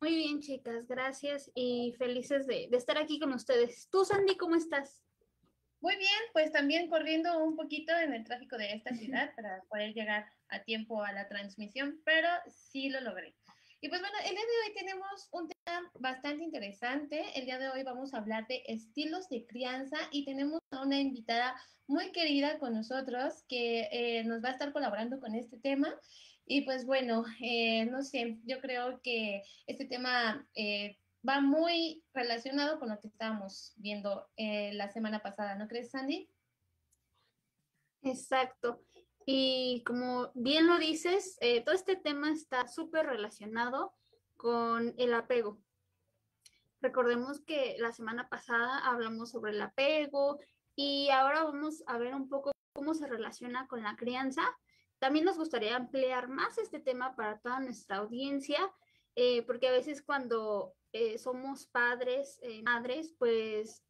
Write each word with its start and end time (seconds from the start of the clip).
Muy 0.00 0.14
bien, 0.14 0.40
chicas, 0.40 0.88
gracias 0.88 1.50
y 1.54 1.94
felices 1.98 2.46
de, 2.46 2.70
estar 2.72 2.96
aquí 2.96 3.20
con 3.20 3.34
ustedes. 3.34 3.86
Tú, 3.90 4.02
Sandy, 4.06 4.34
¿cómo 4.34 4.56
estás? 4.56 5.02
Muy 5.82 5.94
bien, 5.96 6.20
pues 6.32 6.50
también 6.52 6.88
corriendo 6.88 7.44
un 7.44 7.54
poquito 7.54 7.92
en 7.98 8.14
el 8.14 8.24
tráfico 8.24 8.56
de 8.56 8.72
esta 8.72 8.94
ciudad 8.94 9.30
para 9.36 9.62
poder 9.68 9.92
llegar 9.92 10.24
a 10.48 10.62
tiempo 10.62 11.02
a 11.02 11.12
la 11.12 11.28
transmisión, 11.28 12.00
pero 12.02 12.28
sí 12.48 12.88
lo 12.88 13.02
logré. 13.02 13.36
Y 13.82 13.90
pues 13.90 14.00
bueno, 14.00 14.16
el 14.24 14.30
día 14.30 14.40
de 14.40 14.68
hoy 14.68 14.74
tenemos 14.74 15.28
un 15.32 15.48
tema 15.48 15.90
bastante 15.98 16.44
interesante. 16.44 17.22
El 17.38 17.44
día 17.44 17.58
de 17.58 17.68
hoy 17.68 17.82
vamos 17.82 18.14
a 18.14 18.18
hablar 18.18 18.46
de 18.46 18.62
estilos 18.68 19.28
de 19.28 19.46
crianza 19.46 19.98
y 20.10 20.24
tenemos 20.24 20.60
a 20.70 20.82
una 20.82 20.98
invitada 20.98 21.54
muy 21.86 22.10
querida 22.12 22.58
con 22.58 22.72
nosotros 22.72 23.44
que 23.48 23.88
eh, 23.92 24.24
nos 24.24 24.42
va 24.42 24.48
a 24.48 24.52
estar 24.52 24.72
colaborando 24.72 25.20
con 25.20 25.34
este 25.34 25.58
tema. 25.58 25.94
Y 26.52 26.62
pues 26.62 26.84
bueno, 26.84 27.24
eh, 27.40 27.86
no 27.86 28.02
sé, 28.02 28.40
yo 28.44 28.60
creo 28.60 29.00
que 29.02 29.44
este 29.68 29.84
tema 29.84 30.44
eh, 30.56 30.98
va 31.26 31.40
muy 31.40 32.02
relacionado 32.12 32.80
con 32.80 32.88
lo 32.88 32.98
que 32.98 33.06
estábamos 33.06 33.72
viendo 33.76 34.26
eh, 34.36 34.72
la 34.74 34.88
semana 34.88 35.20
pasada, 35.20 35.54
¿no 35.54 35.68
crees, 35.68 35.92
Sandy? 35.92 36.28
Exacto. 38.02 38.82
Y 39.24 39.84
como 39.86 40.32
bien 40.34 40.66
lo 40.66 40.78
dices, 40.78 41.38
todo 41.64 41.72
este 41.72 41.94
tema 41.94 42.32
está 42.32 42.66
súper 42.66 43.06
relacionado 43.06 43.94
con 44.36 44.92
el 44.98 45.14
apego. 45.14 45.62
Recordemos 46.80 47.42
que 47.42 47.76
la 47.78 47.92
semana 47.92 48.28
pasada 48.28 48.84
hablamos 48.88 49.30
sobre 49.30 49.52
el 49.52 49.62
apego 49.62 50.40
y 50.74 51.10
ahora 51.10 51.44
vamos 51.44 51.84
a 51.86 51.96
ver 51.96 52.12
un 52.12 52.28
poco 52.28 52.50
cómo 52.72 52.94
se 52.94 53.06
relaciona 53.06 53.68
con 53.68 53.84
la 53.84 53.94
crianza 53.94 54.42
también 55.00 55.24
nos 55.24 55.38
gustaría 55.38 55.76
ampliar 55.76 56.28
más 56.28 56.58
este 56.58 56.78
tema 56.78 57.16
para 57.16 57.40
toda 57.40 57.58
nuestra 57.58 57.96
audiencia, 57.96 58.60
eh, 59.16 59.42
porque 59.42 59.66
a 59.66 59.72
veces 59.72 60.02
cuando 60.02 60.74
eh, 60.92 61.16
somos 61.16 61.66
padres, 61.66 62.38
eh, 62.42 62.62
madres, 62.62 63.14
pues 63.18 63.82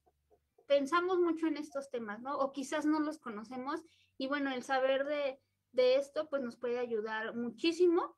pensamos 0.67 1.19
mucho 1.19 1.49
en 1.49 1.57
estos 1.57 1.91
temas, 1.91 2.23
¿no? 2.23 2.39
O 2.39 2.53
quizás 2.53 2.87
no 2.87 3.01
los 3.01 3.19
conocemos 3.19 3.81
y 4.19 4.29
bueno, 4.29 4.53
el 4.53 4.63
saber 4.63 5.05
de, 5.05 5.41
de 5.73 5.97
esto 5.97 6.29
pues 6.29 6.43
nos 6.43 6.57
puede 6.57 6.79
ayudar 6.79 7.35
muchísimo. 7.35 8.17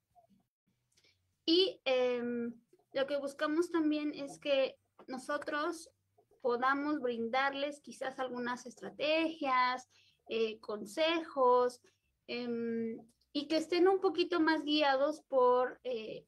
Y 1.47 1.81
em, 1.87 2.55
lo 2.93 3.07
que 3.07 3.17
buscamos 3.17 3.71
también 3.71 4.13
es 4.15 4.39
que 4.39 4.79
nosotros 5.07 5.91
podamos 6.43 7.01
brindarles 7.01 7.81
quizás 7.81 8.19
algunas 8.19 8.67
estrategias, 8.67 9.89
consejos, 10.61 11.81
Em, 12.33 12.99
y 13.35 13.47
que 13.47 13.59
estén 13.59 13.89
un 13.89 14.01
poquito 14.01 14.41
más 14.41 14.65
guiados 14.65 15.21
por, 15.29 15.79
eh, 15.85 16.25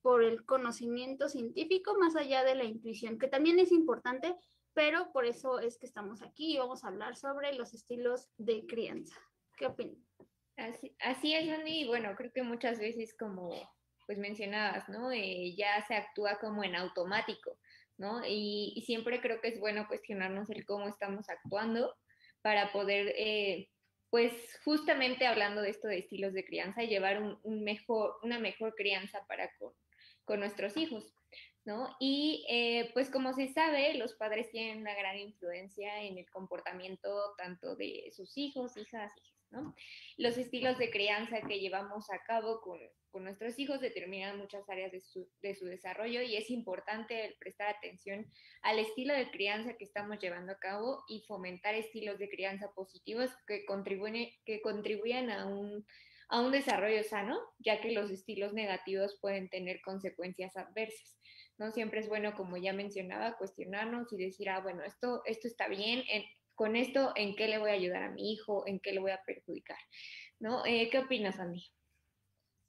por 0.00 0.22
el 0.22 0.44
conocimiento 0.44 1.28
científico 1.28 1.96
más 1.98 2.14
allá 2.14 2.44
de 2.44 2.54
la 2.54 2.62
intuición, 2.62 3.18
que 3.18 3.26
también 3.26 3.58
es 3.58 3.72
importante, 3.72 4.36
pero 4.74 5.10
por 5.12 5.24
eso 5.24 5.58
es 5.58 5.76
que 5.76 5.86
estamos 5.86 6.22
aquí 6.22 6.54
y 6.54 6.58
vamos 6.58 6.84
a 6.84 6.88
hablar 6.88 7.16
sobre 7.16 7.52
los 7.54 7.74
estilos 7.74 8.28
de 8.36 8.64
crianza. 8.66 9.16
¿Qué 9.56 9.66
opinan? 9.66 10.06
Así, 10.56 10.94
así 11.00 11.34
es, 11.34 11.50
Andy, 11.50 11.80
y 11.80 11.88
bueno, 11.88 12.14
creo 12.16 12.32
que 12.32 12.44
muchas 12.44 12.78
veces 12.78 13.12
como 13.18 13.50
pues 14.06 14.18
mencionabas, 14.18 14.88
¿no? 14.88 15.10
Eh, 15.10 15.56
ya 15.56 15.84
se 15.88 15.96
actúa 15.96 16.38
como 16.38 16.62
en 16.62 16.76
automático, 16.76 17.58
¿no? 17.98 18.24
Y, 18.24 18.72
y, 18.76 18.82
siempre 18.82 19.20
creo 19.20 19.40
que 19.40 19.48
es 19.48 19.58
bueno 19.58 19.88
cuestionarnos 19.88 20.48
el 20.50 20.64
cómo 20.64 20.86
estamos 20.86 21.28
actuando 21.28 21.92
para 22.40 22.70
poder 22.70 23.12
eh, 23.16 23.68
pues 24.10 24.32
justamente 24.64 25.26
hablando 25.26 25.62
de 25.62 25.70
esto 25.70 25.88
de 25.88 25.98
estilos 25.98 26.32
de 26.32 26.44
crianza, 26.44 26.82
llevar 26.82 27.22
un, 27.22 27.64
mejor, 27.64 28.16
una 28.22 28.38
mejor 28.38 28.74
crianza 28.74 29.24
para 29.26 29.50
con, 29.58 29.72
con 30.24 30.40
nuestros 30.40 30.76
hijos, 30.76 31.14
¿no? 31.64 31.96
Y 31.98 32.46
eh, 32.48 32.90
pues 32.94 33.10
como 33.10 33.32
se 33.32 33.48
sabe, 33.48 33.94
los 33.94 34.14
padres 34.14 34.50
tienen 34.50 34.78
una 34.78 34.94
gran 34.94 35.18
influencia 35.18 36.02
en 36.02 36.18
el 36.18 36.30
comportamiento 36.30 37.34
tanto 37.36 37.74
de 37.76 38.10
sus 38.12 38.36
hijos, 38.38 38.76
hijas, 38.76 39.12
hijas, 39.16 39.35
¿no? 39.50 39.74
Los 40.16 40.38
estilos 40.38 40.78
de 40.78 40.90
crianza 40.90 41.40
que 41.42 41.60
llevamos 41.60 42.10
a 42.10 42.22
cabo 42.24 42.60
con, 42.60 42.80
nuestros 43.24 43.58
hijos 43.58 43.80
determinan 43.80 44.36
muchas 44.36 44.68
áreas 44.68 44.92
de 44.92 45.00
su, 45.00 45.26
de 45.40 45.54
su, 45.54 45.64
desarrollo 45.64 46.20
y 46.20 46.36
es 46.36 46.50
importante 46.50 47.34
prestar 47.40 47.74
atención 47.74 48.30
al 48.60 48.78
estilo 48.78 49.14
de 49.14 49.30
crianza 49.30 49.74
que 49.78 49.84
estamos 49.84 50.18
llevando 50.18 50.52
a 50.52 50.58
cabo 50.58 51.02
y 51.08 51.24
fomentar 51.26 51.74
estilos 51.74 52.18
de 52.18 52.28
crianza 52.28 52.70
positivos 52.74 53.30
que 53.46 53.64
contribuyen, 53.64 54.28
que 54.44 54.60
contribuyan 54.60 55.30
a 55.30 55.46
un, 55.46 55.86
a 56.28 56.40
un 56.40 56.52
desarrollo 56.52 57.02
sano, 57.04 57.40
ya 57.58 57.80
que 57.80 57.92
los 57.92 58.10
estilos 58.10 58.52
negativos 58.52 59.18
pueden 59.20 59.48
tener 59.48 59.80
consecuencias 59.80 60.54
adversas. 60.56 61.16
No 61.58 61.70
siempre 61.70 62.00
es 62.00 62.08
bueno, 62.08 62.34
como 62.34 62.58
ya 62.58 62.74
mencionaba, 62.74 63.38
cuestionarnos 63.38 64.12
y 64.12 64.18
decir, 64.18 64.50
ah, 64.50 64.60
bueno, 64.60 64.82
esto, 64.84 65.22
esto 65.24 65.48
está 65.48 65.68
bien, 65.68 66.02
con 66.56 66.74
esto, 66.74 67.12
¿en 67.14 67.36
qué 67.36 67.46
le 67.46 67.58
voy 67.58 67.70
a 67.70 67.74
ayudar 67.74 68.02
a 68.02 68.10
mi 68.10 68.32
hijo? 68.32 68.66
¿En 68.66 68.80
qué 68.80 68.92
le 68.92 69.00
voy 69.00 69.12
a 69.12 69.22
perjudicar? 69.24 69.78
¿No? 70.40 70.66
Eh, 70.66 70.88
¿Qué 70.90 70.98
opinas, 70.98 71.38
Andy? 71.38 71.62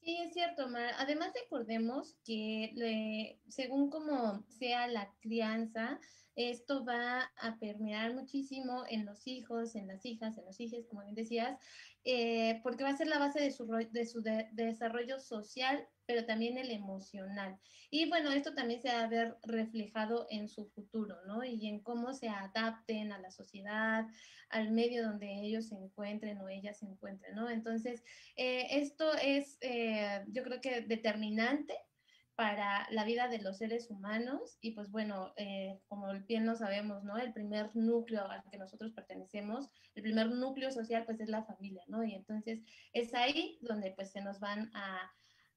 Sí, 0.02 0.18
es 0.24 0.34
cierto, 0.34 0.70
Mar. 0.70 0.94
Además 1.00 1.34
recordemos 1.34 2.16
que 2.24 3.40
según 3.50 3.90
como 3.90 4.46
sea 4.48 4.88
la 4.88 5.12
crianza, 5.22 6.00
esto 6.38 6.86
va 6.86 7.32
a 7.42 7.58
permear 7.58 8.14
muchísimo 8.14 8.84
en 8.88 9.06
los 9.06 9.26
hijos, 9.26 9.76
en 9.76 9.88
las 9.88 10.06
hijas, 10.06 10.38
en 10.38 10.46
los 10.46 10.60
hijos, 10.60 10.86
como 10.88 11.02
bien 11.02 11.16
decías, 11.16 11.58
eh, 12.04 12.62
porque 12.64 12.84
va 12.84 12.92
a 12.92 12.98
ser 12.98 13.08
la 13.08 13.18
base 13.18 13.42
de 13.42 13.52
su, 13.52 13.66
de 13.66 14.06
su 14.06 14.22
desarrollo 14.22 15.20
social, 15.20 15.88
pero 16.06 16.26
también 16.26 16.60
el 16.60 16.70
emocional. 16.70 17.58
Y 17.90 18.08
bueno, 18.08 18.32
esto 18.32 18.54
también 18.54 18.82
se 18.82 18.90
va 18.90 19.04
a 19.04 19.10
ver 19.10 19.36
reflejado 19.42 20.28
en 20.30 20.48
su 20.48 20.68
futuro, 20.68 21.18
¿no? 21.26 21.44
Y 21.44 21.68
en 21.68 21.80
cómo 21.80 22.14
se 22.14 22.30
adapten 22.30 23.12
a 23.12 23.20
la 23.20 23.32
sociedad, 23.32 24.06
al 24.50 24.72
medio 24.72 25.04
donde 25.04 25.42
ellos 25.42 25.70
se 25.70 25.76
encuentren 25.76 26.38
o 26.38 26.50
ellas 26.50 26.78
se 26.78 26.86
encuentren, 26.86 27.34
¿no? 27.36 27.50
Entonces, 27.50 28.04
eh, 28.36 28.68
esto 28.80 29.12
es, 29.16 29.58
eh, 29.62 30.24
yo 30.28 30.44
creo 30.44 30.62
que 30.62 30.82
determinante 30.82 31.74
para 32.38 32.88
la 32.92 33.04
vida 33.04 33.28
de 33.28 33.40
los 33.40 33.58
seres 33.58 33.90
humanos 33.90 34.60
y 34.62 34.74
pues 34.74 34.92
bueno, 34.92 35.34
eh, 35.38 35.80
como 35.88 36.14
bien 36.28 36.46
lo 36.46 36.56
sabemos, 36.56 37.04
¿no? 37.04 37.18
El 37.18 37.34
primer 37.34 37.76
núcleo 37.76 38.30
al 38.30 38.44
que 38.52 38.60
nosotros 38.60 38.92
pertenecemos, 38.92 39.72
el 39.96 40.04
primer 40.04 40.30
núcleo 40.30 40.70
social 40.70 41.04
pues 41.04 41.20
es 41.20 41.30
la 41.30 41.44
familia, 41.46 41.82
¿no? 41.88 42.04
Y 42.04 42.14
entonces 42.14 42.62
es 42.94 43.16
ahí 43.16 43.58
donde 43.62 43.90
pues 43.90 44.12
se 44.12 44.22
nos 44.22 44.40
van 44.40 44.70
a, 44.76 45.12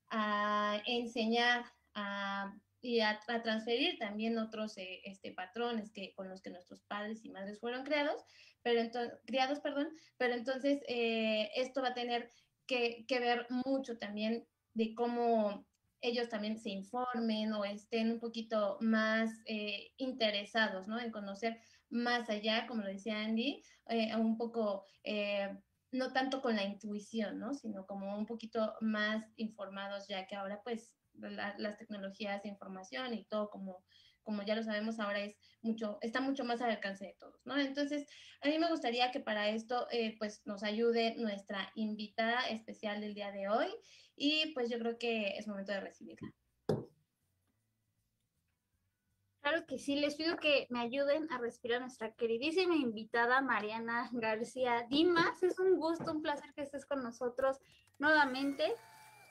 a 0.09 0.83
enseñar 0.87 1.67
a, 1.93 2.57
y 2.81 3.01
a, 3.01 3.21
transferir 3.43 3.99
también 3.99 4.39
otros 4.39 4.79
eh, 4.79 5.03
este, 5.05 5.33
patrones 5.33 5.91
que, 5.91 6.15
con 6.15 6.31
los 6.31 6.41
que 6.41 6.49
nuestros 6.49 6.81
padres 6.85 7.23
y 7.27 7.29
madres 7.29 7.61
fueron 7.61 7.85
creados, 7.85 8.25
pero 8.63 8.81
entonces, 8.81 9.19
criados, 9.27 9.61
perdón, 9.61 9.91
pero 10.17 10.33
entonces 10.33 10.81
eh, 10.89 11.51
esto 11.57 11.83
va 11.83 11.89
a 11.89 11.95
tener 11.95 12.31
que, 12.67 13.05
que 13.07 13.21
ver 13.21 13.47
mucho 13.51 13.99
también 13.99 14.47
de 14.73 14.95
cómo 14.95 15.67
ellos 16.01 16.29
también 16.29 16.59
se 16.59 16.71
informen 16.71 17.53
o 17.53 17.65
estén 17.65 18.11
un 18.13 18.21
poquito 18.21 18.79
más 18.81 19.31
eh, 19.47 19.93
interesados, 19.97 20.89
¿no? 20.89 20.99
En 20.99 21.11
conocer 21.11 21.61
más 21.89 22.31
allá, 22.31 22.67
como 22.67 22.83
lo 22.83 22.89
decía 22.89 23.21
Andy, 23.21 23.63
eh, 23.89 24.15
un 24.17 24.37
poco, 24.37 24.85
eh, 25.05 25.59
no 25.93 26.13
tanto 26.13 26.41
con 26.41 26.57
la 26.57 26.65
intuición, 26.65 27.39
¿no? 27.39 27.55
Sino 27.55 27.87
como 27.87 28.17
un 28.17 28.27
poquito 28.27 28.75
más 28.81 29.25
informados, 29.37 30.07
ya 30.09 30.27
que 30.27 30.37
ahora 30.37 30.61
pues 30.63 30.95
las 31.13 31.77
tecnologías 31.77 32.43
de 32.43 32.49
información 32.49 33.13
y 33.13 33.25
todo 33.25 33.51
como 33.51 33.85
como 34.23 34.43
ya 34.43 34.55
lo 34.55 34.63
sabemos 34.63 34.99
ahora 35.01 35.21
es 35.21 35.37
mucho, 35.63 35.99
está 36.03 36.21
mucho 36.21 36.45
más 36.45 36.61
al 36.61 36.71
alcance 36.71 37.07
de 37.07 37.17
todos, 37.19 37.45
¿no? 37.45 37.59
Entonces, 37.59 38.07
a 38.43 38.49
mí 38.49 38.59
me 38.59 38.69
gustaría 38.71 39.11
que 39.11 39.21
para 39.21 39.49
esto, 39.49 39.87
eh, 39.91 40.17
pues, 40.19 40.43
nos 40.47 40.63
ayude 40.63 41.17
nuestra 41.17 41.71
invitada 41.75 42.49
especial 42.49 43.01
del 43.01 43.15
día 43.15 43.33
de 43.33 43.49
hoy 43.49 43.69
y 44.21 44.53
pues 44.53 44.69
yo 44.69 44.79
creo 44.79 44.99
que 44.99 45.39
es 45.39 45.49
momento 45.49 45.73
de 45.73 45.81
recibirla. 45.81 46.31
Claro 49.41 49.65
que 49.67 49.79
sí, 49.79 49.97
les 49.97 50.17
pido 50.17 50.37
que 50.37 50.67
me 50.69 50.81
ayuden 50.81 51.33
a 51.33 51.39
respirar 51.39 51.79
a 51.79 51.87
nuestra 51.87 52.13
queridísima 52.13 52.77
invitada 52.77 53.41
Mariana 53.41 54.11
García 54.13 54.87
Dimas. 54.91 55.43
Es 55.43 55.59
un 55.59 55.79
gusto, 55.79 56.13
un 56.13 56.21
placer 56.21 56.53
que 56.55 56.63
estés 56.63 56.85
con 56.85 57.03
nosotros 57.03 57.59
nuevamente. 57.99 58.75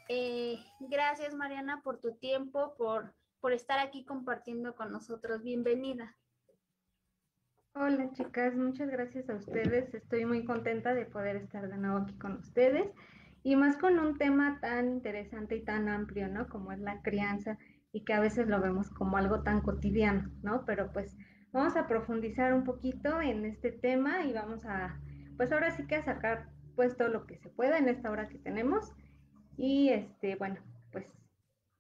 Eh, 0.08 0.58
gracias 0.80 1.36
Mariana 1.36 1.82
por 1.84 2.00
tu 2.00 2.16
tiempo, 2.16 2.74
por 2.76 3.14
por 3.40 3.54
estar 3.54 3.80
aquí 3.80 4.04
compartiendo 4.04 4.76
con 4.76 4.92
nosotros. 4.92 5.44
Bienvenida. 5.44 6.18
Hola 7.74 8.12
chicas, 8.12 8.56
muchas 8.56 8.90
gracias 8.90 9.30
a 9.30 9.36
ustedes. 9.36 9.94
Estoy 9.94 10.26
muy 10.26 10.44
contenta 10.44 10.94
de 10.94 11.06
poder 11.06 11.38
estar 11.38 11.70
de 11.70 11.78
nuevo 11.78 12.00
aquí 12.00 12.18
con 12.18 12.38
ustedes 12.38 12.92
y 13.44 13.56
más 13.56 13.78
con 13.78 14.00
un 14.00 14.18
tema 14.18 14.60
tan 14.62 14.90
interesante 14.90 15.56
y 15.56 15.64
tan 15.64 15.90
amplio, 15.90 16.28
¿no? 16.28 16.48
Como 16.48 16.72
es 16.72 16.80
la 16.80 17.02
crianza 17.02 17.58
y 17.92 18.04
que 18.04 18.14
a 18.14 18.20
veces 18.20 18.48
lo 18.48 18.62
vemos 18.62 18.90
como 18.90 19.18
algo 19.18 19.42
tan 19.42 19.62
cotidiano, 19.62 20.30
¿no? 20.44 20.66
Pero 20.66 20.92
pues 20.92 21.16
vamos 21.52 21.76
a 21.76 21.88
profundizar 21.88 22.54
un 22.54 22.64
poquito 22.64 23.22
en 23.22 23.46
este 23.46 23.72
tema 23.72 24.24
y 24.24 24.34
vamos 24.34 24.66
a, 24.66 25.00
pues 25.38 25.52
ahora 25.52 25.72
sí 25.72 25.88
que 25.88 25.96
a 25.96 26.04
sacar 26.04 26.50
pues 26.76 26.96
todo 26.96 27.10
lo 27.10 27.26
que 27.26 27.38
se 27.38 27.50
pueda 27.50 27.78
en 27.78 27.90
esta 27.90 28.12
hora 28.12 28.30
que 28.30 28.38
tenemos 28.38 28.94
y 29.58 29.90
este, 29.90 30.36
bueno, 30.36 30.58
pues 30.92 31.06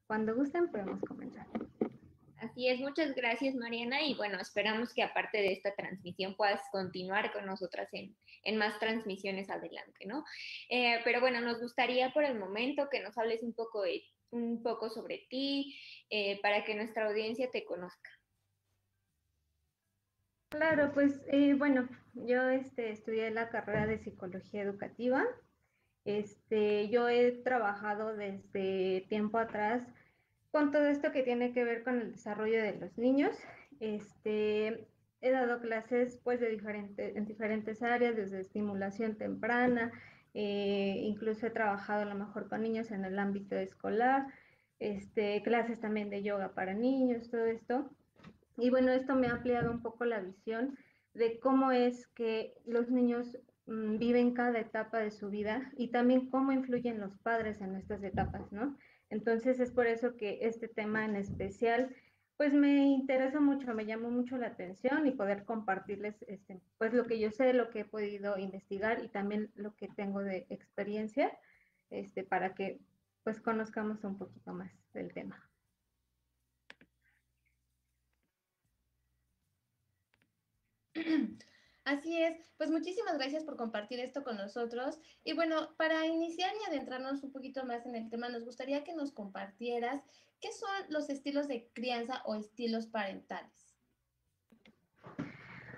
cuando 0.07 0.35
gusten 0.35 0.69
podemos 0.69 0.99
comenzar. 1.01 1.45
Así 2.41 2.69
es, 2.69 2.79
muchas 2.79 3.13
gracias 3.15 3.53
Mariana 3.55 4.01
y 4.01 4.15
bueno, 4.15 4.39
esperamos 4.39 4.93
que 4.93 5.03
aparte 5.03 5.39
de 5.39 5.51
esta 5.51 5.75
transmisión 5.75 6.35
puedas 6.35 6.61
continuar 6.71 7.33
con 7.33 7.45
nosotras 7.45 7.89
en, 7.91 8.57
más 8.57 8.79
transmisiones 8.79 9.49
adelante, 9.49 10.05
¿no? 10.05 10.23
Eh, 10.69 11.01
pero 11.03 11.19
bueno, 11.19 11.41
nos 11.41 11.59
gustaría 11.59 12.11
por 12.13 12.23
el 12.23 12.39
momento 12.39 12.87
que 12.89 13.01
nos 13.01 13.17
hables 13.17 13.43
un 13.43 13.53
poco, 13.53 13.81
de, 13.81 14.03
un 14.31 14.63
poco 14.63 14.89
sobre 14.89 15.27
ti 15.29 15.77
eh, 16.09 16.39
para 16.41 16.63
que 16.63 16.75
nuestra 16.75 17.07
audiencia 17.07 17.51
te 17.51 17.65
conozca. 17.65 18.09
Claro, 20.49 20.91
pues 20.93 21.21
eh, 21.27 21.53
bueno, 21.55 21.89
yo 22.13 22.49
este, 22.49 22.91
estudié 22.91 23.31
la 23.31 23.49
carrera 23.49 23.85
de 23.85 23.99
psicología 23.99 24.61
educativa. 24.61 25.25
Este, 26.05 26.89
yo 26.89 27.09
he 27.09 27.33
trabajado 27.43 28.15
desde 28.15 29.05
tiempo 29.09 29.37
atrás 29.37 29.83
con 30.51 30.71
todo 30.71 30.87
esto 30.87 31.11
que 31.11 31.23
tiene 31.23 31.53
que 31.53 31.63
ver 31.63 31.83
con 31.83 32.01
el 32.01 32.11
desarrollo 32.11 32.61
de 32.61 32.77
los 32.77 32.97
niños. 32.97 33.35
Este, 33.79 34.87
he 35.21 35.31
dado 35.31 35.59
clases 35.61 36.19
pues 36.23 36.39
de 36.39 36.49
diferentes, 36.49 37.15
en 37.15 37.25
diferentes 37.25 37.81
áreas, 37.81 38.15
desde 38.15 38.39
estimulación 38.39 39.17
temprana, 39.17 39.91
eh, 40.33 40.95
incluso 41.03 41.47
he 41.47 41.51
trabajado 41.51 42.03
a 42.03 42.05
lo 42.05 42.15
mejor 42.15 42.49
con 42.49 42.61
niños 42.61 42.91
en 42.91 43.05
el 43.05 43.17
ámbito 43.19 43.55
escolar, 43.55 44.27
este, 44.79 45.41
clases 45.43 45.79
también 45.79 46.09
de 46.09 46.23
yoga 46.23 46.53
para 46.53 46.73
niños, 46.73 47.29
todo 47.29 47.45
esto. 47.45 47.89
Y 48.57 48.69
bueno, 48.69 48.91
esto 48.91 49.15
me 49.15 49.27
ha 49.27 49.31
ampliado 49.31 49.71
un 49.71 49.81
poco 49.81 50.05
la 50.05 50.19
visión 50.19 50.77
de 51.13 51.39
cómo 51.39 51.71
es 51.71 52.07
que 52.07 52.53
los 52.65 52.89
niños 52.89 53.37
mm, 53.65 53.97
viven 53.97 54.33
cada 54.33 54.59
etapa 54.59 54.99
de 54.99 55.11
su 55.11 55.29
vida 55.29 55.71
y 55.75 55.91
también 55.91 56.29
cómo 56.29 56.51
influyen 56.51 56.99
los 56.99 57.17
padres 57.19 57.61
en 57.61 57.75
estas 57.75 58.03
etapas, 58.03 58.51
¿no? 58.51 58.77
Entonces 59.09 59.59
es 59.59 59.71
por 59.71 59.87
eso 59.87 60.15
que 60.15 60.39
este 60.41 60.67
tema 60.67 61.05
en 61.05 61.15
especial, 61.15 61.95
pues 62.37 62.53
me 62.53 62.85
interesa 62.87 63.39
mucho, 63.39 63.73
me 63.73 63.85
llamó 63.85 64.09
mucho 64.11 64.37
la 64.37 64.47
atención 64.47 65.07
y 65.07 65.11
poder 65.11 65.45
compartirles 65.45 66.15
este, 66.27 66.61
pues 66.77 66.93
lo 66.93 67.05
que 67.05 67.19
yo 67.19 67.31
sé, 67.31 67.53
lo 67.53 67.69
que 67.69 67.81
he 67.81 67.85
podido 67.85 68.37
investigar 68.37 69.03
y 69.03 69.09
también 69.09 69.51
lo 69.55 69.75
que 69.75 69.87
tengo 69.89 70.21
de 70.21 70.45
experiencia, 70.49 71.37
este, 71.89 72.23
para 72.23 72.53
que 72.53 72.79
pues 73.23 73.41
conozcamos 73.41 74.03
un 74.03 74.17
poquito 74.17 74.53
más 74.53 74.71
del 74.93 75.11
tema. 75.13 75.49
Así 81.89 82.21
es, 82.21 82.37
pues 82.57 82.69
muchísimas 82.69 83.17
gracias 83.17 83.43
por 83.43 83.57
compartir 83.57 83.99
esto 83.99 84.23
con 84.23 84.37
nosotros. 84.37 84.99
Y 85.23 85.33
bueno, 85.33 85.73
para 85.75 86.05
iniciar 86.05 86.51
y 86.53 86.69
adentrarnos 86.69 87.23
un 87.23 87.31
poquito 87.31 87.65
más 87.65 87.83
en 87.87 87.95
el 87.95 88.11
tema, 88.11 88.29
nos 88.29 88.45
gustaría 88.45 88.83
que 88.83 88.93
nos 88.93 89.11
compartieras 89.11 90.03
qué 90.39 90.51
son 90.51 90.69
los 90.89 91.09
estilos 91.09 91.47
de 91.47 91.67
crianza 91.73 92.21
o 92.25 92.35
estilos 92.35 92.85
parentales. 92.85 93.75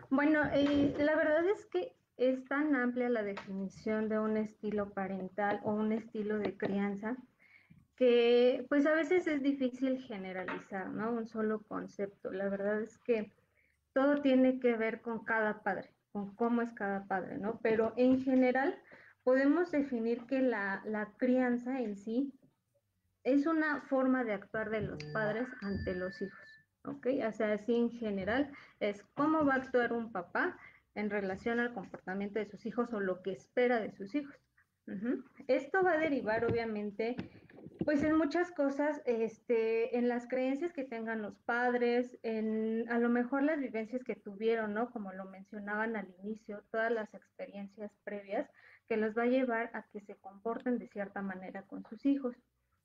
Bueno, 0.09 0.41
eh, 0.51 0.93
la 0.97 1.15
verdad 1.15 1.47
es 1.47 1.65
que 1.67 1.95
es 2.17 2.43
tan 2.43 2.75
amplia 2.75 3.07
la 3.07 3.23
definición 3.23 4.09
de 4.09 4.19
un 4.19 4.35
estilo 4.35 4.89
parental 4.93 5.61
o 5.63 5.71
un 5.71 5.93
estilo 5.93 6.39
de 6.39 6.57
crianza 6.57 7.15
que 7.95 8.65
pues 8.67 8.85
a 8.85 8.91
veces 8.91 9.27
es 9.27 9.41
difícil 9.41 10.01
generalizar, 10.01 10.89
¿no? 10.89 11.13
Un 11.13 11.25
solo 11.25 11.61
concepto. 11.61 12.33
La 12.33 12.49
verdad 12.49 12.81
es 12.81 12.97
que 12.97 13.31
todo 13.93 14.21
tiene 14.21 14.59
que 14.59 14.75
ver 14.75 15.01
con 15.01 15.23
cada 15.23 15.63
padre 15.63 15.89
con 16.11 16.35
cómo 16.35 16.61
es 16.61 16.71
cada 16.73 17.05
padre, 17.05 17.37
¿no? 17.37 17.59
Pero 17.61 17.93
en 17.97 18.21
general 18.21 18.77
podemos 19.23 19.71
definir 19.71 20.25
que 20.25 20.41
la, 20.41 20.81
crianza 21.17 21.79
en 21.79 21.95
sí 21.95 22.33
es 23.23 23.45
una 23.45 23.81
forma 23.81 24.23
de 24.23 24.33
actuar 24.33 24.69
de 24.69 24.81
los 24.81 25.03
padres 25.13 25.47
ante 25.61 25.95
los 25.95 26.21
hijos, 26.21 26.65
¿ok? 26.85 27.07
O 27.27 27.31
sea, 27.31 27.53
así 27.53 27.75
en 27.75 27.91
general 27.91 28.51
es 28.79 29.03
cómo 29.13 29.45
va 29.45 29.53
a 29.53 29.57
actuar 29.57 29.93
un 29.93 30.11
papá 30.11 30.57
en 30.95 31.09
relación 31.09 31.59
al 31.59 31.73
comportamiento 31.73 32.39
de 32.39 32.49
sus 32.49 32.65
hijos 32.65 32.91
o 32.93 32.99
lo 32.99 33.21
que 33.21 33.31
espera 33.31 33.79
de 33.79 33.91
sus 33.91 34.13
hijos. 34.15 34.35
Esto 35.47 35.83
va 35.83 35.93
a 35.93 35.97
derivar 35.97 36.43
obviamente 36.45 37.15
pues 37.85 38.03
en 38.03 38.15
muchas 38.15 38.51
cosas, 38.51 39.01
este, 39.05 39.97
en 39.97 40.07
las 40.07 40.27
creencias 40.27 40.73
que 40.73 40.83
tengan 40.83 41.21
los 41.21 41.37
padres, 41.39 42.17
en 42.23 42.85
a 42.91 42.99
lo 42.99 43.09
mejor 43.09 43.43
las 43.43 43.59
vivencias 43.59 44.03
que 44.03 44.15
tuvieron, 44.15 44.73
¿no? 44.73 44.91
Como 44.91 45.11
lo 45.13 45.25
mencionaban 45.25 45.95
al 45.95 46.07
inicio, 46.21 46.63
todas 46.71 46.91
las 46.91 47.13
experiencias 47.13 47.91
previas 48.03 48.49
que 48.87 48.97
los 48.97 49.17
va 49.17 49.23
a 49.23 49.27
llevar 49.27 49.71
a 49.73 49.83
que 49.87 50.01
se 50.01 50.15
comporten 50.15 50.77
de 50.77 50.87
cierta 50.89 51.21
manera 51.21 51.63
con 51.63 51.83
sus 51.85 52.05
hijos. 52.05 52.35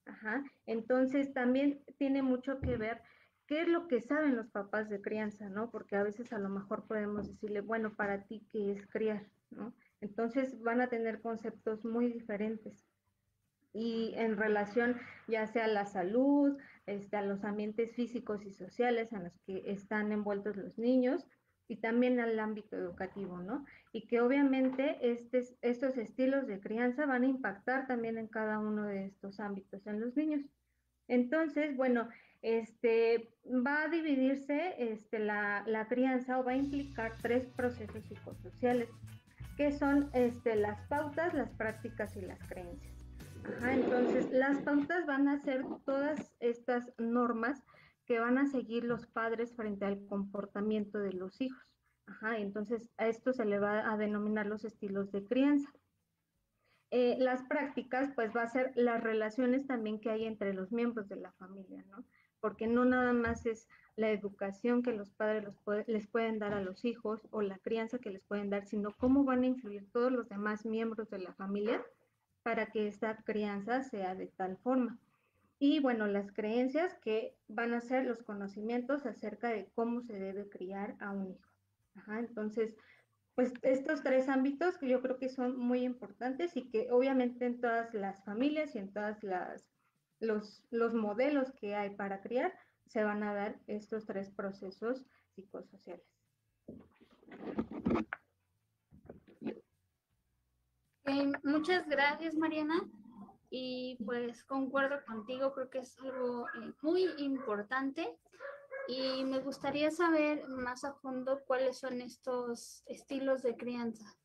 Ajá. 0.06 0.44
Entonces 0.66 1.32
también 1.32 1.82
tiene 1.98 2.22
mucho 2.22 2.60
que 2.60 2.76
ver 2.76 3.02
qué 3.46 3.62
es 3.62 3.68
lo 3.68 3.88
que 3.88 4.00
saben 4.00 4.36
los 4.36 4.48
papás 4.48 4.88
de 4.88 5.00
crianza, 5.00 5.48
¿no? 5.48 5.70
Porque 5.70 5.96
a 5.96 6.02
veces 6.02 6.32
a 6.32 6.38
lo 6.38 6.48
mejor 6.48 6.86
podemos 6.86 7.28
decirle, 7.28 7.60
bueno, 7.60 7.94
para 7.94 8.22
ti, 8.22 8.46
¿qué 8.52 8.72
es 8.72 8.86
criar? 8.86 9.26
¿no? 9.50 9.74
Entonces 10.00 10.60
van 10.60 10.80
a 10.80 10.88
tener 10.88 11.20
conceptos 11.20 11.84
muy 11.84 12.12
diferentes 12.12 12.86
y 13.76 14.14
en 14.14 14.38
relación 14.38 14.96
ya 15.28 15.46
sea 15.46 15.66
a 15.66 15.68
la 15.68 15.84
salud, 15.84 16.56
este, 16.86 17.16
a 17.16 17.22
los 17.22 17.44
ambientes 17.44 17.94
físicos 17.94 18.44
y 18.46 18.52
sociales 18.52 19.12
en 19.12 19.24
los 19.24 19.38
que 19.46 19.70
están 19.70 20.12
envueltos 20.12 20.56
los 20.56 20.78
niños 20.78 21.26
y 21.68 21.76
también 21.76 22.18
al 22.20 22.38
ámbito 22.38 22.76
educativo, 22.76 23.38
¿no? 23.38 23.66
Y 23.92 24.06
que 24.06 24.20
obviamente 24.20 24.98
estos 25.02 25.98
estilos 25.98 26.46
de 26.46 26.60
crianza 26.60 27.04
van 27.06 27.24
a 27.24 27.26
impactar 27.26 27.86
también 27.86 28.16
en 28.16 28.28
cada 28.28 28.60
uno 28.60 28.84
de 28.86 29.06
estos 29.06 29.40
ámbitos 29.40 29.86
en 29.86 30.00
los 30.00 30.16
niños. 30.16 30.42
Entonces, 31.08 31.76
bueno, 31.76 32.08
este, 32.40 33.28
va 33.44 33.82
a 33.82 33.88
dividirse 33.88 34.74
este, 34.78 35.18
la, 35.18 35.64
la, 35.66 35.88
crianza 35.88 36.38
o 36.38 36.44
va 36.44 36.52
a 36.52 36.56
implicar 36.56 37.12
tres 37.20 37.46
procesos 37.48 38.04
psicosociales, 38.04 38.88
que 39.56 39.72
son 39.72 40.10
este, 40.12 40.56
las 40.56 40.80
pautas, 40.88 41.34
las 41.34 41.50
prácticas 41.50 42.16
y 42.16 42.20
las 42.20 42.38
creencias. 42.48 42.94
entonces, 43.62 44.30
las 44.30 44.58
pautas 44.62 45.06
van 45.06 45.28
a 45.28 45.38
ser 45.40 45.64
todas 45.84 46.32
estas 46.40 46.92
normas 46.98 47.62
que 48.04 48.18
van 48.18 48.38
a 48.38 48.46
seguir 48.46 48.84
los 48.84 49.06
padres 49.06 49.54
frente 49.54 49.84
al 49.84 50.04
comportamiento 50.06 50.98
de 50.98 51.12
los 51.12 51.40
hijos. 51.40 51.62
Ajá, 52.06 52.38
entonces 52.38 52.88
a 52.98 53.08
esto 53.08 53.32
se 53.32 53.44
le 53.44 53.58
va 53.58 53.92
a 53.92 53.96
denominar 53.96 54.46
los 54.46 54.64
estilos 54.64 55.10
de 55.10 55.24
crianza. 55.24 55.68
Eh, 56.92 57.16
las 57.18 57.42
prácticas, 57.42 58.12
pues 58.14 58.30
va 58.34 58.42
a 58.42 58.48
ser 58.48 58.70
las 58.76 59.02
relaciones 59.02 59.66
también 59.66 60.00
que 60.00 60.10
hay 60.10 60.24
entre 60.24 60.54
los 60.54 60.70
miembros 60.70 61.08
de 61.08 61.16
la 61.16 61.32
familia, 61.32 61.84
¿no? 61.90 62.04
Porque 62.46 62.68
no 62.68 62.84
nada 62.84 63.12
más 63.12 63.44
es 63.44 63.66
la 63.96 64.12
educación 64.12 64.84
que 64.84 64.92
los 64.92 65.10
padres 65.10 65.52
les 65.88 66.06
pueden 66.06 66.38
dar 66.38 66.54
a 66.54 66.60
los 66.60 66.84
hijos 66.84 67.26
o 67.32 67.42
la 67.42 67.58
crianza 67.58 67.98
que 67.98 68.10
les 68.10 68.22
pueden 68.22 68.50
dar, 68.50 68.64
sino 68.66 68.94
cómo 68.96 69.24
van 69.24 69.42
a 69.42 69.46
influir 69.46 69.90
todos 69.90 70.12
los 70.12 70.28
demás 70.28 70.64
miembros 70.64 71.10
de 71.10 71.18
la 71.18 71.32
familia 71.32 71.84
para 72.44 72.66
que 72.66 72.86
esta 72.86 73.16
crianza 73.16 73.82
sea 73.82 74.14
de 74.14 74.28
tal 74.28 74.58
forma. 74.58 74.96
Y 75.58 75.80
bueno, 75.80 76.06
las 76.06 76.30
creencias 76.30 76.94
que 77.02 77.34
van 77.48 77.74
a 77.74 77.80
ser 77.80 78.04
los 78.04 78.22
conocimientos 78.22 79.06
acerca 79.06 79.48
de 79.48 79.68
cómo 79.74 80.02
se 80.02 80.12
debe 80.12 80.48
criar 80.48 80.94
a 81.00 81.10
un 81.10 81.32
hijo. 81.32 81.50
entonces, 82.16 82.76
pues 83.34 83.52
estos 83.62 84.04
tres 84.04 84.28
ámbitos 84.28 84.78
que 84.78 84.86
yo 84.86 85.02
creo 85.02 85.18
que 85.18 85.30
son 85.30 85.58
muy 85.58 85.80
importantes 85.82 86.56
y 86.56 86.70
que 86.70 86.92
obviamente 86.92 87.44
en 87.44 87.60
todas 87.60 87.92
las 87.92 88.24
familias 88.24 88.76
y 88.76 88.78
en 88.78 88.92
todas 88.92 89.20
las 89.24 89.66
los, 90.20 90.62
los 90.70 90.94
modelos 90.94 91.52
que 91.52 91.74
hay 91.74 91.90
para 91.90 92.20
criar 92.20 92.52
se 92.86 93.04
van 93.04 93.22
a 93.22 93.34
dar 93.34 93.58
estos 93.66 94.06
tres 94.06 94.30
procesos 94.30 95.04
psicosociales. 95.34 96.06
muchas 101.42 101.88
gracias, 101.88 102.34
Mariana 102.34 102.82
y 103.50 103.96
pues 104.04 104.44
concuerdo 104.44 105.04
contigo, 105.06 105.52
creo 105.52 105.70
que 105.70 105.78
es 105.78 105.98
algo 106.00 106.46
eh, 106.48 106.72
muy 106.82 107.06
importante 107.18 108.18
y 108.88 109.24
me 109.24 109.40
gustaría 109.40 109.90
saber 109.90 110.46
más 110.48 110.84
a 110.84 110.94
fondo 110.94 111.42
cuáles 111.46 111.78
son 111.78 112.00
estos 112.00 112.82
estilos 112.86 113.42
de 113.42 113.56
crianza. 113.56 114.16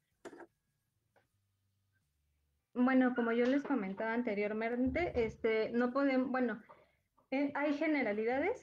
Bueno, 2.74 3.14
como 3.16 3.32
yo 3.34 3.46
les 3.46 3.64
comentaba 3.64 4.14
anteriormente, 4.14 5.12
este, 5.26 5.72
no 5.72 5.92
podemos, 5.92 6.30
bueno, 6.32 6.62
eh, 7.30 7.52
hay 7.54 7.74
generalidades, 7.74 8.62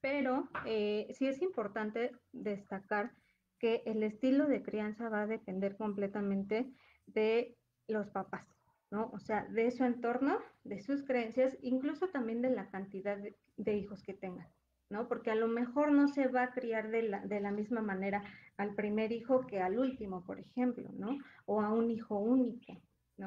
pero 0.00 0.48
eh, 0.64 1.08
sí 1.12 1.26
es 1.26 1.42
importante 1.42 2.12
destacar 2.32 3.12
que 3.58 3.82
el 3.84 4.02
estilo 4.02 4.46
de 4.46 4.62
crianza 4.62 5.10
va 5.10 5.22
a 5.22 5.26
depender 5.26 5.76
completamente 5.76 6.72
de 7.06 7.58
los 7.86 8.08
papás. 8.08 8.46
¿no? 8.90 9.10
O 9.12 9.18
sea, 9.20 9.46
de 9.50 9.70
su 9.70 9.84
entorno, 9.84 10.38
de 10.64 10.80
sus 10.80 11.04
creencias, 11.04 11.56
incluso 11.62 12.08
también 12.08 12.42
de 12.42 12.50
la 12.50 12.70
cantidad 12.70 13.18
de, 13.56 13.76
hijos 13.76 14.02
que 14.02 14.14
tengan, 14.14 14.48
¿no? 14.88 15.06
Porque 15.06 15.30
a 15.30 15.36
lo 15.36 15.46
mejor 15.46 15.92
no 15.92 16.08
se 16.08 16.26
va 16.26 16.42
a 16.42 16.50
criar 16.50 16.90
de 16.90 17.02
la, 17.02 17.20
de 17.20 17.40
la, 17.40 17.52
misma 17.52 17.82
manera 17.82 18.24
al 18.56 18.74
primer 18.74 19.12
hijo 19.12 19.46
que 19.46 19.60
al 19.60 19.78
último, 19.78 20.24
por 20.24 20.40
ejemplo, 20.40 20.90
¿no? 20.92 21.18
O 21.46 21.60
a 21.60 21.72
un 21.72 21.90
hijo 21.90 22.18
único, 22.18 22.82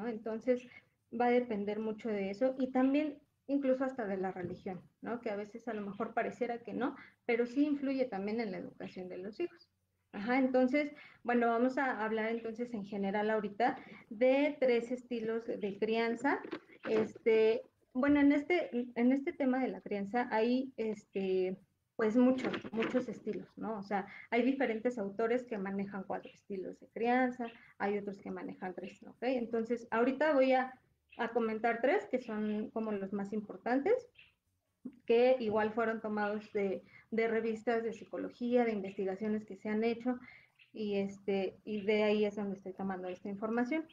Entonces, 0.06 0.66
va 1.18 1.26
a 1.26 1.30
depender 1.30 1.78
mucho 1.78 2.08
de 2.08 2.30
eso 2.30 2.54
y 2.58 2.70
también 2.70 3.18
incluso 3.46 3.84
hasta 3.84 4.06
de 4.06 4.16
la 4.16 4.32
religión, 4.32 4.80
¿no? 5.02 5.20
Que 5.20 5.30
a 5.30 5.36
veces 5.36 5.68
a 5.68 5.74
lo 5.74 5.82
mejor 5.82 6.14
pareciera 6.14 6.58
que 6.58 6.72
no, 6.72 6.96
pero 7.26 7.46
sí 7.46 7.64
influye 7.64 8.06
también 8.06 8.40
en 8.40 8.52
la 8.52 8.58
educación 8.58 9.08
de 9.08 9.18
los 9.18 9.38
hijos. 9.38 9.68
Entonces, 10.12 10.92
bueno, 11.24 11.48
vamos 11.48 11.76
a 11.76 12.04
hablar 12.04 12.30
entonces 12.30 12.72
en 12.72 12.84
general 12.84 13.30
ahorita 13.30 13.76
de 14.10 14.56
tres 14.60 14.92
estilos 14.92 15.44
de 15.46 15.78
crianza. 15.78 16.40
Este, 16.88 17.62
bueno, 17.92 18.20
en 18.20 18.32
este, 18.32 18.70
en 18.72 19.12
este 19.12 19.32
tema 19.32 19.60
de 19.60 19.68
la 19.68 19.80
crianza 19.80 20.28
hay 20.30 20.72
este, 20.76 21.56
pues 21.96 22.16
muchos, 22.16 22.52
muchos 22.72 23.08
estilos, 23.08 23.48
¿no? 23.56 23.78
O 23.78 23.82
sea, 23.82 24.06
hay 24.30 24.42
diferentes 24.42 24.98
autores 24.98 25.44
que 25.44 25.58
manejan 25.58 26.04
cuatro 26.04 26.30
estilos 26.32 26.78
de 26.80 26.88
crianza, 26.88 27.46
hay 27.78 27.98
otros 27.98 28.18
que 28.18 28.30
manejan 28.30 28.74
tres, 28.74 29.02
¿ok? 29.04 29.22
Entonces, 29.22 29.86
ahorita 29.90 30.32
voy 30.32 30.52
a, 30.52 30.78
a 31.18 31.28
comentar 31.28 31.80
tres 31.80 32.06
que 32.10 32.20
son 32.20 32.70
como 32.70 32.90
los 32.92 33.12
más 33.12 33.32
importantes, 33.32 33.94
que 35.06 35.36
igual 35.38 35.72
fueron 35.72 36.00
tomados 36.00 36.52
de 36.52 36.82
de 37.14 37.28
revistas 37.28 37.84
de 37.84 37.92
psicología, 37.92 38.64
de 38.64 38.72
investigaciones 38.72 39.44
que 39.44 39.56
se 39.56 39.68
han 39.68 39.84
hecho 39.84 40.18
y, 40.72 40.96
este, 40.96 41.56
y 41.64 41.82
de 41.82 42.02
ahí 42.02 42.24
es 42.24 42.34
donde 42.34 42.56
estoy 42.56 42.72
tomando 42.72 43.08
esta 43.08 43.28
información. 43.28 43.86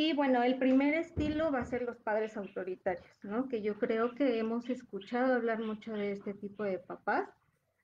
Y 0.00 0.12
bueno, 0.12 0.44
el 0.44 0.60
primer 0.60 0.94
estilo 0.94 1.50
va 1.50 1.58
a 1.58 1.64
ser 1.64 1.82
los 1.82 1.98
padres 1.98 2.36
autoritarios, 2.36 3.18
¿no? 3.24 3.48
Que 3.48 3.62
yo 3.62 3.80
creo 3.80 4.14
que 4.14 4.38
hemos 4.38 4.70
escuchado 4.70 5.34
hablar 5.34 5.58
mucho 5.58 5.92
de 5.92 6.12
este 6.12 6.34
tipo 6.34 6.62
de 6.62 6.78
papás, 6.78 7.28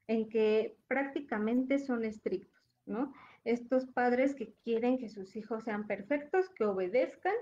en 0.07 0.29
que 0.29 0.77
prácticamente 0.87 1.81
son 1.81 2.05
estrictos, 2.05 2.63
¿no? 2.87 3.13
Estos 3.43 3.87
padres 3.87 4.37
que 4.37 4.55
quieren 4.63 4.97
que 4.97 5.09
sus 5.09 5.35
hijos 5.35 5.65
sean 5.65 5.89
perfectos, 5.89 6.49
que 6.51 6.65
obedezcan, 6.65 7.35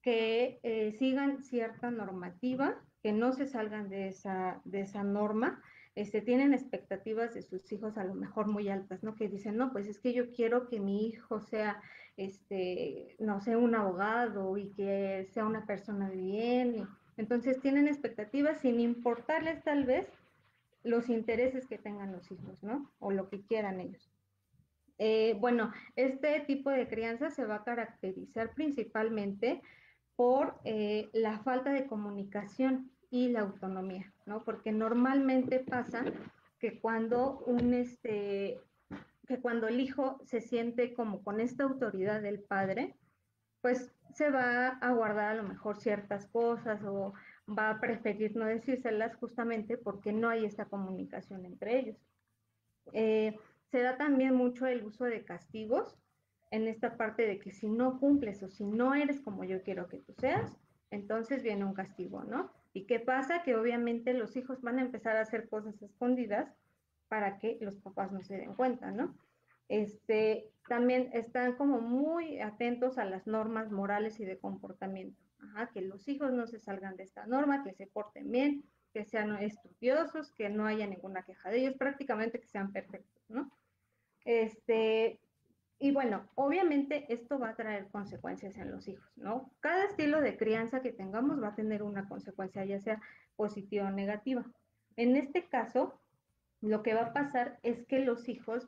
que 0.00 0.60
eh, 0.62 0.96
sigan 0.98 1.42
cierta 1.42 1.90
normativa, 1.90 2.82
que 3.02 3.12
no 3.12 3.34
se 3.34 3.46
salgan 3.46 3.90
de 3.90 4.08
esa, 4.08 4.62
de 4.64 4.80
esa 4.80 5.02
norma 5.02 5.62
este, 5.96 6.20
tienen 6.20 6.52
expectativas 6.52 7.34
de 7.34 7.42
sus 7.42 7.72
hijos 7.72 7.96
a 7.96 8.04
lo 8.04 8.14
mejor 8.14 8.46
muy 8.46 8.68
altas, 8.68 9.02
¿no? 9.02 9.16
Que 9.16 9.28
dicen, 9.28 9.56
no, 9.56 9.72
pues 9.72 9.88
es 9.88 9.98
que 9.98 10.12
yo 10.12 10.30
quiero 10.30 10.68
que 10.68 10.78
mi 10.78 11.06
hijo 11.06 11.40
sea, 11.40 11.82
este, 12.18 13.16
no 13.18 13.40
sé, 13.40 13.56
un 13.56 13.74
abogado 13.74 14.58
y 14.58 14.70
que 14.74 15.26
sea 15.32 15.46
una 15.46 15.66
persona 15.66 16.10
bien. 16.10 16.86
entonces 17.16 17.60
tienen 17.60 17.88
expectativas 17.88 18.60
sin 18.60 18.78
importarles 18.78 19.64
tal 19.64 19.84
vez 19.84 20.06
los 20.84 21.08
intereses 21.08 21.66
que 21.66 21.78
tengan 21.78 22.12
los 22.12 22.30
hijos, 22.30 22.62
¿no? 22.62 22.92
O 22.98 23.10
lo 23.10 23.30
que 23.30 23.42
quieran 23.42 23.80
ellos. 23.80 24.12
Eh, 24.98 25.34
bueno, 25.40 25.72
este 25.96 26.40
tipo 26.40 26.70
de 26.70 26.88
crianza 26.88 27.30
se 27.30 27.46
va 27.46 27.56
a 27.56 27.64
caracterizar 27.64 28.54
principalmente 28.54 29.62
por 30.14 30.58
eh, 30.64 31.08
la 31.14 31.38
falta 31.40 31.72
de 31.72 31.86
comunicación 31.86 32.90
y 33.10 33.28
la 33.28 33.40
autonomía, 33.40 34.12
Porque 34.44 34.72
normalmente 34.72 35.60
pasa 35.60 36.04
que 36.58 36.80
cuando 36.80 37.38
un 37.46 37.74
este 37.74 38.60
que 39.26 39.40
cuando 39.40 39.66
el 39.66 39.80
hijo 39.80 40.20
se 40.24 40.40
siente 40.40 40.94
como 40.94 41.22
con 41.24 41.40
esta 41.40 41.64
autoridad 41.64 42.22
del 42.22 42.40
padre, 42.40 42.94
pues 43.60 43.92
se 44.14 44.30
va 44.30 44.68
a 44.68 44.92
guardar 44.92 45.32
a 45.32 45.34
lo 45.34 45.42
mejor 45.42 45.80
ciertas 45.80 46.26
cosas 46.28 46.82
o 46.84 47.12
va 47.46 47.70
a 47.70 47.80
preferir 47.80 48.36
no 48.36 48.46
decírselas 48.46 49.16
justamente 49.16 49.76
porque 49.76 50.12
no 50.12 50.28
hay 50.28 50.44
esta 50.44 50.66
comunicación 50.66 51.44
entre 51.44 51.80
ellos. 51.80 51.96
Eh, 52.92 53.36
se 53.70 53.82
da 53.82 53.96
también 53.96 54.34
mucho 54.34 54.66
el 54.66 54.84
uso 54.84 55.04
de 55.04 55.24
castigos 55.24 55.98
en 56.50 56.68
esta 56.68 56.96
parte 56.96 57.26
de 57.26 57.38
que 57.38 57.50
si 57.50 57.68
no 57.68 57.98
cumples 57.98 58.42
o 58.42 58.48
si 58.48 58.64
no 58.64 58.94
eres 58.94 59.20
como 59.20 59.44
yo 59.44 59.62
quiero 59.62 59.88
que 59.88 59.98
tú 59.98 60.14
seas, 60.18 60.56
entonces 60.90 61.42
viene 61.42 61.64
un 61.64 61.74
castigo, 61.74 62.24
¿no? 62.24 62.52
¿Y 62.72 62.84
qué 62.84 63.00
pasa? 63.00 63.42
Que 63.42 63.56
obviamente 63.56 64.12
los 64.12 64.36
hijos 64.36 64.60
van 64.60 64.78
a 64.78 64.82
empezar 64.82 65.16
a 65.16 65.22
hacer 65.22 65.48
cosas 65.48 65.80
escondidas 65.82 66.52
para 67.08 67.38
que 67.38 67.58
los 67.60 67.76
papás 67.78 68.12
no 68.12 68.22
se 68.22 68.36
den 68.36 68.54
cuenta, 68.54 68.90
¿no? 68.90 69.16
Este, 69.68 70.50
también 70.68 71.10
están 71.12 71.56
como 71.56 71.80
muy 71.80 72.40
atentos 72.40 72.98
a 72.98 73.04
las 73.04 73.26
normas 73.26 73.70
morales 73.70 74.20
y 74.20 74.24
de 74.24 74.38
comportamiento. 74.38 75.20
que 75.72 75.80
los 75.80 76.06
hijos 76.08 76.32
no 76.32 76.46
se 76.46 76.58
salgan 76.58 76.96
de 76.96 77.04
esta 77.04 77.26
norma, 77.26 77.62
que 77.62 77.72
se 77.72 77.86
porten 77.86 78.30
bien, 78.30 78.64
que 78.92 79.04
sean 79.04 79.36
estudiosos, 79.36 80.32
que 80.32 80.48
no 80.48 80.66
haya 80.66 80.86
ninguna 80.86 81.22
queja 81.22 81.50
de 81.50 81.58
ellos, 81.58 81.74
prácticamente 81.76 82.40
que 82.40 82.48
sean 82.48 82.72
perfectos, 82.72 83.22
¿no? 83.28 83.50
Este, 84.24 85.20
y 85.78 85.90
bueno, 85.92 86.26
obviamente 86.34 87.12
esto 87.12 87.38
va 87.38 87.50
a 87.50 87.56
traer 87.56 87.88
consecuencias 87.88 88.56
en 88.56 88.70
los 88.70 88.88
hijos, 88.88 89.06
¿no? 89.16 89.50
Cada 89.60 89.84
estilo 89.84 90.20
de 90.20 90.36
crianza 90.36 90.80
que 90.80 90.92
tengamos 90.92 91.42
va 91.42 91.48
a 91.48 91.54
tener 91.54 91.82
una 91.82 92.08
consecuencia, 92.08 92.64
ya 92.64 92.80
sea 92.80 93.00
positiva 93.36 93.88
o 93.88 93.90
negativa. 93.90 94.44
En 94.96 95.16
este 95.16 95.44
caso, 95.44 96.00
lo 96.62 96.82
que 96.82 96.94
va 96.94 97.02
a 97.02 97.12
pasar 97.12 97.58
es 97.62 97.84
que 97.86 97.98
los 97.98 98.28
hijos 98.28 98.66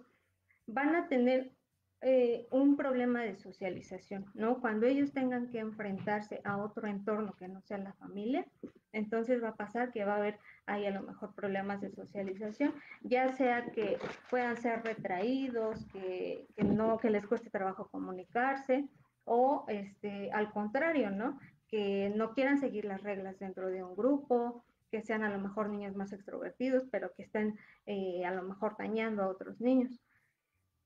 van 0.66 0.94
a 0.94 1.08
tener 1.08 1.52
eh, 2.00 2.46
un 2.52 2.76
problema 2.76 3.22
de 3.22 3.36
socialización, 3.36 4.26
¿no? 4.34 4.60
Cuando 4.60 4.86
ellos 4.86 5.12
tengan 5.12 5.48
que 5.48 5.58
enfrentarse 5.58 6.40
a 6.44 6.56
otro 6.56 6.86
entorno 6.86 7.32
que 7.32 7.48
no 7.48 7.60
sea 7.62 7.78
la 7.78 7.92
familia, 7.94 8.46
entonces 8.92 9.42
va 9.42 9.48
a 9.48 9.56
pasar 9.56 9.90
que 9.90 10.04
va 10.04 10.14
a 10.14 10.18
haber 10.18 10.38
ahí 10.66 10.86
a 10.86 10.92
lo 10.92 11.02
mejor 11.02 11.34
problemas 11.34 11.80
de 11.80 11.90
socialización, 11.90 12.72
ya 13.02 13.32
sea 13.32 13.66
que 13.72 13.98
puedan 14.30 14.56
ser 14.56 14.84
retraídos, 14.84 15.86
que, 15.86 16.46
no, 16.58 16.98
que 16.98 17.10
les 17.10 17.26
cueste 17.26 17.50
trabajo 17.50 17.88
comunicarse, 17.90 18.88
o 19.24 19.64
este, 19.66 20.30
al 20.30 20.52
contrario, 20.52 21.10
¿no? 21.10 21.40
Que 21.66 22.12
no 22.14 22.32
quieran 22.32 22.58
seguir 22.58 22.84
las 22.84 23.02
reglas 23.02 23.40
dentro 23.40 23.70
de 23.70 23.82
un 23.82 23.96
grupo, 23.96 24.64
que 24.90 25.02
sean 25.02 25.24
a 25.24 25.30
lo 25.30 25.40
mejor 25.40 25.68
niños 25.68 25.96
más 25.96 26.12
extrovertidos, 26.12 26.84
pero 26.92 27.12
que 27.12 27.22
estén 27.24 27.58
eh, 27.86 28.24
a 28.24 28.30
lo 28.30 28.42
mejor 28.42 28.76
dañando 28.78 29.22
a 29.22 29.28
otros 29.28 29.60
niños. 29.60 30.00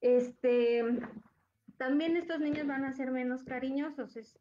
Este, 0.02 0.84
también 1.78 2.16
estos 2.16 2.40
niños 2.40 2.66
van 2.66 2.84
a 2.84 2.92
ser 2.92 3.12
menos 3.12 3.44
cariñosos, 3.44 4.16
es, 4.16 4.36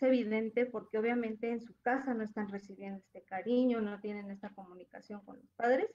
evidente 0.00 0.66
porque 0.66 0.98
obviamente 0.98 1.50
en 1.50 1.60
su 1.60 1.78
casa 1.80 2.14
no 2.14 2.24
están 2.24 2.48
recibiendo 2.48 2.98
este 2.98 3.22
cariño, 3.22 3.80
no 3.80 4.00
tienen 4.00 4.30
esta 4.30 4.50
comunicación 4.50 5.20
con 5.20 5.36
los 5.36 5.50
padres. 5.52 5.94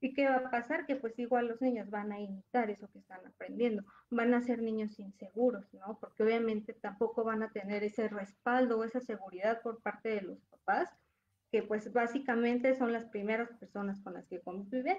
¿Y 0.00 0.14
qué 0.14 0.28
va 0.28 0.36
a 0.36 0.50
pasar? 0.50 0.86
Que 0.86 0.94
pues 0.94 1.18
igual 1.18 1.48
los 1.48 1.60
niños 1.60 1.90
van 1.90 2.12
a 2.12 2.20
imitar 2.20 2.70
eso 2.70 2.88
que 2.92 3.00
están 3.00 3.26
aprendiendo, 3.26 3.82
van 4.10 4.32
a 4.32 4.42
ser 4.42 4.62
niños 4.62 4.98
inseguros, 5.00 5.74
¿no? 5.74 5.98
Porque 5.98 6.22
obviamente 6.22 6.72
tampoco 6.72 7.24
van 7.24 7.42
a 7.42 7.50
tener 7.50 7.82
ese 7.82 8.06
respaldo 8.08 8.78
o 8.78 8.84
esa 8.84 9.00
seguridad 9.00 9.60
por 9.62 9.82
parte 9.82 10.10
de 10.10 10.20
los 10.20 10.38
papás, 10.50 10.88
que 11.50 11.62
pues 11.62 11.92
básicamente 11.92 12.76
son 12.76 12.92
las 12.92 13.06
primeras 13.06 13.50
personas 13.54 14.00
con 14.02 14.14
las 14.14 14.26
que 14.28 14.40
conviven, 14.40 14.98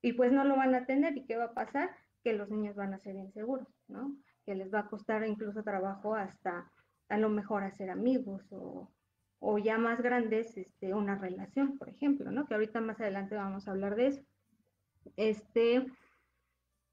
y 0.00 0.14
pues 0.14 0.32
no 0.32 0.44
lo 0.44 0.56
van 0.56 0.74
a 0.74 0.86
tener. 0.86 1.16
¿Y 1.16 1.24
qué 1.24 1.36
va 1.36 1.44
a 1.44 1.54
pasar? 1.54 1.90
Que 2.22 2.32
los 2.32 2.50
niños 2.50 2.76
van 2.76 2.94
a 2.94 2.98
ser 2.98 3.16
inseguros, 3.16 3.68
¿no? 3.88 4.16
Que 4.44 4.54
les 4.54 4.72
va 4.72 4.80
a 4.80 4.88
costar 4.88 5.26
incluso 5.26 5.62
trabajo 5.62 6.14
hasta 6.14 6.70
a 7.08 7.18
lo 7.18 7.28
mejor 7.28 7.62
hacer 7.64 7.90
amigos 7.90 8.46
o, 8.50 8.90
o 9.38 9.58
ya 9.58 9.76
más 9.76 10.00
grandes, 10.00 10.56
este, 10.56 10.94
una 10.94 11.16
relación, 11.16 11.76
por 11.78 11.88
ejemplo, 11.88 12.30
¿no? 12.30 12.46
Que 12.46 12.54
ahorita 12.54 12.80
más 12.80 13.00
adelante 13.00 13.34
vamos 13.34 13.66
a 13.66 13.72
hablar 13.72 13.96
de 13.96 14.06
eso. 14.06 14.22
Este, 15.16 15.86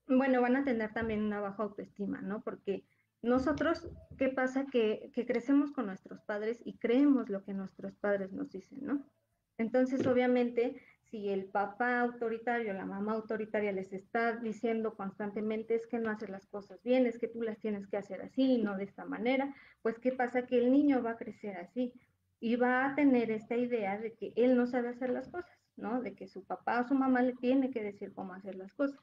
bueno, 0.07 0.41
van 0.41 0.55
a 0.55 0.63
tener 0.63 0.91
también 0.93 1.23
una 1.23 1.39
baja 1.39 1.63
autoestima, 1.63 2.21
¿no? 2.21 2.41
Porque 2.41 2.83
nosotros, 3.21 3.87
¿qué 4.17 4.29
pasa? 4.29 4.65
Que, 4.65 5.11
que 5.13 5.25
crecemos 5.25 5.71
con 5.71 5.85
nuestros 5.85 6.21
padres 6.21 6.59
y 6.65 6.77
creemos 6.77 7.29
lo 7.29 7.43
que 7.43 7.53
nuestros 7.53 7.95
padres 7.95 8.31
nos 8.31 8.49
dicen, 8.51 8.79
¿no? 8.81 9.05
Entonces, 9.57 10.05
obviamente, 10.07 10.81
si 11.09 11.29
el 11.29 11.45
papá 11.45 12.01
autoritario, 12.01 12.73
la 12.73 12.85
mamá 12.85 13.13
autoritaria 13.13 13.71
les 13.71 13.91
está 13.93 14.35
diciendo 14.35 14.95
constantemente 14.95 15.75
es 15.75 15.87
que 15.87 15.97
no 15.97 16.09
hace 16.09 16.27
las 16.27 16.45
cosas 16.45 16.81
bien, 16.83 17.05
es 17.05 17.17
que 17.17 17.27
tú 17.27 17.41
las 17.41 17.57
tienes 17.59 17.87
que 17.87 17.97
hacer 17.97 18.21
así 18.21 18.53
y 18.53 18.61
no 18.61 18.77
de 18.77 18.83
esta 18.83 19.05
manera, 19.05 19.55
pues 19.81 19.97
¿qué 19.99 20.11
pasa? 20.11 20.45
Que 20.45 20.59
el 20.59 20.71
niño 20.71 21.01
va 21.01 21.11
a 21.11 21.17
crecer 21.17 21.57
así 21.57 21.93
y 22.39 22.55
va 22.55 22.85
a 22.85 22.95
tener 22.95 23.31
esta 23.31 23.55
idea 23.57 23.97
de 23.97 24.13
que 24.13 24.33
él 24.35 24.55
no 24.55 24.67
sabe 24.67 24.89
hacer 24.89 25.09
las 25.09 25.27
cosas, 25.29 25.57
¿no? 25.77 26.01
De 26.01 26.13
que 26.13 26.27
su 26.27 26.43
papá 26.43 26.81
o 26.81 26.87
su 26.87 26.95
mamá 26.95 27.21
le 27.21 27.33
tiene 27.33 27.71
que 27.71 27.83
decir 27.83 28.13
cómo 28.13 28.33
hacer 28.33 28.55
las 28.55 28.73
cosas. 28.73 28.99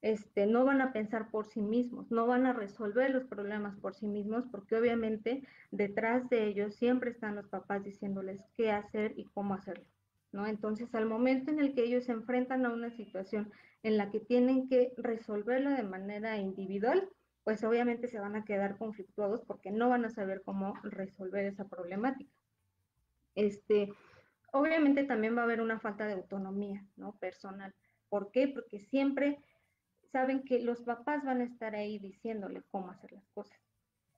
Este, 0.00 0.46
no 0.46 0.64
van 0.64 0.80
a 0.80 0.92
pensar 0.92 1.30
por 1.30 1.46
sí 1.46 1.60
mismos, 1.60 2.10
no 2.12 2.26
van 2.26 2.46
a 2.46 2.52
resolver 2.52 3.10
los 3.10 3.24
problemas 3.24 3.76
por 3.78 3.94
sí 3.94 4.06
mismos, 4.06 4.44
porque 4.50 4.76
obviamente 4.76 5.42
detrás 5.72 6.28
de 6.28 6.46
ellos 6.46 6.76
siempre 6.76 7.10
están 7.10 7.34
los 7.34 7.48
papás 7.48 7.82
diciéndoles 7.82 8.40
qué 8.56 8.70
hacer 8.70 9.14
y 9.16 9.24
cómo 9.24 9.54
hacerlo. 9.54 9.86
¿No? 10.32 10.46
Entonces, 10.46 10.94
al 10.94 11.06
momento 11.06 11.50
en 11.50 11.60
el 11.60 11.74
que 11.74 11.84
ellos 11.84 12.04
se 12.04 12.12
enfrentan 12.12 12.66
a 12.66 12.72
una 12.72 12.90
situación 12.90 13.50
en 13.82 13.96
la 13.96 14.10
que 14.10 14.20
tienen 14.20 14.68
que 14.68 14.92
resolverlo 14.96 15.70
de 15.70 15.82
manera 15.82 16.38
individual, 16.38 17.08
pues 17.44 17.64
obviamente 17.64 18.08
se 18.08 18.20
van 18.20 18.36
a 18.36 18.44
quedar 18.44 18.76
conflictuados 18.76 19.42
porque 19.42 19.70
no 19.70 19.88
van 19.88 20.04
a 20.04 20.10
saber 20.10 20.42
cómo 20.44 20.74
resolver 20.82 21.46
esa 21.46 21.66
problemática. 21.66 22.30
Este, 23.34 23.88
obviamente 24.52 25.04
también 25.04 25.36
va 25.36 25.42
a 25.42 25.44
haber 25.44 25.60
una 25.60 25.78
falta 25.78 26.06
de 26.06 26.14
autonomía, 26.14 26.84
¿no? 26.96 27.16
Personal. 27.16 27.74
¿Por 28.08 28.30
qué? 28.32 28.48
Porque 28.48 28.80
siempre 28.80 29.38
saben 30.12 30.42
que 30.42 30.60
los 30.60 30.82
papás 30.82 31.24
van 31.24 31.40
a 31.40 31.44
estar 31.44 31.74
ahí 31.74 31.98
diciéndole 31.98 32.62
cómo 32.70 32.90
hacer 32.90 33.12
las 33.12 33.26
cosas. 33.28 33.58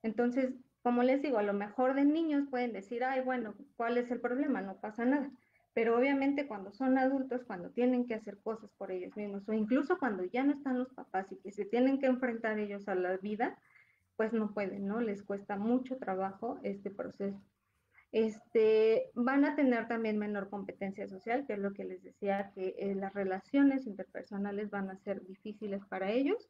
Entonces, 0.03 0.53
como 0.81 1.03
les 1.03 1.21
digo, 1.21 1.37
a 1.37 1.43
lo 1.43 1.53
mejor 1.53 1.93
de 1.93 2.05
niños 2.05 2.47
pueden 2.49 2.73
decir, 2.73 3.03
ay, 3.03 3.21
bueno, 3.21 3.53
¿cuál 3.75 3.97
es 3.97 4.09
el 4.09 4.19
problema? 4.19 4.61
No 4.61 4.79
pasa 4.79 5.05
nada. 5.05 5.31
Pero 5.73 5.97
obviamente 5.97 6.47
cuando 6.47 6.71
son 6.71 6.97
adultos, 6.97 7.43
cuando 7.45 7.69
tienen 7.69 8.05
que 8.05 8.15
hacer 8.15 8.37
cosas 8.39 8.69
por 8.77 8.91
ellos 8.91 9.15
mismos, 9.15 9.47
o 9.47 9.53
incluso 9.53 9.97
cuando 9.97 10.23
ya 10.25 10.43
no 10.43 10.53
están 10.53 10.79
los 10.79 10.93
papás 10.93 11.31
y 11.31 11.37
que 11.37 11.51
se 11.51 11.65
tienen 11.65 11.99
que 11.99 12.07
enfrentar 12.07 12.59
ellos 12.59 12.87
a 12.87 12.95
la 12.95 13.15
vida, 13.17 13.57
pues 14.17 14.33
no 14.33 14.53
pueden, 14.53 14.85
¿no? 14.85 14.99
Les 14.99 15.23
cuesta 15.23 15.55
mucho 15.55 15.97
trabajo 15.97 16.59
este 16.63 16.91
proceso. 16.91 17.41
Este, 18.11 19.09
van 19.15 19.45
a 19.45 19.55
tener 19.55 19.87
también 19.87 20.17
menor 20.17 20.49
competencia 20.49 21.07
social, 21.07 21.45
que 21.47 21.53
es 21.53 21.59
lo 21.59 21.73
que 21.73 21.85
les 21.85 22.03
decía, 22.03 22.51
que 22.53 22.75
eh, 22.77 22.93
las 22.93 23.13
relaciones 23.13 23.87
interpersonales 23.87 24.69
van 24.69 24.89
a 24.89 24.97
ser 24.97 25.25
difíciles 25.25 25.85
para 25.85 26.11
ellos. 26.11 26.49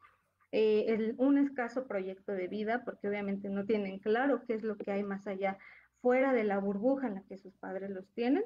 Eh, 0.52 1.14
un 1.18 1.38
escaso 1.38 1.88
proyecto 1.88 2.32
de 2.32 2.48
vida, 2.48 2.84
porque 2.84 3.08
obviamente 3.08 3.48
no 3.50 3.66
tienen 3.66 4.00
claro 4.00 4.42
qué 4.48 4.56
es 4.56 4.64
lo 4.64 4.76
que 4.76 4.92
hay 4.92 5.04
más 5.04 5.28
allá, 5.28 5.60
fuera 6.02 6.34
de 6.34 6.44
la 6.44 6.58
burbuja 6.58 7.08
en 7.08 7.16
la 7.16 7.22
que 7.22 7.38
sus 7.38 7.56
padres 7.58 7.92
los 7.92 8.10
tienen 8.14 8.44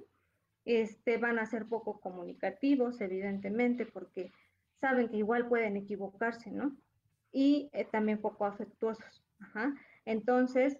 este, 0.65 1.17
van 1.17 1.39
a 1.39 1.45
ser 1.45 1.67
poco 1.67 1.99
comunicativos, 1.99 2.99
evidentemente, 3.01 3.86
porque 3.86 4.32
saben 4.82 5.10
que 5.10 5.17
igual 5.17 5.47
pueden 5.47 5.78
equivocarse, 5.78 6.51
¿no? 6.51 6.75
Y 7.32 7.69
eh, 7.73 7.86
también 7.86 8.19
poco 8.19 8.45
afectuosos. 8.45 9.23
Entonces, 10.06 10.78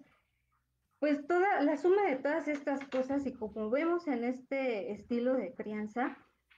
pues 0.98 1.26
toda 1.26 1.60
la 1.62 1.76
suma 1.76 2.02
de 2.08 2.16
todas 2.16 2.48
estas 2.48 2.80
cosas 2.88 3.26
y 3.26 3.32
como 3.32 3.70
vemos 3.70 4.08
en 4.08 4.24
este 4.24 4.92
estilo 4.92 5.34
de 5.34 5.54
crianza, 5.54 6.16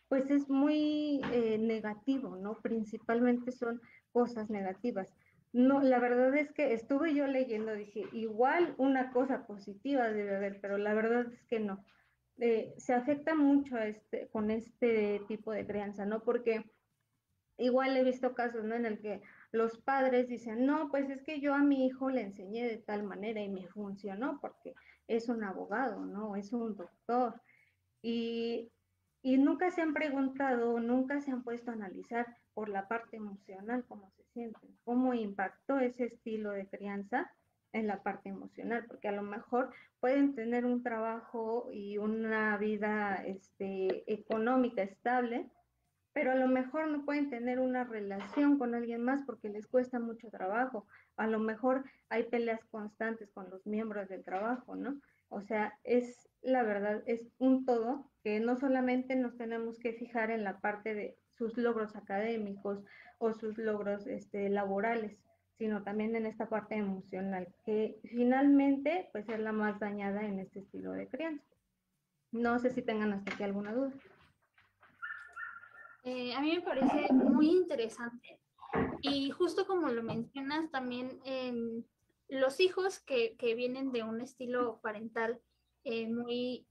pues 0.08 0.30
es 0.30 0.48
muy 0.48 1.20
eh, 1.32 1.58
negativo, 1.58 2.36
¿no? 2.36 2.60
Principalmente 2.60 3.52
son 3.52 3.80
cosas 4.12 4.48
negativas. 4.48 5.08
No, 5.52 5.80
la 5.80 5.98
verdad 5.98 6.34
es 6.36 6.52
que 6.52 6.72
estuve 6.72 7.14
yo 7.14 7.26
leyendo, 7.26 7.74
dije, 7.74 8.04
igual 8.12 8.74
una 8.78 9.10
cosa 9.12 9.46
positiva 9.46 10.10
debe 10.10 10.36
haber, 10.36 10.60
pero 10.60 10.78
la 10.78 10.94
verdad 10.94 11.32
es 11.32 11.42
que 11.44 11.58
no. 11.58 11.84
Eh, 12.40 12.74
se 12.78 12.94
afecta 12.94 13.34
mucho 13.34 13.76
este, 13.78 14.28
con 14.28 14.50
este 14.50 15.20
tipo 15.26 15.50
de 15.52 15.66
crianza, 15.66 16.06
¿no? 16.06 16.22
Porque 16.22 16.64
igual 17.56 17.96
he 17.96 18.04
visto 18.04 18.34
casos, 18.34 18.64
¿no? 18.64 18.76
En 18.76 18.86
el 18.86 19.00
que 19.00 19.22
los 19.50 19.78
padres 19.78 20.28
dicen, 20.28 20.64
no, 20.64 20.88
pues 20.90 21.10
es 21.10 21.22
que 21.22 21.40
yo 21.40 21.54
a 21.54 21.58
mi 21.58 21.86
hijo 21.86 22.10
le 22.10 22.22
enseñé 22.22 22.68
de 22.68 22.78
tal 22.78 23.02
manera 23.02 23.40
y 23.40 23.48
me 23.48 23.66
funcionó 23.66 24.38
porque 24.40 24.74
es 25.08 25.28
un 25.28 25.42
abogado, 25.42 26.04
¿no? 26.04 26.36
Es 26.36 26.52
un 26.52 26.76
doctor. 26.76 27.40
Y, 28.02 28.70
y 29.22 29.38
nunca 29.38 29.72
se 29.72 29.82
han 29.82 29.92
preguntado, 29.92 30.78
nunca 30.78 31.20
se 31.20 31.32
han 31.32 31.42
puesto 31.42 31.72
a 31.72 31.74
analizar 31.74 32.26
por 32.54 32.68
la 32.68 32.86
parte 32.86 33.16
emocional 33.16 33.84
cómo 33.88 34.10
se 34.10 34.22
sienten, 34.32 34.78
cómo 34.84 35.12
impactó 35.12 35.80
ese 35.80 36.04
estilo 36.04 36.52
de 36.52 36.68
crianza 36.68 37.32
en 37.72 37.86
la 37.86 38.02
parte 38.02 38.28
emocional, 38.28 38.84
porque 38.86 39.08
a 39.08 39.12
lo 39.12 39.22
mejor 39.22 39.70
pueden 40.00 40.34
tener 40.34 40.64
un 40.64 40.82
trabajo 40.82 41.68
y 41.72 41.98
una 41.98 42.56
vida 42.56 43.22
este, 43.26 44.10
económica 44.12 44.82
estable, 44.82 45.50
pero 46.12 46.32
a 46.32 46.36
lo 46.36 46.48
mejor 46.48 46.88
no 46.88 47.04
pueden 47.04 47.30
tener 47.30 47.60
una 47.60 47.84
relación 47.84 48.58
con 48.58 48.74
alguien 48.74 49.02
más 49.02 49.22
porque 49.22 49.48
les 49.48 49.66
cuesta 49.66 50.00
mucho 50.00 50.30
trabajo. 50.30 50.86
A 51.16 51.26
lo 51.26 51.38
mejor 51.38 51.84
hay 52.08 52.24
peleas 52.24 52.64
constantes 52.66 53.30
con 53.30 53.50
los 53.50 53.66
miembros 53.66 54.08
del 54.08 54.24
trabajo, 54.24 54.74
¿no? 54.74 55.00
O 55.28 55.42
sea, 55.42 55.78
es 55.84 56.28
la 56.42 56.62
verdad, 56.62 57.02
es 57.06 57.28
un 57.38 57.64
todo 57.64 58.10
que 58.22 58.40
no 58.40 58.56
solamente 58.56 59.16
nos 59.16 59.36
tenemos 59.36 59.78
que 59.78 59.92
fijar 59.92 60.30
en 60.30 60.44
la 60.44 60.60
parte 60.60 60.94
de 60.94 61.16
sus 61.30 61.56
logros 61.56 61.96
académicos 61.96 62.84
o 63.18 63.32
sus 63.34 63.58
logros 63.58 64.06
este, 64.06 64.48
laborales, 64.48 65.18
sino 65.58 65.82
también 65.82 66.14
en 66.14 66.26
esta 66.26 66.48
parte 66.48 66.76
emocional, 66.76 67.52
que 67.64 67.98
finalmente 68.04 69.08
pues 69.12 69.28
es 69.28 69.40
la 69.40 69.52
más 69.52 69.78
dañada 69.80 70.24
en 70.24 70.38
este 70.38 70.60
estilo 70.60 70.92
de 70.92 71.08
crianza. 71.08 71.44
No 72.30 72.58
sé 72.58 72.70
si 72.70 72.82
tengan 72.82 73.12
hasta 73.12 73.32
aquí 73.32 73.42
alguna 73.42 73.72
duda. 73.72 73.92
Eh, 76.04 76.32
a 76.34 76.40
mí 76.40 76.54
me 76.54 76.62
parece 76.62 77.12
muy 77.12 77.50
interesante 77.50 78.40
y 79.02 79.30
justo 79.30 79.66
como 79.66 79.88
lo 79.88 80.02
mencionas 80.02 80.70
también, 80.70 81.20
los 82.28 82.60
hijos 82.60 83.00
que, 83.00 83.36
que, 83.36 83.54
vienen 83.54 83.90
de 83.92 84.02
un 84.02 84.20
estilo 84.20 84.80
parental 84.82 85.40
eh, 85.84 86.06
muy, 86.06 86.66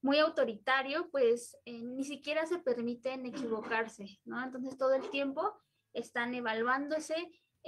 muy 0.00 0.18
autoritario, 0.18 1.10
pues 1.10 1.56
eh, 1.64 1.82
ni 1.82 2.04
siquiera 2.04 2.46
se 2.46 2.58
permiten 2.58 3.26
equivocarse, 3.26 4.20
¿no? 4.24 4.42
Entonces 4.42 4.76
todo 4.78 4.94
el 4.94 5.10
tiempo 5.10 5.52
están 5.92 6.34
evaluándose 6.34 7.16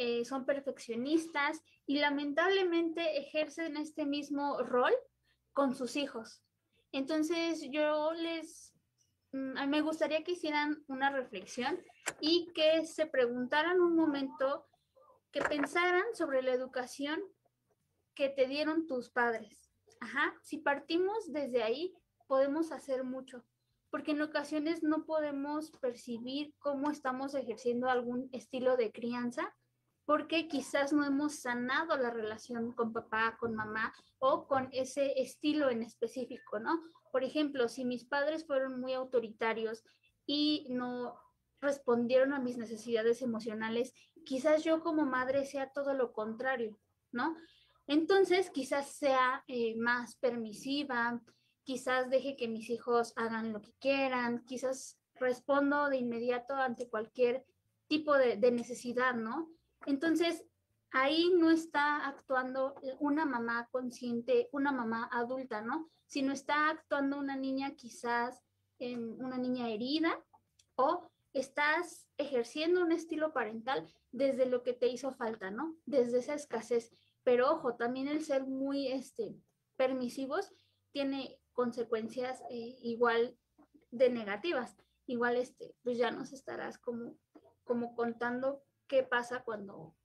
eh, 0.03 0.25
son 0.25 0.47
perfeccionistas 0.47 1.63
y 1.85 1.99
lamentablemente 1.99 3.19
ejercen 3.19 3.77
este 3.77 4.07
mismo 4.07 4.63
rol 4.63 4.95
con 5.53 5.75
sus 5.75 5.95
hijos. 5.95 6.43
Entonces 6.91 7.69
yo 7.71 8.15
les, 8.15 8.73
mm, 9.33 9.69
me 9.69 9.83
gustaría 9.83 10.25
que 10.25 10.33
hicieran 10.33 10.83
una 10.89 11.11
reflexión 11.11 11.79
y 12.19 12.51
que 12.55 12.87
se 12.87 13.05
preguntaran 13.05 13.79
un 13.79 13.95
momento 13.95 14.67
que 15.33 15.43
pensaran 15.43 16.07
sobre 16.15 16.41
la 16.41 16.55
educación 16.55 17.21
que 18.15 18.31
te 18.31 18.47
dieron 18.47 18.87
tus 18.87 19.11
padres. 19.11 19.71
Ajá, 20.01 20.35
si 20.43 20.57
partimos 20.57 21.31
desde 21.31 21.63
ahí, 21.63 21.95
podemos 22.27 22.73
hacer 22.73 23.05
mucho, 23.05 23.45
porque 23.91 24.13
en 24.13 24.23
ocasiones 24.23 24.83
no 24.83 25.05
podemos 25.05 25.73
percibir 25.73 26.55
cómo 26.59 26.91
estamos 26.91 27.35
ejerciendo 27.35 27.91
algún 27.91 28.31
estilo 28.33 28.79
de 28.79 28.93
crianza, 28.93 29.55
porque 30.11 30.49
quizás 30.49 30.93
no 30.93 31.05
hemos 31.05 31.37
sanado 31.37 31.97
la 31.97 32.11
relación 32.11 32.73
con 32.73 32.93
papá, 32.93 33.37
con 33.39 33.55
mamá 33.55 33.95
o 34.19 34.49
con 34.49 34.69
ese 34.73 35.21
estilo 35.23 35.71
en 35.71 35.85
específico, 35.85 36.59
¿no? 36.59 36.83
Por 37.13 37.23
ejemplo, 37.23 37.69
si 37.69 37.85
mis 37.85 38.05
padres 38.05 38.45
fueron 38.45 38.81
muy 38.81 38.93
autoritarios 38.93 39.85
y 40.27 40.67
no 40.69 41.17
respondieron 41.61 42.33
a 42.33 42.41
mis 42.41 42.59
necesidades 42.59 43.23
emocionales, 43.23 43.95
quizás 44.25 44.65
yo 44.65 44.83
como 44.83 45.07
madre 45.07 45.47
sea 45.47 45.71
todo 45.71 45.95
lo 45.95 46.13
contrario, 46.13 46.77
¿no? 47.13 47.37
Entonces, 47.87 48.51
quizás 48.51 48.89
sea 48.89 49.45
eh, 49.47 49.77
más 49.77 50.17
permisiva, 50.17 51.23
quizás 51.63 52.11
deje 52.11 52.35
que 52.35 52.49
mis 52.49 52.69
hijos 52.69 53.13
hagan 53.15 53.53
lo 53.53 53.63
que 53.63 53.75
quieran, 53.79 54.45
quizás 54.45 54.99
respondo 55.15 55.89
de 55.89 55.99
inmediato 55.99 56.57
ante 56.57 56.89
cualquier 56.89 57.47
tipo 57.87 58.19
de, 58.19 58.37
de 58.39 58.51
necesidad, 58.51 59.15
¿no? 59.15 59.53
Entonces, 59.87 60.45
ahí 60.93 61.31
no 61.39 61.51
está 61.51 62.07
actuando 62.07 62.75
una 62.99 63.25
mamá 63.25 63.69
consciente, 63.71 64.49
una 64.53 64.73
mamá 64.73 65.09
adulta, 65.13 65.61
¿no? 65.61 65.91
Sino 66.07 66.33
está 66.33 66.69
actuando 66.69 67.19
una 67.19 67.37
niña 67.37 67.75
quizás, 67.75 68.43
en 68.81 69.23
una 69.23 69.37
niña 69.39 69.69
herida 69.69 70.25
o 70.75 71.11
estás 71.33 72.09
ejerciendo 72.17 72.83
un 72.83 72.93
estilo 72.93 73.33
parental 73.33 73.87
desde 74.11 74.47
lo 74.47 74.63
que 74.63 74.73
te 74.73 74.89
hizo 74.89 75.13
falta, 75.13 75.51
¿no? 75.51 75.77
Desde 75.85 76.19
esa 76.19 76.35
escasez. 76.35 76.91
Pero 77.23 77.53
ojo, 77.53 77.77
también 77.77 78.09
el 78.09 78.25
ser 78.25 78.47
muy 78.47 78.89
este, 78.89 79.37
permisivos 79.77 80.53
tiene 80.93 81.39
consecuencias 81.53 82.41
eh, 82.51 82.77
igual 82.83 83.37
de 83.91 84.11
negativas. 84.11 84.77
Igual, 85.07 85.37
este, 85.37 85.75
pues 85.83 85.99
ya 85.99 86.11
nos 86.11 86.33
estarás 86.33 86.79
como, 86.79 87.17
como 87.65 87.95
contando 87.95 88.63
qué 88.91 89.05
pasa 89.05 89.43
cuando, 89.45 89.97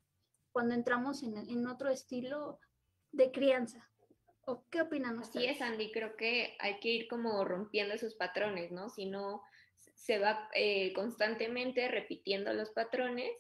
cuando 0.52 0.76
entramos 0.76 1.24
en, 1.24 1.38
en 1.38 1.67
otro 1.67 1.89
estilo 1.89 2.60
de 3.12 3.32
crianza. 3.32 3.89
¿O 4.45 4.63
qué 4.69 4.82
opinan 4.82 5.17
ustedes? 5.17 5.45
Sí 5.45 5.52
es, 5.52 5.62
Andy, 5.62 5.91
creo 5.91 6.15
que 6.15 6.56
hay 6.60 6.80
que 6.80 6.89
ir 6.89 7.08
como 7.08 7.43
rompiendo 7.43 7.95
esos 7.95 8.13
patrones, 8.13 8.71
¿no? 8.71 8.89
Si 8.89 9.08
no, 9.08 9.41
se 9.95 10.19
va 10.19 10.50
eh, 10.54 10.93
constantemente 10.93 11.88
repitiendo 11.88 12.54
los 12.54 12.69
patrones, 12.69 13.32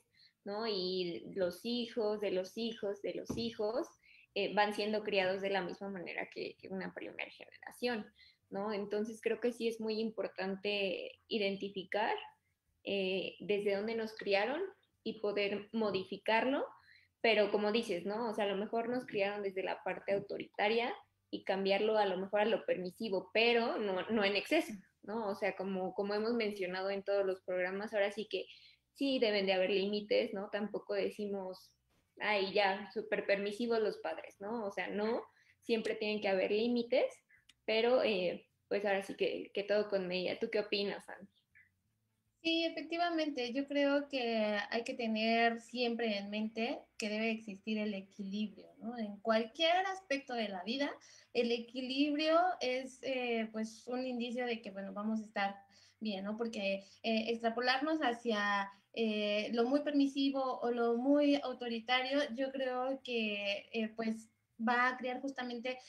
¿no? 0.43 0.65
Y 0.67 1.31
los 1.35 1.63
hijos 1.63 2.21
de 2.21 2.31
los 2.31 2.57
hijos 2.57 3.01
de 3.03 3.13
los 3.13 3.37
hijos 3.37 3.87
eh, 4.33 4.53
van 4.55 4.73
siendo 4.73 5.03
criados 5.03 5.41
de 5.41 5.51
la 5.51 5.61
misma 5.61 5.89
manera 5.89 6.27
que, 6.33 6.57
una 6.71 6.93
primera 6.93 7.29
generación, 7.29 8.11
¿no? 8.49 8.73
Entonces 8.73 9.21
creo 9.21 9.39
que 9.39 9.53
sí 9.53 9.67
es 9.67 9.79
muy 9.79 9.99
importante 9.99 11.19
identificar 11.27 12.15
eh, 12.83 13.35
desde 13.39 13.75
dónde 13.75 13.95
nos 13.95 14.15
criaron 14.15 14.61
y 15.05 15.21
poder 15.21 15.69
modificarlo, 15.71 16.65
pero 17.21 17.51
como 17.51 17.71
dices, 17.71 18.05
¿no? 18.05 18.29
O 18.29 18.33
sea, 18.33 18.45
a 18.45 18.47
lo 18.47 18.57
mejor 18.57 18.89
nos 18.89 19.05
criaron 19.05 19.43
desde 19.43 19.63
la 19.63 19.81
parte 19.83 20.13
autoritaria 20.13 20.93
y 21.29 21.45
cambiarlo 21.45 21.97
a 21.97 22.05
lo 22.05 22.17
mejor 22.17 22.41
a 22.41 22.45
lo 22.45 22.65
permisivo, 22.65 23.29
pero 23.33 23.77
no, 23.77 24.01
no 24.09 24.23
en 24.25 24.35
exceso, 24.35 24.73
¿no? 25.03 25.29
O 25.29 25.35
sea, 25.35 25.55
como, 25.55 25.93
como 25.93 26.15
hemos 26.15 26.33
mencionado 26.33 26.89
en 26.89 27.03
todos 27.03 27.23
los 27.25 27.41
programas, 27.41 27.93
ahora 27.93 28.11
sí 28.11 28.27
que 28.29 28.47
sí 28.93 29.19
deben 29.19 29.45
de 29.45 29.53
haber 29.53 29.69
límites, 29.69 30.33
¿no? 30.33 30.49
Tampoco 30.49 30.95
decimos, 30.95 31.71
ay, 32.19 32.51
ya, 32.51 32.89
súper 32.91 33.27
permisivos 33.27 33.79
los 33.79 33.97
padres, 33.99 34.35
¿no? 34.39 34.65
O 34.65 34.71
sea, 34.71 34.87
no, 34.87 35.23
siempre 35.61 35.95
tienen 35.95 36.19
que 36.19 36.29
haber 36.29 36.51
límites, 36.51 37.13
pero 37.65 38.01
eh, 38.03 38.47
pues 38.67 38.83
ahora 38.85 39.03
sí 39.03 39.15
que, 39.15 39.51
que 39.53 39.63
todo 39.63 39.87
con 39.87 40.07
medida. 40.07 40.39
¿Tú 40.39 40.49
qué 40.49 40.59
opinas, 40.61 41.07
Andy? 41.09 41.34
Sí, 42.45 42.63
efectivamente, 42.63 43.53
yo 43.53 43.67
creo 43.67 44.07
que 44.07 44.59
hay 44.69 44.83
que 44.83 44.93
tener 44.93 45.59
siempre 45.61 46.19
en 46.19 46.29
mente 46.29 46.79
que 46.95 47.09
debe 47.09 47.31
existir 47.31 47.79
el 47.79 47.95
equilibrio, 47.95 48.67
¿no? 48.77 48.95
En 48.99 49.17
cualquier 49.21 49.83
aspecto 49.87 50.35
de 50.35 50.49
la 50.49 50.63
vida, 50.63 50.91
el 51.33 51.51
equilibrio 51.51 52.39
es 52.61 52.99
eh, 53.01 53.49
pues 53.51 53.87
un 53.87 54.05
indicio 54.05 54.45
de 54.45 54.61
que, 54.61 54.69
bueno, 54.69 54.93
vamos 54.93 55.21
a 55.21 55.23
estar 55.23 55.55
bien, 55.99 56.23
¿no? 56.23 56.37
Porque 56.37 56.83
eh, 57.01 57.31
extrapolarnos 57.31 57.97
hacia 58.01 58.69
eh, 58.93 59.49
lo 59.53 59.65
muy 59.65 59.81
permisivo 59.81 60.59
o 60.59 60.69
lo 60.69 60.97
muy 60.97 61.37
autoritario, 61.41 62.19
yo 62.35 62.51
creo 62.51 63.01
que 63.03 63.91
pues 63.95 64.29
va 64.59 64.89
a 64.89 64.97
crear 64.97 65.19
justamente 65.19 65.79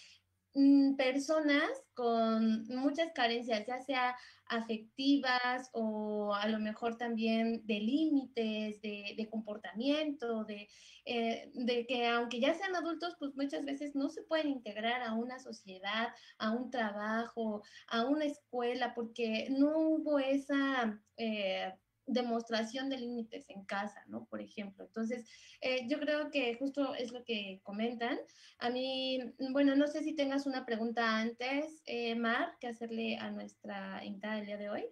personas 0.96 1.70
con 1.94 2.66
muchas 2.68 3.12
carencias, 3.12 3.66
ya 3.66 3.80
sea 3.80 4.16
afectivas 4.48 5.68
o 5.72 6.34
a 6.34 6.46
lo 6.48 6.58
mejor 6.58 6.96
también 6.96 7.66
de 7.66 7.80
límites, 7.80 8.80
de, 8.80 9.28
comportamiento, 9.30 10.44
de, 10.44 10.68
eh, 11.04 11.50
de, 11.54 11.86
que 11.86 12.06
aunque 12.06 12.40
ya 12.40 12.54
sean 12.54 12.74
adultos, 12.74 13.16
pues 13.18 13.34
muchas 13.34 13.64
veces 13.64 13.94
no 13.94 14.08
se 14.08 14.22
pueden 14.22 14.48
integrar 14.48 15.02
a 15.02 15.14
una 15.14 15.38
sociedad, 15.38 16.08
a 16.38 16.52
un 16.52 16.70
trabajo, 16.70 17.62
a 17.88 18.04
una 18.04 18.24
escuela, 18.24 18.94
porque 18.94 19.48
no 19.50 19.78
hubo 19.78 20.18
esa... 20.18 21.00
Eh, 21.16 21.72
demostración 22.06 22.88
de 22.88 22.98
límites 22.98 23.48
en 23.50 23.64
casa, 23.64 24.04
¿no? 24.06 24.26
Por 24.26 24.40
ejemplo. 24.40 24.84
Entonces, 24.84 25.28
eh, 25.60 25.86
yo 25.88 25.98
creo 25.98 26.30
que 26.30 26.54
justo 26.54 26.94
es 26.94 27.12
lo 27.12 27.24
que 27.24 27.60
comentan. 27.62 28.18
A 28.58 28.70
mí, 28.70 29.18
bueno, 29.50 29.76
no 29.76 29.86
sé 29.86 30.02
si 30.02 30.14
tengas 30.14 30.46
una 30.46 30.64
pregunta 30.64 31.18
antes, 31.18 31.82
eh, 31.86 32.14
Mar, 32.14 32.56
que 32.60 32.68
hacerle 32.68 33.16
a 33.18 33.30
nuestra 33.30 34.04
invitada 34.04 34.36
del 34.36 34.46
día 34.46 34.58
de 34.58 34.70
hoy. 34.70 34.86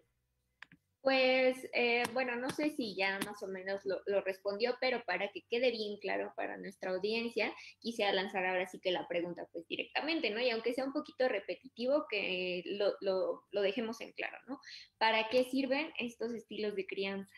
Pues 1.05 1.69
eh, 1.75 2.03
bueno, 2.15 2.35
no 2.35 2.49
sé 2.49 2.71
si 2.71 2.97
ya 2.97 3.21
más 3.27 3.43
o 3.43 3.47
menos 3.47 3.83
lo, 3.85 4.21
respondió, 4.23 4.75
pero 4.81 5.05
para 5.05 5.31
que 5.31 5.43
quede 5.51 5.71
bien 5.71 5.99
claro 5.99 6.33
para 6.35 6.57
nuestra 6.57 6.93
audiencia, 6.93 7.55
quisiera 7.79 8.13
lanzar 8.13 8.47
ahora 8.47 8.67
sí 8.67 8.81
que 8.81 8.91
la 8.91 9.07
pregunta 9.07 9.47
pues 9.53 9.69
directamente, 9.69 10.31
¿no? 10.31 10.41
Y 10.41 10.49
aunque 10.49 10.73
sea 10.73 10.87
un 10.87 10.95
poquito 10.95 11.29
repetitivo, 11.29 12.07
que 12.09 12.63
lo, 13.03 13.45
lo 13.51 13.63
dejemos 13.63 14.01
en 14.01 14.13
claro, 14.13 14.39
¿no? 14.49 14.59
¿Para 14.99 15.29
qué 15.29 15.45
sirven 15.45 15.93
estos 15.99 16.33
estilos 16.33 16.75
de 16.75 16.87
crianza? 16.87 17.35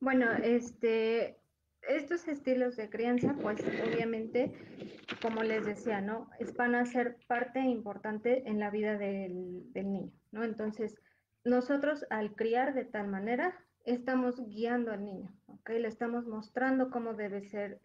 Bueno, 0.00 0.32
este, 0.44 1.38
estos 1.82 2.28
estilos 2.28 2.76
de 2.76 2.88
crianza, 2.90 3.34
pues 3.40 3.60
obviamente, 3.60 4.52
como 5.22 5.42
les 5.42 5.64
decía, 5.64 6.00
¿no? 6.00 6.30
Van 6.56 6.74
a 6.74 6.84
ser 6.86 7.16
parte 7.26 7.60
importante 7.60 8.42
en 8.46 8.60
la 8.60 8.70
vida 8.70 8.98
del, 8.98 9.72
niño, 9.74 10.12
¿no? 10.32 10.44
Entonces, 10.44 10.94
nosotros 11.44 12.04
al 12.10 12.34
criar 12.34 12.74
de 12.74 12.84
tal 12.84 13.08
manera, 13.08 13.54
estamos 13.84 14.44
guiando 14.48 14.92
al 14.92 15.04
niño, 15.04 15.32
¿ok? 15.46 15.70
Le 15.70 15.88
estamos 15.88 16.26
mostrando 16.26 16.90
cómo 16.90 17.14
debe 17.14 17.42
ser 17.42 17.80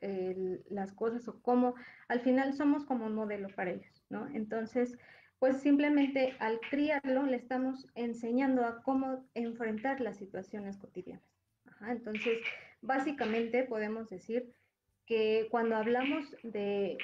las 0.69 0.91
cosas 0.91 1.27
o 1.27 1.41
cómo, 1.41 1.75
al 2.07 2.21
final 2.21 2.53
somos 2.53 2.85
como 2.85 3.05
un 3.05 3.15
modelo 3.15 3.47
para 3.55 3.71
ellos, 3.71 4.05
¿no? 4.09 4.27
Entonces, 4.33 4.97
pues 5.39 5.57
simplemente 5.57 6.35
al 6.39 6.59
criarlo 6.69 7.23
le 7.23 7.37
estamos 7.37 7.87
enseñando 7.95 8.65
a 8.65 8.81
cómo 8.81 9.25
enfrentar 9.33 10.01
las 10.01 10.17
situaciones 10.17 10.77
cotidianas. 10.77 11.23
entonces, 11.87 12.39
Básicamente 12.83 13.63
podemos 13.63 14.09
decir 14.09 14.53
que 15.05 15.47
cuando 15.49 15.77
hablamos 15.77 16.35
de, 16.43 16.97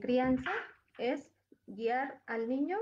crianza 0.00 0.50
es 0.96 1.28
guiar 1.66 2.22
al 2.26 2.48
niño 2.48 2.78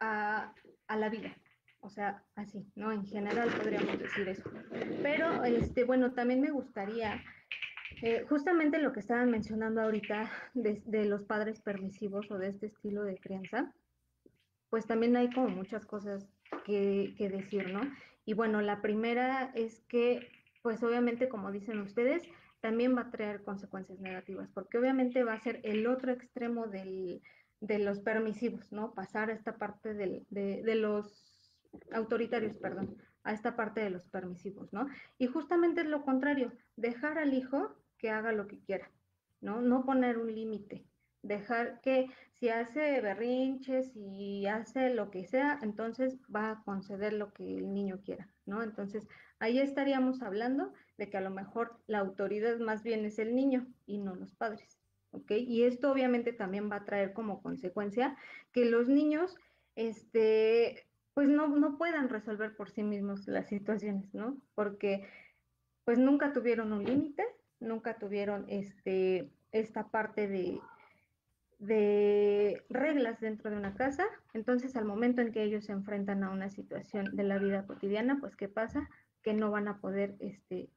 a, 0.00 0.52
la 0.96 1.08
vida, 1.08 1.36
o 1.80 1.90
sea, 1.90 2.22
así, 2.34 2.66
¿no? 2.76 2.92
En 2.92 3.06
general 3.06 3.48
podríamos 3.56 3.98
decir 3.98 4.28
eso. 4.28 4.50
Pero, 5.02 5.44
este, 5.44 5.84
bueno, 5.84 6.12
también 6.12 6.40
me 6.40 6.50
gustaría, 6.50 7.22
eh, 8.02 8.24
justamente 8.28 8.78
lo 8.78 8.92
que 8.92 9.00
estaban 9.00 9.30
mencionando 9.30 9.82
ahorita 9.82 10.30
de, 10.54 11.04
los 11.04 11.24
padres 11.24 11.60
permisivos 11.60 12.30
o 12.30 12.38
de 12.38 12.48
este 12.48 12.66
estilo 12.66 13.04
de 13.04 13.18
crianza, 13.18 13.72
pues 14.68 14.86
también 14.86 15.16
hay 15.16 15.30
como 15.30 15.48
muchas 15.48 15.84
cosas 15.84 16.28
que 16.64 17.14
decir, 17.18 17.72
¿no? 17.72 17.80
Y 18.24 18.34
bueno, 18.34 18.60
la 18.60 18.80
primera 18.80 19.50
es 19.54 19.80
que 19.88 20.28
pues 20.62 20.82
obviamente, 20.82 21.28
como 21.28 21.52
dicen 21.52 21.80
ustedes, 21.80 22.22
también 22.60 22.94
va 22.96 23.02
a 23.02 23.10
traer 23.10 23.42
consecuencias 23.42 24.00
negativas, 24.00 24.50
porque 24.52 24.78
obviamente 24.78 25.24
va 25.24 25.34
a 25.34 25.40
ser 25.40 25.60
el 25.64 25.86
otro 25.86 26.12
extremo 26.12 26.66
del, 26.66 27.22
de 27.60 27.78
los 27.78 28.00
permisivos, 28.00 28.72
¿no? 28.72 28.94
Pasar 28.94 29.30
a 29.30 29.34
esta 29.34 29.56
parte 29.56 29.94
de, 29.94 30.24
de, 30.30 30.74
los 30.74 31.52
autoritarios, 31.92 32.56
perdón, 32.56 32.96
a 33.22 33.32
esta 33.32 33.54
parte 33.54 33.80
de 33.80 33.90
los 33.90 34.08
permisivos, 34.08 34.72
¿no? 34.72 34.86
Y 35.18 35.26
justamente 35.26 35.82
es 35.82 35.86
lo 35.86 36.02
contrario, 36.02 36.52
dejar 36.76 37.18
al 37.18 37.34
hijo 37.34 37.76
que 37.98 38.10
haga 38.10 38.32
lo 38.32 38.46
que 38.46 38.58
quiera, 38.60 38.90
¿no? 39.40 39.60
No 39.60 39.84
poner 39.84 40.16
un 40.16 40.34
límite, 40.34 40.86
dejar 41.22 41.80
que 41.82 42.06
si 42.32 42.48
hace 42.48 43.00
berrinches 43.02 43.94
y 43.94 44.46
hace 44.46 44.94
lo 44.94 45.10
que 45.10 45.26
sea, 45.26 45.58
entonces 45.60 46.18
va 46.34 46.52
a 46.52 46.62
conceder 46.64 47.12
lo 47.12 47.34
que 47.34 47.58
el 47.58 47.74
niño 47.74 48.00
quiera, 48.02 48.26
¿no? 48.46 48.62
Entonces 48.62 49.06
ahí 49.38 49.58
estaríamos 49.58 50.22
hablando 50.22 50.72
de 50.96 51.10
que 51.10 51.18
a 51.18 51.20
lo 51.20 51.30
mejor 51.30 51.78
la 51.86 51.98
autoridad 51.98 52.58
más 52.58 52.82
bien 52.82 53.04
es 53.04 53.18
el 53.18 53.34
niño 53.34 53.66
y 53.84 53.98
no 53.98 54.14
los 54.14 54.34
padres, 54.34 54.79
¿ok? 55.12 55.30
Y 55.32 55.64
esto 55.64 55.90
obviamente 55.90 56.32
también 56.32 56.70
va 56.70 56.76
a 56.76 56.84
traer 56.84 57.12
como 57.12 57.42
consecuencia 57.42 58.16
que 58.52 58.64
los 58.64 58.88
niños, 58.88 59.36
este, 59.76 60.86
pues 61.14 61.28
no, 61.28 61.48
no 61.48 61.78
puedan 61.78 62.08
resolver 62.08 62.56
por 62.56 62.70
sí 62.70 62.82
mismos 62.82 63.26
las 63.26 63.48
situaciones, 63.48 64.12
¿no? 64.14 64.36
Porque 64.54 65.06
pues 65.84 65.98
nunca 65.98 66.32
tuvieron 66.32 66.72
un 66.72 66.84
límite, 66.84 67.24
nunca 67.58 67.98
tuvieron 67.98 68.46
este, 68.48 69.30
esta 69.52 69.88
parte 69.88 70.28
de, 70.28 70.60
de 71.58 72.64
reglas 72.68 73.20
dentro 73.20 73.50
de 73.50 73.56
una 73.56 73.74
casa. 73.74 74.04
Entonces, 74.34 74.76
al 74.76 74.84
momento 74.84 75.20
en 75.20 75.32
que 75.32 75.42
ellos 75.42 75.64
se 75.64 75.72
enfrentan 75.72 76.24
a 76.24 76.30
una 76.30 76.48
situación 76.48 77.16
de 77.16 77.24
la 77.24 77.38
vida 77.38 77.66
cotidiana, 77.66 78.18
pues, 78.20 78.36
¿qué 78.36 78.48
pasa? 78.48 78.88
Que 79.22 79.34
no 79.34 79.50
van 79.50 79.68
a 79.68 79.80
poder, 79.80 80.16
este, 80.20 80.70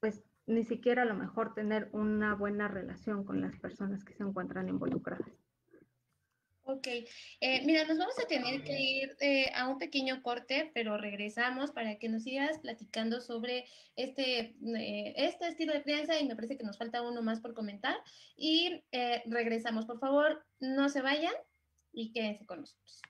pues, 0.00 0.22
ni 0.46 0.64
siquiera 0.64 1.02
a 1.02 1.06
lo 1.06 1.14
mejor 1.14 1.54
tener 1.54 1.88
una 1.92 2.34
buena 2.34 2.68
relación 2.68 3.24
con 3.24 3.40
las 3.40 3.58
personas 3.58 4.04
que 4.04 4.14
se 4.14 4.22
encuentran 4.22 4.68
involucradas. 4.68 5.32
Ok, 6.66 6.86
eh, 7.40 7.62
mira, 7.66 7.84
nos 7.84 7.98
vamos 7.98 8.18
a 8.18 8.26
tener 8.26 8.64
que 8.64 8.80
ir 8.80 9.14
eh, 9.20 9.50
a 9.54 9.68
un 9.68 9.78
pequeño 9.78 10.22
corte, 10.22 10.70
pero 10.72 10.96
regresamos 10.96 11.72
para 11.72 11.98
que 11.98 12.08
nos 12.08 12.22
sigas 12.22 12.58
platicando 12.58 13.20
sobre 13.20 13.66
este, 13.96 14.56
eh, 14.78 15.14
este 15.14 15.48
estilo 15.48 15.74
de 15.74 15.82
crianza 15.82 16.18
y 16.18 16.26
me 16.26 16.34
parece 16.34 16.56
que 16.56 16.64
nos 16.64 16.78
falta 16.78 17.02
uno 17.02 17.20
más 17.20 17.40
por 17.40 17.52
comentar. 17.52 17.96
Y 18.34 18.82
regresamos, 19.26 19.84
por 19.84 19.98
favor, 19.98 20.42
no 20.58 20.88
se 20.88 21.02
vayan 21.02 21.34
y 21.92 22.12
quédense 22.12 22.46
con 22.46 22.60
nosotros. 22.60 23.02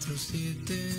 24-7 0.00 0.95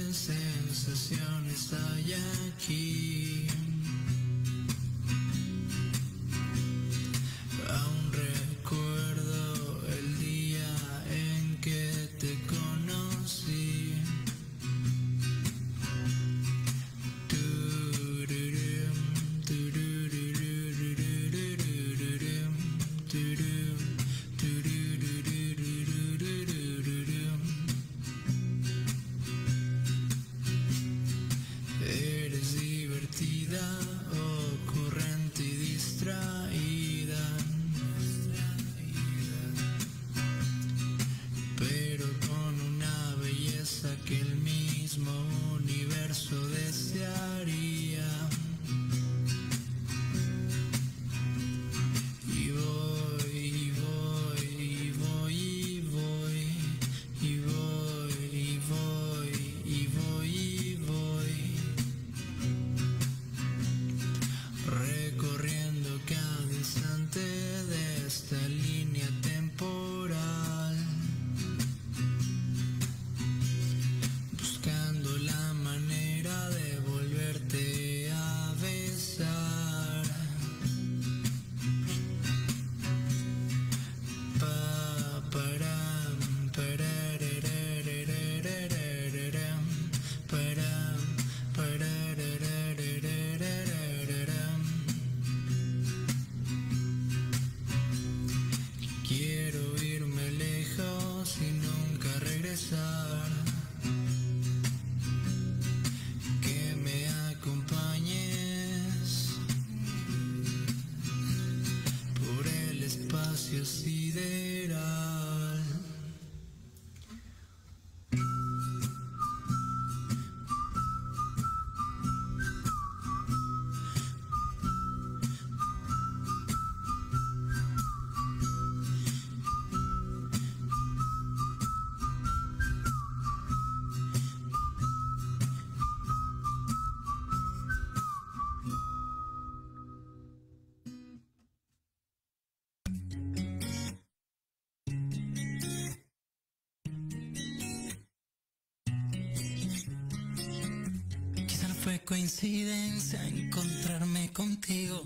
coincidencia 152.40 153.20
encontrarme 153.28 154.32
contigo. 154.32 155.02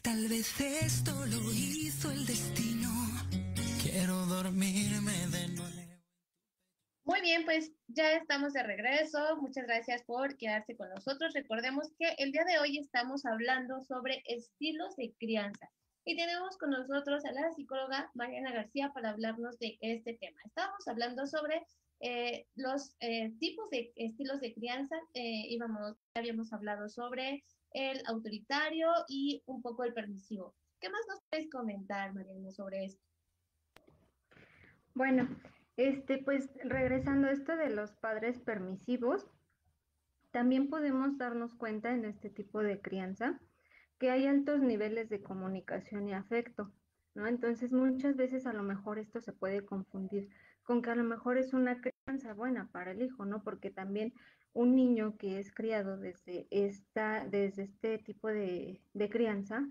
Tal 0.00 0.28
vez 0.28 0.58
esto 0.60 1.12
lo 1.26 1.52
hizo 1.52 2.10
el 2.10 2.24
destino. 2.24 2.88
Quiero 3.82 4.14
dormirme 4.24 5.12
de 5.30 5.48
nuevo. 5.48 5.72
Muy 7.04 7.20
bien, 7.20 7.44
pues 7.44 7.72
ya 7.88 8.12
estamos 8.12 8.54
de 8.54 8.62
regreso. 8.62 9.36
Muchas 9.42 9.66
gracias 9.66 10.02
por 10.04 10.34
quedarse 10.38 10.74
con 10.74 10.88
nosotros. 10.88 11.34
Recordemos 11.34 11.92
que 11.98 12.14
el 12.16 12.32
día 12.32 12.44
de 12.44 12.58
hoy 12.60 12.78
estamos 12.78 13.26
hablando 13.26 13.82
sobre 13.82 14.22
estilos 14.24 14.96
de 14.96 15.12
crianza. 15.18 15.68
Y 16.06 16.16
tenemos 16.16 16.56
con 16.56 16.70
nosotros 16.70 17.26
a 17.26 17.32
la 17.32 17.52
psicóloga 17.52 18.10
Mariana 18.14 18.52
García 18.52 18.90
para 18.94 19.10
hablarnos 19.10 19.58
de 19.58 19.76
este 19.82 20.14
tema. 20.14 20.40
Estábamos 20.46 20.88
hablando 20.88 21.26
sobre 21.26 21.62
eh, 22.02 22.48
los 22.56 22.96
eh, 22.98 23.32
tipos 23.38 23.70
de 23.70 23.92
estilos 23.94 24.40
de 24.40 24.52
crianza, 24.52 24.96
eh, 25.14 25.46
íbamos, 25.48 25.96
habíamos 26.14 26.52
hablado 26.52 26.88
sobre 26.88 27.44
el 27.70 28.02
autoritario 28.06 28.88
y 29.08 29.40
un 29.46 29.62
poco 29.62 29.84
el 29.84 29.94
permisivo. 29.94 30.52
¿Qué 30.80 30.90
más 30.90 31.00
nos 31.08 31.20
puedes 31.30 31.48
comentar, 31.48 32.12
Mariana, 32.12 32.50
sobre 32.50 32.86
esto? 32.86 33.00
Bueno, 34.94 35.28
este, 35.76 36.18
pues 36.18 36.50
regresando 36.64 37.28
a 37.28 37.32
esto 37.32 37.56
de 37.56 37.70
los 37.70 37.92
padres 37.92 38.40
permisivos, 38.40 39.30
También 40.32 40.70
podemos 40.70 41.18
darnos 41.18 41.54
cuenta 41.54 41.92
en 41.92 42.06
este 42.06 42.30
tipo 42.30 42.62
de 42.62 42.80
crianza 42.80 43.38
que 43.98 44.10
hay 44.10 44.26
altos 44.26 44.62
niveles 44.62 45.10
de 45.10 45.22
comunicación 45.22 46.08
y 46.08 46.14
afecto, 46.14 46.72
¿no? 47.14 47.26
Entonces 47.26 47.70
muchas 47.70 48.16
veces 48.16 48.46
a 48.46 48.54
lo 48.54 48.62
mejor 48.62 48.98
esto 48.98 49.20
se 49.20 49.34
puede 49.34 49.64
confundir 49.66 50.30
con 50.62 50.82
que 50.82 50.90
a 50.90 50.94
lo 50.94 51.04
mejor 51.04 51.38
es 51.38 51.52
una 51.52 51.80
crianza 51.80 52.34
buena 52.34 52.68
para 52.70 52.92
el 52.92 53.02
hijo, 53.02 53.24
¿no? 53.24 53.42
Porque 53.42 53.70
también 53.70 54.12
un 54.52 54.76
niño 54.76 55.16
que 55.16 55.38
es 55.38 55.52
criado 55.52 55.96
desde, 55.96 56.46
esta, 56.50 57.26
desde 57.26 57.64
este 57.64 57.98
tipo 57.98 58.28
de, 58.28 58.80
crianza, 59.10 59.66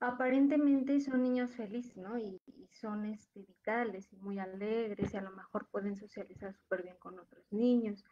aparentemente 0.00 1.00
son 1.00 1.22
niños 1.22 1.54
felices, 1.54 1.96
¿no? 1.96 2.18
Y, 2.18 2.40
son 2.72 3.06
este, 3.06 3.40
vitales 3.42 4.12
y 4.12 4.16
muy 4.18 4.38
alegres 4.38 5.12
y 5.12 5.16
a 5.16 5.22
lo 5.22 5.32
mejor 5.32 5.68
pueden 5.68 5.96
socializar 5.96 6.54
súper 6.54 6.84
bien 6.84 6.96
con 6.98 7.18
otros 7.18 7.44
niños 7.50 8.04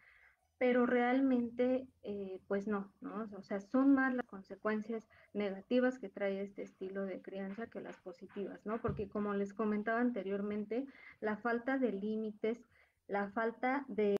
pero 0.57 0.85
realmente, 0.85 1.87
eh, 2.03 2.39
pues 2.47 2.67
no, 2.67 2.91
¿no? 3.01 3.29
O 3.37 3.41
sea, 3.43 3.59
son 3.59 3.93
más 3.93 4.13
las 4.13 4.25
consecuencias 4.25 5.07
negativas 5.33 5.99
que 5.99 6.09
trae 6.09 6.41
este 6.41 6.63
estilo 6.63 7.05
de 7.05 7.21
crianza 7.21 7.67
que 7.67 7.79
las 7.79 7.97
positivas, 7.97 8.65
¿no? 8.65 8.81
Porque 8.81 9.07
como 9.07 9.33
les 9.33 9.53
comentaba 9.53 9.99
anteriormente, 9.99 10.85
la 11.21 11.37
falta 11.37 11.77
de 11.77 11.91
límites, 11.91 12.65
la 13.07 13.29
falta 13.29 13.85
de 13.87 14.17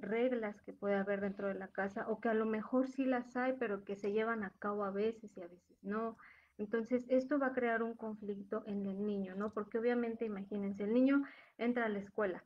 reglas 0.00 0.62
que 0.62 0.72
puede 0.72 0.94
haber 0.94 1.20
dentro 1.20 1.48
de 1.48 1.54
la 1.54 1.68
casa, 1.68 2.08
o 2.08 2.20
que 2.20 2.28
a 2.28 2.34
lo 2.34 2.46
mejor 2.46 2.86
sí 2.86 3.04
las 3.04 3.36
hay, 3.36 3.54
pero 3.58 3.84
que 3.84 3.96
se 3.96 4.12
llevan 4.12 4.44
a 4.44 4.50
cabo 4.58 4.84
a 4.84 4.90
veces 4.90 5.36
y 5.36 5.42
a 5.42 5.48
veces 5.48 5.82
no. 5.82 6.16
Entonces, 6.56 7.04
esto 7.08 7.38
va 7.38 7.48
a 7.48 7.52
crear 7.52 7.82
un 7.82 7.94
conflicto 7.94 8.62
en 8.66 8.86
el 8.86 9.04
niño, 9.04 9.34
¿no? 9.34 9.52
Porque 9.52 9.78
obviamente, 9.78 10.24
imagínense, 10.24 10.84
el 10.84 10.92
niño 10.92 11.22
entra 11.58 11.86
a 11.86 11.88
la 11.88 11.98
escuela. 11.98 12.44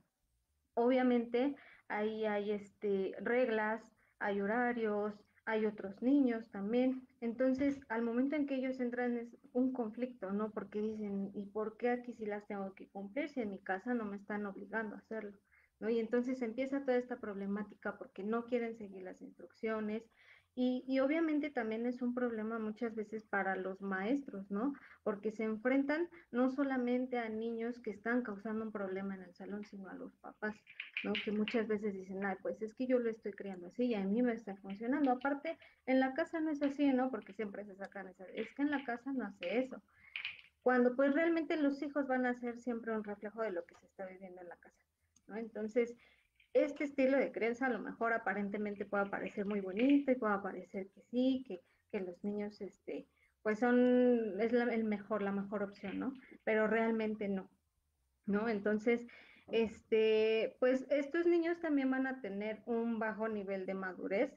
Obviamente, 0.75 1.57
ahí 1.88 2.25
hay 2.25 2.53
este, 2.53 3.14
reglas, 3.20 3.83
hay 4.18 4.40
horarios, 4.40 5.14
hay 5.44 5.66
otros 5.66 6.01
niños 6.03 6.51
también. 6.51 7.07
Entonces, 7.20 7.81
al 7.88 8.03
momento 8.03 8.37
en 8.37 8.47
que 8.47 8.57
ellos 8.57 8.81
entran 8.81 9.16
es 9.16 9.37
un 9.53 9.73
conflicto, 9.73 10.33
¿no? 10.33 10.51
Porque 10.53 10.81
dicen, 10.81 11.31
¿y 11.35 11.47
por 11.47 11.77
qué 11.77 11.90
aquí 11.90 12.14
sí 12.14 12.27
las 12.27 12.47
tengo 12.47 12.75
que 12.75 12.88
cumplir 12.88 13.29
si 13.29 13.40
en 13.40 13.51
mi 13.51 13.59
casa 13.59 13.94
no 13.94 14.05
me 14.05 14.16
están 14.16 14.47
obligando 14.47 14.97
a 14.97 14.99
hacerlo? 14.99 15.38
¿No? 15.81 15.90
Y 15.90 15.99
entonces 15.99 16.40
empieza 16.40 16.85
toda 16.85 16.97
esta 16.97 17.18
problemática 17.18 17.99
porque 17.99 18.23
no 18.23 18.47
quieren 18.47 18.77
seguir 18.77 19.03
las 19.03 19.20
instrucciones, 19.20 20.05
y, 20.57 21.01
obviamente 21.01 21.51
también 21.51 21.85
es 21.85 22.01
un 22.01 22.14
problema 22.14 22.61
muchas 22.61 22.95
veces 22.95 23.25
para 23.25 23.57
los 23.57 23.81
maestros, 23.83 24.49
¿no? 24.53 24.73
Porque 25.03 25.33
se 25.33 25.43
enfrentan 25.43 26.09
no 26.31 26.49
solamente 26.51 27.19
a 27.19 27.29
niños 27.29 27.81
que 27.81 27.90
están 27.90 28.23
causando 28.23 28.64
un 28.64 28.71
problema 28.71 29.17
en 29.17 29.23
el 29.23 29.35
salón, 29.35 29.64
sino 29.64 29.88
a 29.88 29.95
los 29.95 30.14
papás, 30.17 30.55
¿no? 31.03 31.12
Que 31.25 31.33
muchas 31.33 31.67
veces 31.67 31.95
dicen, 31.95 32.25
ay, 32.25 32.37
pues 32.40 32.62
es 32.62 32.73
que 32.75 32.87
yo 32.87 33.01
lo 33.01 33.11
estoy 33.11 33.33
criando 33.33 33.67
así 33.67 33.87
y 33.87 33.95
a 33.95 34.05
mí 34.05 34.23
me 34.23 34.33
está 34.33 34.55
funcionando. 34.57 35.11
Aparte, 35.11 35.59
en 35.87 35.99
la 35.99 36.14
casa 36.14 36.38
no 36.38 36.53
es 36.53 36.62
así, 36.62 36.87
¿no? 36.93 37.11
Porque 37.11 37.33
siempre 37.33 37.64
se 37.64 37.75
sacan 37.75 38.07
esa, 38.07 38.25
es 38.27 38.55
que 38.55 38.62
en 38.62 38.71
la 38.71 38.85
casa 38.85 39.12
no 39.12 39.25
hace 39.25 39.59
eso. 39.59 39.83
Cuando 40.62 40.95
pues 40.95 41.12
realmente 41.14 41.57
los 41.57 41.83
hijos 41.83 42.07
van 42.07 42.27
a 42.27 42.35
ser 42.35 42.61
siempre 42.61 42.93
un 42.93 43.03
reflejo 43.03 43.43
de 43.43 43.51
lo 43.51 43.64
que 43.67 43.75
se 43.75 43.87
está 43.87 44.07
viviendo 44.07 44.40
en 44.40 44.49
la 44.49 44.57
casa, 44.57 44.85
¿no? 45.27 45.37
Entonces, 45.37 45.97
este 46.55 46.85
estilo 46.85 47.19
de 47.19 47.33
crianza 47.33 47.67
a 47.67 47.71
lo 47.71 47.81
mejor 47.81 48.12
aparentemente 48.12 48.87
pueda 48.87 49.05
parecer 49.07 49.45
muy 49.45 49.61
bonito 49.61 50.12
y 50.12 50.14
pueda 50.14 50.40
parecer 50.40 50.88
que 50.95 51.03
sí, 51.11 51.45
que, 51.47 51.61
los 52.01 52.25
niños, 52.25 52.61
este, 52.61 53.07
pues 53.43 53.61
son, 53.61 54.40
es 54.40 54.53
la, 54.53 54.64
el 54.64 54.83
mejor, 54.83 55.23
la 55.23 55.31
mejor 55.31 55.62
opción, 55.62 56.01
¿no? 56.01 56.12
Pero 56.43 56.67
realmente 56.67 57.29
no, 57.29 57.49
¿no? 58.27 58.49
Entonces, 58.49 59.07
este, 59.47 60.57
pues 60.59 60.87
estos 60.90 61.25
niños 61.27 61.61
también 61.61 61.88
van 61.88 62.09
a 62.09 62.21
tener 62.21 62.64
un 62.67 62.99
bajo 62.99 63.29
nivel 63.29 63.64
de 63.64 63.75
madurez, 63.75 64.37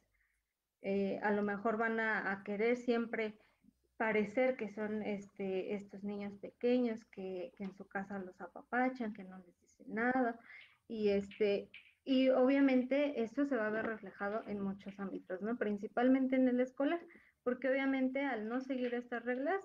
eh, 0.84 1.20
a 1.24 1.32
lo 1.32 1.42
mejor 1.42 1.78
van 1.78 2.00
a, 2.00 2.44
querer 2.46 2.78
siempre 2.78 3.40
parecer 3.98 4.56
que 4.56 4.70
son 4.70 5.02
este, 5.02 5.74
estos 5.74 6.04
niños 6.04 6.38
pequeños 6.38 7.04
que, 7.06 7.52
que, 7.58 7.64
en 7.64 7.74
su 7.74 7.88
casa 7.88 8.20
los 8.20 8.40
apapachan, 8.40 9.14
que 9.14 9.24
no 9.24 9.40
les 9.40 9.60
dicen 9.62 9.96
nada, 9.96 10.40
y 10.88 11.10
este, 11.10 11.72
y 12.08 12.30
obviamente 12.30 13.22
esto 13.22 13.46
se 13.46 13.58
va 13.58 13.68
a 13.68 13.70
ver 13.70 13.86
reflejado 13.86 14.42
en 14.48 14.62
muchos 14.62 14.98
ámbitos, 14.98 15.42
¿no? 15.42 15.58
Principalmente 15.58 16.38
en 16.38 16.48
el 16.48 16.62
escolar, 16.62 17.02
porque 17.44 17.68
obviamente 17.70 18.24
al 18.24 18.48
no 18.48 18.62
seguir 18.62 18.94
estas 18.94 19.26
reglas, 19.26 19.62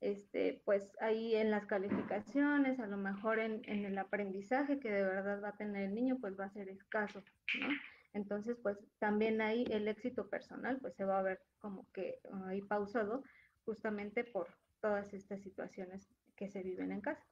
este, 0.00 0.60
pues 0.64 0.90
ahí 1.00 1.36
en 1.36 1.52
las 1.52 1.66
calificaciones, 1.66 2.80
a 2.80 2.88
lo 2.88 2.96
mejor 2.96 3.38
en, 3.38 3.62
en, 3.66 3.84
el 3.84 3.96
aprendizaje 3.96 4.80
que 4.80 4.90
de 4.90 5.04
verdad 5.04 5.40
va 5.40 5.50
a 5.50 5.56
tener 5.56 5.84
el 5.84 5.94
niño, 5.94 6.18
pues 6.20 6.38
va 6.38 6.46
a 6.46 6.52
ser 6.52 6.68
escaso, 6.68 7.22
¿no? 7.60 7.68
Entonces, 8.12 8.56
pues 8.60 8.76
también 8.98 9.40
ahí 9.40 9.64
el 9.70 9.86
éxito 9.86 10.28
personal, 10.28 10.78
pues 10.80 10.94
se 10.96 11.04
va 11.04 11.20
a 11.20 11.22
ver 11.22 11.40
como 11.60 11.86
que 11.92 12.18
ahí 12.48 12.60
pausado 12.60 13.22
justamente 13.64 14.24
por 14.24 14.48
todas 14.80 15.14
estas 15.14 15.40
situaciones 15.42 16.08
que 16.36 16.48
se 16.48 16.60
viven 16.64 16.90
en 16.90 17.00
casa. 17.00 17.24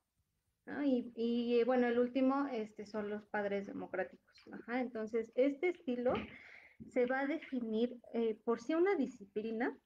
Y, 0.84 1.62
bueno, 1.64 1.88
el 1.88 1.98
último 1.98 2.46
este, 2.52 2.86
son 2.86 3.10
los 3.10 3.26
padres 3.26 3.66
democráticos. 3.66 4.44
entonces, 4.68 5.32
este 5.34 5.70
estilo 5.70 6.12
se 6.88 7.06
va 7.06 7.20
a 7.20 7.26
definir 7.26 7.96
eh, 8.14 8.38
por 8.44 8.60
sí 8.60 8.74
una 8.74 8.94
disciplina, 8.94 9.76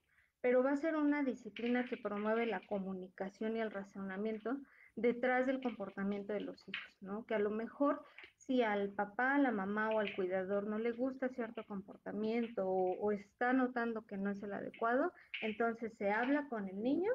pero 0.40 0.62
va 0.62 0.72
a 0.72 0.76
ser 0.76 0.96
una 0.96 1.22
disciplina 1.22 1.86
que 1.86 1.96
promueve 1.96 2.46
la 2.46 2.60
comunicación 2.66 3.56
y 3.56 3.60
el 3.60 3.70
razonamiento 3.70 4.56
detrás 4.96 5.46
del 5.46 5.60
comportamiento 5.60 6.32
de 6.32 6.40
los 6.40 6.66
hijos, 6.68 7.02
¿no? 7.02 7.24
Que 7.26 7.34
a 7.34 7.38
lo 7.38 7.50
mejor 7.50 8.02
si 8.36 8.62
al 8.62 8.90
papá, 8.90 9.34
a 9.34 9.38
la 9.38 9.50
mamá 9.50 9.90
o 9.90 10.00
al 10.00 10.14
cuidador 10.14 10.66
no 10.66 10.78
le 10.78 10.92
gusta 10.92 11.28
cierto 11.28 11.64
comportamiento 11.64 12.66
o, 12.66 13.12
está 13.12 13.52
notando 13.52 14.06
que 14.06 14.16
no 14.16 14.30
es 14.30 14.42
el 14.42 14.52
adecuado, 14.52 15.12
entonces 15.42 15.92
se 15.96 16.10
habla 16.10 16.48
con 16.48 16.68
el 16.68 16.82
niño 16.82 17.10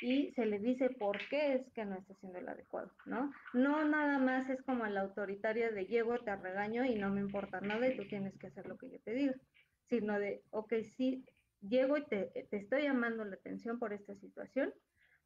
y 0.00 0.32
se 0.32 0.46
le 0.46 0.58
dice 0.58 0.90
por 0.90 1.18
qué 1.28 1.54
es 1.54 1.72
que 1.72 1.84
no 1.84 1.96
está 1.96 2.14
siendo 2.16 2.38
el 2.38 2.48
adecuado, 2.48 2.92
¿no? 3.06 3.32
No 3.52 3.84
nada 3.84 4.18
más 4.18 4.48
es 4.50 4.62
como 4.62 4.86
la 4.86 5.02
autoritaria 5.02 5.70
de 5.70 5.86
llego, 5.86 6.18
te 6.18 6.34
regaño 6.36 6.84
y 6.84 6.96
no 6.96 7.10
me 7.10 7.20
importa 7.20 7.60
nada 7.60 7.88
y 7.88 7.96
tú 7.96 8.06
tienes 8.06 8.36
que 8.38 8.48
hacer 8.48 8.66
lo 8.66 8.76
que 8.76 8.90
yo 8.90 9.00
te 9.00 9.14
diga, 9.14 9.34
sino 9.88 10.18
de, 10.18 10.42
ok, 10.50 10.74
sí, 10.96 11.24
llego 11.60 11.96
y 11.96 12.06
te, 12.06 12.46
te 12.50 12.56
estoy 12.56 12.82
llamando 12.82 13.24
la 13.24 13.36
atención 13.36 13.78
por 13.78 13.92
esta 13.92 14.14
situación, 14.16 14.72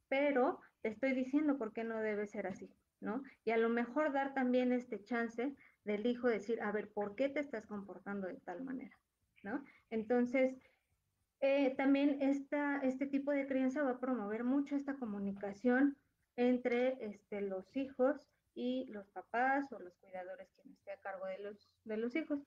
pero 0.08 0.60
te 0.82 0.90
estoy 0.90 1.14
diciendo 1.14 1.58
por 1.58 1.72
qué 1.72 1.84
no 1.84 2.00
debe 2.00 2.26
ser 2.26 2.46
así, 2.46 2.70
¿no? 3.00 3.22
Y 3.44 3.50
a 3.50 3.56
lo 3.56 3.68
mejor 3.68 4.12
dar 4.12 4.34
también 4.34 4.72
este 4.72 5.02
chance 5.02 5.54
del 5.84 6.06
hijo 6.06 6.28
decir, 6.28 6.60
a 6.62 6.72
ver, 6.72 6.92
¿por 6.92 7.14
qué 7.14 7.28
te 7.28 7.40
estás 7.40 7.66
comportando 7.66 8.26
de 8.26 8.40
tal 8.40 8.62
manera? 8.64 8.96
¿No? 9.42 9.64
Entonces, 9.90 10.56
eh, 11.40 11.74
también 11.76 12.22
esta, 12.22 12.78
este 12.78 13.06
tipo 13.06 13.30
de 13.30 13.46
crianza 13.46 13.82
va 13.82 13.92
a 13.92 14.00
promover 14.00 14.44
mucho 14.44 14.76
esta 14.76 14.94
comunicación 14.94 15.96
entre 16.36 16.96
este, 17.04 17.40
los 17.40 17.76
hijos 17.76 18.16
y 18.54 18.86
los 18.86 19.06
papás 19.08 19.70
o 19.72 19.78
los 19.78 19.94
cuidadores 19.96 20.48
quienes 20.54 20.78
esté 20.78 20.92
a 20.92 21.00
cargo 21.00 21.26
de 21.26 21.38
los, 21.38 21.70
de 21.84 21.96
los 21.96 22.16
hijos. 22.16 22.40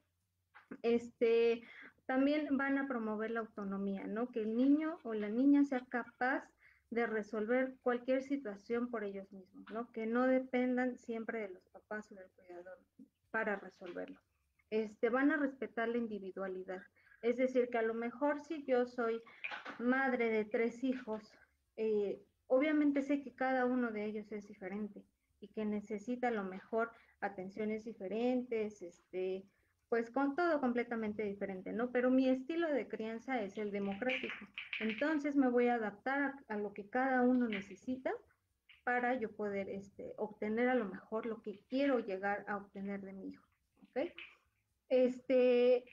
Este, 0.81 1.61
también 2.05 2.57
van 2.57 2.77
a 2.77 2.87
promover 2.87 3.31
la 3.31 3.41
autonomía, 3.41 4.05
¿no? 4.07 4.29
Que 4.31 4.41
el 4.41 4.55
niño 4.55 4.99
o 5.03 5.13
la 5.13 5.29
niña 5.29 5.63
sea 5.65 5.85
capaz 5.89 6.43
de 6.89 7.05
resolver 7.05 7.75
cualquier 7.83 8.23
situación 8.23 8.89
por 8.89 9.03
ellos 9.03 9.31
mismos, 9.31 9.65
¿no? 9.71 9.91
Que 9.91 10.07
no 10.07 10.25
dependan 10.25 10.97
siempre 10.97 11.41
de 11.41 11.49
los 11.49 11.63
papás 11.67 12.11
o 12.11 12.15
del 12.15 12.29
cuidador 12.31 12.79
para 13.29 13.57
resolverlo. 13.57 14.19
Este, 14.71 15.09
van 15.09 15.31
a 15.31 15.37
respetar 15.37 15.87
la 15.87 15.97
individualidad. 15.97 16.81
Es 17.21 17.37
decir, 17.37 17.69
que 17.69 17.77
a 17.77 17.83
lo 17.83 17.93
mejor 17.93 18.39
si 18.39 18.63
yo 18.65 18.85
soy 18.85 19.21
madre 19.77 20.29
de 20.29 20.45
tres 20.45 20.83
hijos, 20.83 21.33
eh, 21.77 22.21
obviamente 22.47 23.01
sé 23.01 23.21
que 23.21 23.33
cada 23.33 23.65
uno 23.65 23.91
de 23.91 24.05
ellos 24.05 24.31
es 24.31 24.47
diferente 24.47 25.03
y 25.39 25.47
que 25.49 25.65
necesita 25.65 26.29
a 26.29 26.31
lo 26.31 26.43
mejor 26.43 26.91
atenciones 27.21 27.85
diferentes, 27.85 28.81
este, 28.81 29.45
pues 29.89 30.11
con 30.11 30.35
todo 30.35 30.59
completamente 30.59 31.23
diferente, 31.23 31.73
¿no? 31.73 31.91
Pero 31.91 32.11
mi 32.11 32.29
estilo 32.29 32.67
de 32.67 32.87
crianza 32.87 33.41
es 33.41 33.57
el 33.57 33.71
democrático. 33.71 34.35
Entonces 34.79 35.35
me 35.35 35.49
voy 35.49 35.67
a 35.67 35.75
adaptar 35.75 36.35
a, 36.47 36.57
lo 36.57 36.73
que 36.73 36.89
cada 36.89 37.23
uno 37.23 37.47
necesita 37.47 38.11
para 38.83 39.15
yo 39.15 39.31
poder 39.31 39.69
este, 39.69 40.13
obtener 40.17 40.69
a 40.69 40.75
lo 40.75 40.85
mejor 40.85 41.25
lo 41.25 41.41
que 41.41 41.59
quiero 41.69 41.99
llegar 41.99 42.45
a 42.47 42.57
obtener 42.57 43.01
de 43.01 43.13
mi 43.13 43.29
hijo, 43.29 43.47
¿ok? 43.89 44.11
Este, 44.89 45.85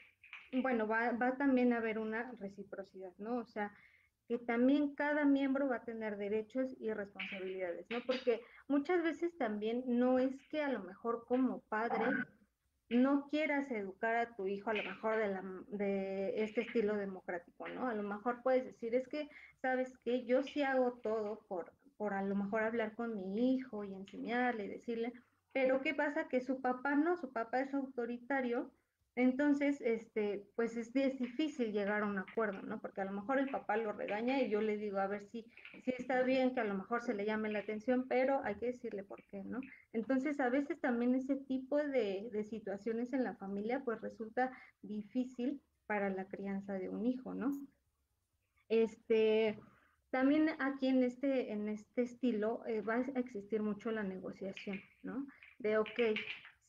bueno, 0.62 0.86
va, 0.86 1.36
también 1.36 1.72
a 1.72 1.78
haber 1.78 1.98
una 1.98 2.32
reciprocidad, 2.38 3.12
¿no? 3.18 3.36
O 3.36 3.46
sea, 3.46 3.72
que 4.28 4.38
también 4.38 4.94
cada 4.94 5.24
miembro 5.24 5.68
va 5.68 5.76
a 5.76 5.84
tener 5.84 6.16
derechos 6.16 6.74
y 6.80 6.92
responsabilidades, 6.92 7.86
¿no? 7.90 7.98
Porque 8.07 8.40
muchas 8.68 9.02
veces 9.02 9.36
también 9.38 9.84
no 9.86 10.18
es 10.18 10.36
que 10.48 10.62
a 10.62 10.70
lo 10.70 10.80
mejor 10.80 11.24
como 11.26 11.61
padre 11.68 12.04
no 12.88 13.28
quieras 13.28 13.70
educar 13.70 14.16
a 14.16 14.34
tu 14.36 14.46
hijo 14.46 14.70
a 14.70 14.74
lo 14.74 14.84
mejor 14.84 15.16
de, 15.16 15.28
la, 15.28 15.42
de 15.68 16.42
este 16.42 16.62
estilo 16.62 16.96
democrático, 16.96 17.68
¿no? 17.68 17.86
A 17.88 17.94
lo 17.94 18.02
mejor 18.02 18.42
puedes 18.42 18.64
decir, 18.64 18.94
es 18.94 19.07
que, 19.09 19.28
¿sabes 19.61 19.96
que 20.04 20.24
Yo 20.24 20.42
sí 20.42 20.62
hago 20.62 20.92
todo 21.02 21.40
por, 21.48 21.72
por 21.96 22.14
a 22.14 22.22
lo 22.22 22.34
mejor 22.34 22.62
hablar 22.62 22.94
con 22.94 23.32
mi 23.32 23.54
hijo 23.54 23.84
y 23.84 23.94
enseñarle 23.94 24.64
y 24.64 24.68
decirle, 24.68 25.12
pero 25.52 25.80
¿qué 25.80 25.94
pasa? 25.94 26.28
Que 26.28 26.40
su 26.40 26.61
papá 26.61 26.94
no, 26.94 27.16
su 27.16 27.32
papá 27.32 27.61
es 27.61 27.72
autoritario 27.72 28.70
Entonces, 29.16 29.80
este, 29.80 30.46
pues 30.56 30.76
es, 30.76 30.92
difícil 30.92 31.72
llegar 31.72 32.02
a 32.02 32.06
un 32.06 32.18
acuerdo, 32.18 32.60
¿no? 32.62 32.80
Porque 32.80 33.00
a 33.00 33.06
lo 33.06 33.12
mejor 33.12 33.38
el 33.38 33.48
papá 33.48 33.78
lo 33.78 33.92
regaña 33.92 34.42
y 34.42 34.50
yo 34.50 34.60
le 34.60 34.76
digo, 34.76 34.98
a 34.98 35.06
ver 35.06 35.26
si, 35.30 35.50
si 35.82 35.90
está 35.90 36.22
bien 36.22 36.54
que 36.54 36.60
a 36.60 36.64
lo 36.64 36.74
mejor 36.74 37.00
se 37.00 37.14
le 37.14 37.24
llame 37.24 37.50
la 37.50 37.60
atención, 37.60 38.06
pero 38.08 38.42
hay 38.44 38.56
que 38.56 38.66
decirle 38.66 39.04
por 39.04 39.24
qué, 39.24 39.42
¿no? 39.42 39.60
Entonces, 39.94 40.38
a 40.38 40.50
veces 40.50 40.78
también 40.80 41.14
ese 41.14 41.36
tipo 41.36 41.78
de, 41.78 42.28
de 42.30 42.44
situaciones 42.44 43.14
en 43.14 43.24
la 43.24 43.34
familia, 43.36 43.82
pues 43.84 44.02
resulta 44.02 44.52
difícil 44.82 45.62
para 45.86 46.10
la 46.10 46.26
crianza 46.26 46.74
de 46.74 46.90
un 46.90 47.06
hijo, 47.06 47.34
¿no? 47.34 47.52
Este, 48.68 49.58
también 50.10 50.50
aquí 50.58 50.88
en 50.88 51.02
este, 51.02 51.52
en 51.52 51.68
este 51.68 52.02
estilo 52.02 52.62
eh, 52.66 52.82
va 52.82 52.96
a 52.96 53.20
existir 53.20 53.62
mucho 53.62 53.90
la 53.90 54.02
negociación, 54.02 54.80
¿no? 55.02 55.26
De, 55.58 55.78
ok, 55.78 56.00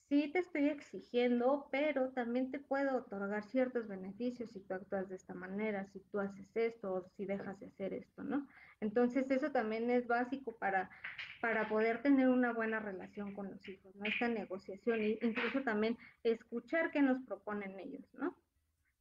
sí 0.09 0.29
te 0.31 0.39
estoy 0.39 0.69
exigiendo, 0.69 1.67
pero 1.71 2.09
también 2.09 2.51
te 2.51 2.59
puedo 2.59 2.97
otorgar 2.97 3.43
ciertos 3.43 3.87
beneficios 3.87 4.51
si 4.51 4.61
tú 4.61 4.73
actúas 4.73 5.09
de 5.09 5.15
esta 5.15 5.33
manera, 5.33 5.85
si 5.87 5.99
tú 5.99 6.19
haces 6.19 6.55
esto 6.55 6.93
o 6.93 7.09
si 7.15 7.25
dejas 7.25 7.59
de 7.59 7.67
hacer 7.67 7.93
esto, 7.93 8.23
¿no? 8.23 8.47
Entonces 8.79 9.29
eso 9.29 9.51
también 9.51 9.89
es 9.89 10.07
básico 10.07 10.55
para, 10.57 10.89
para 11.41 11.67
poder 11.67 12.01
tener 12.01 12.29
una 12.29 12.53
buena 12.53 12.79
relación 12.79 13.33
con 13.33 13.51
los 13.51 13.67
hijos, 13.67 13.95
¿no? 13.95 14.05
Esta 14.05 14.29
negociación 14.29 15.01
e 15.01 15.19
incluso 15.21 15.61
también 15.63 15.97
escuchar 16.23 16.91
qué 16.91 17.01
nos 17.01 17.21
proponen 17.23 17.77
ellos, 17.79 18.05
¿no? 18.13 18.37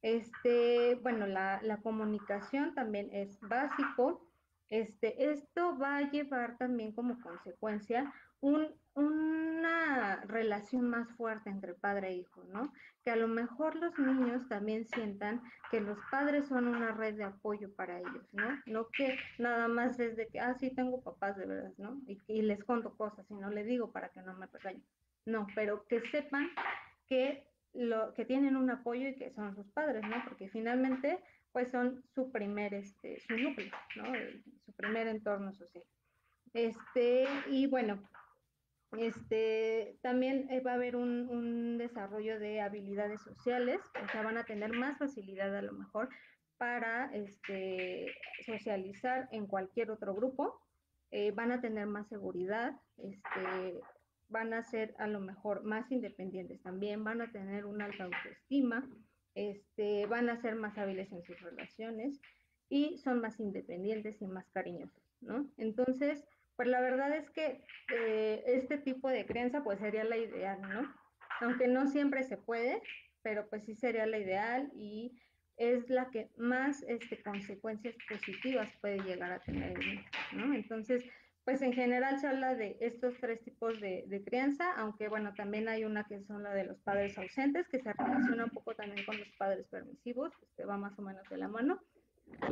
Este, 0.01 0.95
bueno, 0.95 1.25
la, 1.25 1.61
la 1.63 1.77
comunicación 1.77 2.75
también 2.75 3.09
es 3.13 3.39
básico. 3.41 4.29
Este, 4.69 5.31
esto 5.31 5.77
va 5.77 5.97
a 5.97 6.11
llevar 6.11 6.57
también 6.57 6.91
como 6.91 7.19
consecuencia 7.21 8.13
un, 8.41 8.73
una 8.95 10.21
relación 10.25 10.89
más 10.89 11.09
fuerte 11.15 11.49
entre 11.49 11.73
padre 11.75 12.09
e 12.09 12.15
hijo, 12.17 12.43
¿no? 12.45 12.73
Que 13.03 13.11
a 13.11 13.15
lo 13.15 13.27
mejor 13.27 13.75
los 13.75 13.97
niños 13.99 14.47
también 14.49 14.85
sientan 14.85 15.41
que 15.71 15.81
los 15.81 15.97
padres 16.09 16.47
son 16.47 16.67
una 16.67 16.91
red 16.91 17.15
de 17.15 17.23
apoyo 17.25 17.73
para 17.75 17.99
ellos, 17.99 18.27
¿no? 18.33 18.59
No 18.65 18.89
que 18.89 19.17
nada 19.37 19.67
más 19.67 19.99
es 19.99 20.15
de 20.15 20.27
que, 20.27 20.39
ah, 20.39 20.55
sí, 20.55 20.73
tengo 20.73 21.01
papás 21.01 21.37
de 21.37 21.45
verdad, 21.45 21.73
¿no? 21.77 22.01
Y, 22.07 22.19
y 22.27 22.41
les 22.41 22.63
conto 22.63 22.95
cosas 22.95 23.29
y 23.29 23.35
no 23.35 23.49
le 23.49 23.63
digo 23.63 23.91
para 23.91 24.09
que 24.09 24.21
no 24.21 24.35
me 24.35 24.47
regañen. 24.47 24.83
No, 25.25 25.45
pero 25.55 25.85
que 25.87 26.01
sepan 26.09 26.49
que 27.07 27.47
lo 27.73 28.13
que 28.13 28.25
tienen 28.25 28.55
un 28.55 28.69
apoyo 28.71 29.09
y 29.09 29.15
que 29.15 29.31
son 29.31 29.55
sus 29.55 29.67
padres, 29.71 30.03
¿no? 30.03 30.23
Porque 30.25 30.49
finalmente, 30.49 31.19
pues 31.51 31.69
son 31.69 32.03
su 32.15 32.31
primer, 32.31 32.73
este, 32.73 33.19
su 33.19 33.37
núcleo, 33.37 33.71
¿no? 33.95 34.05
Su 34.65 34.73
primer 34.73 35.07
entorno 35.07 35.53
social. 35.53 35.83
Este, 36.53 37.27
y 37.49 37.67
bueno, 37.67 38.01
este, 38.93 39.97
también 40.01 40.49
eh, 40.49 40.61
va 40.61 40.71
a 40.71 40.75
haber 40.75 40.95
un, 40.95 41.77
desarrollo 41.77 42.39
de 42.39 42.61
habilidades 42.61 43.21
sociales, 43.21 43.79
o 44.03 44.07
sea, 44.11 44.23
van 44.23 44.37
a 44.37 44.45
tener 44.45 44.71
más 44.71 44.97
facilidad 44.97 45.55
a 45.55 45.61
lo 45.61 45.73
mejor 45.73 46.09
para 46.57 47.11
este, 47.13 48.07
socializar 48.45 49.27
en 49.31 49.45
cualquier 49.45 49.91
otro 49.91 50.15
grupo, 50.15 50.59
eh, 51.11 51.31
van 51.31 51.51
a 51.51 51.61
tener 51.61 51.85
más 51.85 52.07
seguridad, 52.07 52.73
este, 52.97 53.79
van 54.29 54.53
a 54.53 54.63
ser 54.63 54.95
a 54.97 55.07
lo 55.07 55.19
mejor 55.19 55.63
más 55.63 55.91
independientes 55.91 56.61
también, 56.63 57.03
van 57.03 57.21
a 57.21 57.31
tener 57.31 57.65
una 57.65 57.85
alta 57.85 58.05
autoestima, 58.05 58.89
este, 59.35 60.07
van 60.07 60.29
a 60.29 60.41
ser 60.41 60.55
más 60.55 60.77
hábiles 60.77 61.11
en 61.11 61.23
sus 61.23 61.39
relaciones 61.41 62.19
y 62.69 62.97
son 62.97 63.21
más 63.21 63.39
independientes 63.39 64.21
y 64.21 64.27
más 64.27 64.49
cariñosos, 64.49 65.03
¿no? 65.21 65.47
Entonces, 65.57 66.25
pues 66.57 66.67
la 66.67 66.81
verdad 66.81 67.15
es 67.15 67.29
que 67.29 67.63
eh, 67.95 68.43
este 68.47 68.79
tipo 68.79 69.07
de 69.09 69.25
crianza 69.25 69.63
pues 69.63 69.79
sería 69.79 70.03
la 70.03 70.17
ideal, 70.17 70.59
¿no? 70.61 70.93
Aunque 71.39 71.67
no 71.67 71.87
siempre 71.87 72.23
se 72.23 72.35
puede, 72.35 72.81
pero 73.21 73.47
pues 73.47 73.63
sí 73.63 73.75
sería 73.75 74.07
la 74.07 74.17
ideal 74.17 74.71
y 74.75 75.15
es 75.55 75.87
la 75.89 76.09
que 76.09 76.31
más 76.35 76.83
este, 76.87 77.21
consecuencias 77.21 77.95
positivas 78.09 78.69
puede 78.81 78.99
llegar 78.99 79.31
a 79.31 79.39
tener, 79.39 79.77
¿no? 80.33 80.53
Entonces, 80.55 81.03
pues 81.45 81.61
en 81.61 81.73
general 81.73 82.19
se 82.19 82.27
habla 82.27 82.55
de 82.55 82.75
estos 82.81 83.15
tres 83.21 83.41
tipos 83.43 83.79
de, 83.79 84.03
de, 84.07 84.23
crianza, 84.23 84.71
aunque 84.77 85.09
bueno, 85.09 85.33
también 85.35 85.69
hay 85.69 85.85
una 85.85 86.05
que 86.05 86.23
son 86.23 86.43
la 86.43 86.53
de 86.53 86.65
los 86.65 86.79
padres 86.79 87.17
ausentes, 87.19 87.67
que 87.69 87.79
se 87.79 87.93
relaciona 87.93 88.45
un 88.45 88.49
poco 88.49 88.75
también 88.75 89.05
con 89.05 89.17
los 89.17 89.29
padres 89.37 89.67
permisivos, 89.67 90.33
que 90.57 90.65
va 90.65 90.77
más 90.77 90.97
o 90.97 91.03
menos 91.03 91.23
de 91.29 91.37
la 91.37 91.47
mano. 91.47 91.79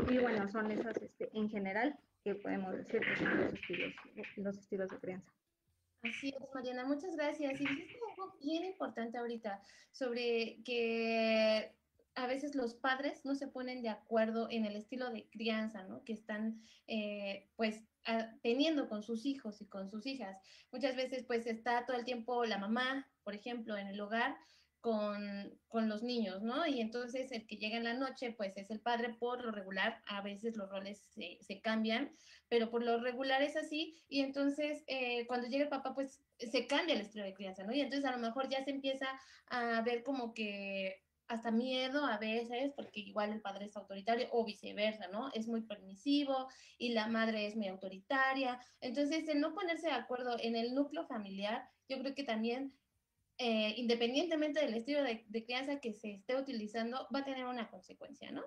Y 0.09 0.19
bueno, 0.19 0.47
son 0.47 0.71
esas 0.71 0.95
este, 1.01 1.29
en 1.33 1.49
general 1.49 1.97
que 2.25 2.33
podemos 2.33 2.75
decir 2.75 3.01
que 3.01 3.15
son 3.17 3.37
los 3.37 3.53
estilos, 3.53 3.93
los 4.37 4.57
estilos 4.57 4.89
de 4.89 4.97
crianza. 4.97 5.31
Así 6.01 6.29
es, 6.29 6.53
Mariana, 6.55 6.83
muchas 6.83 7.15
gracias. 7.15 7.61
Y 7.61 7.67
dijiste 7.67 7.99
algo 8.09 8.35
bien 8.41 8.65
importante 8.65 9.19
ahorita 9.19 9.61
sobre 9.91 10.63
que 10.63 11.71
a 12.15 12.25
veces 12.25 12.55
los 12.55 12.73
padres 12.73 13.23
no 13.25 13.35
se 13.35 13.47
ponen 13.47 13.83
de 13.83 13.89
acuerdo 13.89 14.47
en 14.49 14.65
el 14.65 14.75
estilo 14.75 15.11
de 15.11 15.29
crianza, 15.29 15.83
¿no? 15.83 16.03
Que 16.03 16.13
están, 16.13 16.59
eh, 16.87 17.47
pues, 17.57 17.83
teniendo 18.41 18.89
con 18.89 19.03
sus 19.03 19.25
hijos 19.25 19.61
y 19.61 19.67
con 19.67 19.91
sus 19.91 20.07
hijas. 20.07 20.35
Muchas 20.71 20.95
veces, 20.95 21.25
pues, 21.27 21.45
está 21.45 21.85
todo 21.85 21.97
el 21.97 22.05
tiempo 22.05 22.43
la 22.45 22.57
mamá, 22.57 23.07
por 23.23 23.35
ejemplo, 23.35 23.77
en 23.77 23.87
el 23.87 24.01
hogar 24.01 24.35
con, 24.85 25.59
con, 25.67 25.89
los 25.89 26.03
niños, 26.03 26.43
¿no? 26.43 26.67
Y 26.67 26.79
entonces 26.79 27.31
el 27.31 27.47
que 27.47 27.57
llega 27.57 27.75
en 27.75 27.85
la 27.85 27.95
noche, 27.95 28.33
pues, 28.37 28.55
es 28.55 28.69
el 28.69 28.81
padre 28.81 29.15
por 29.15 29.43
lo 29.43 29.49
regular. 29.51 29.99
A 30.05 30.21
veces 30.21 30.55
los 30.55 30.69
roles 30.69 31.09
se, 31.15 31.59
cambian, 31.61 32.11
pero 32.49 32.69
por 32.69 32.83
lo 32.83 32.99
regular 32.99 33.41
es 33.41 33.55
así. 33.55 33.99
Y 34.07 34.19
entonces, 34.21 34.83
eh, 34.85 35.25
cuando 35.25 35.47
llega 35.47 35.63
el 35.63 35.71
papá, 35.71 35.95
pues, 35.95 36.21
se 36.37 36.67
cambia 36.67 36.93
el 36.93 37.01
estilo 37.01 37.25
de 37.25 37.33
crianza, 37.33 37.63
¿no? 37.63 37.73
Y 37.73 37.81
entonces 37.81 38.05
a 38.07 38.11
lo 38.11 38.19
mejor 38.19 38.47
ya 38.47 38.63
se 38.63 38.69
empieza 38.69 39.07
a 39.47 39.81
ver 39.81 40.03
como 40.03 40.35
que 40.35 41.01
hasta 41.27 41.49
miedo 41.49 42.05
a 42.05 42.19
veces, 42.19 42.71
porque 42.75 42.99
igual 42.99 43.31
el 43.31 43.41
padre 43.41 43.65
es 43.65 43.75
autoritario 43.75 44.27
o 44.33 44.45
viceversa, 44.45 45.07
¿no? 45.07 45.31
Es 45.33 45.47
muy 45.47 45.61
permisivo 45.61 46.47
y 46.77 46.89
la 46.89 47.07
madre 47.07 47.47
es 47.47 47.55
muy 47.55 47.69
autoritaria. 47.69 48.59
Entonces, 48.81 49.27
el 49.29 49.41
no 49.41 49.55
ponerse 49.55 49.87
de 49.87 49.93
acuerdo 49.93 50.37
en 50.39 50.55
el 50.55 50.75
núcleo 50.75 51.07
familiar, 51.07 51.67
yo 51.89 51.97
creo 51.97 52.13
que 52.13 52.23
también, 52.23 52.71
eh, 53.37 53.73
independientemente 53.77 54.61
del 54.61 54.75
estilo 54.75 55.03
de, 55.03 55.25
crianza 55.43 55.79
que 55.79 55.93
se 55.93 56.13
esté 56.13 56.37
utilizando, 56.37 57.07
va 57.13 57.19
a 57.19 57.25
tener 57.25 57.45
una 57.45 57.69
consecuencia, 57.69 58.31
¿no? 58.31 58.43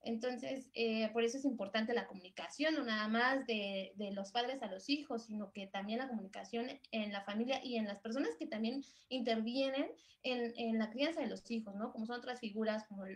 Entonces, 0.00 0.70
eh, 0.74 1.10
por 1.12 1.24
eso 1.24 1.38
es 1.38 1.44
importante 1.44 1.92
la 1.92 2.06
comunicación, 2.06 2.74
no 2.74 2.84
nada 2.84 3.08
más 3.08 3.44
de, 3.46 3.92
los 4.12 4.30
padres 4.30 4.62
a 4.62 4.70
los 4.70 4.88
hijos, 4.88 5.24
sino 5.24 5.50
que 5.50 5.66
también 5.66 5.98
la 5.98 6.08
comunicación 6.08 6.68
en 6.92 7.12
la 7.12 7.24
familia 7.24 7.60
y 7.64 7.76
en 7.76 7.86
las 7.86 7.98
personas 7.98 8.36
que 8.38 8.46
también 8.46 8.84
intervienen 9.08 9.90
en, 10.22 10.78
la 10.78 10.90
crianza 10.90 11.20
de 11.20 11.26
los 11.26 11.50
hijos, 11.50 11.74
¿no? 11.74 11.92
Como 11.92 12.06
son 12.06 12.18
otras 12.18 12.38
figuras 12.38 12.84
como 12.86 13.06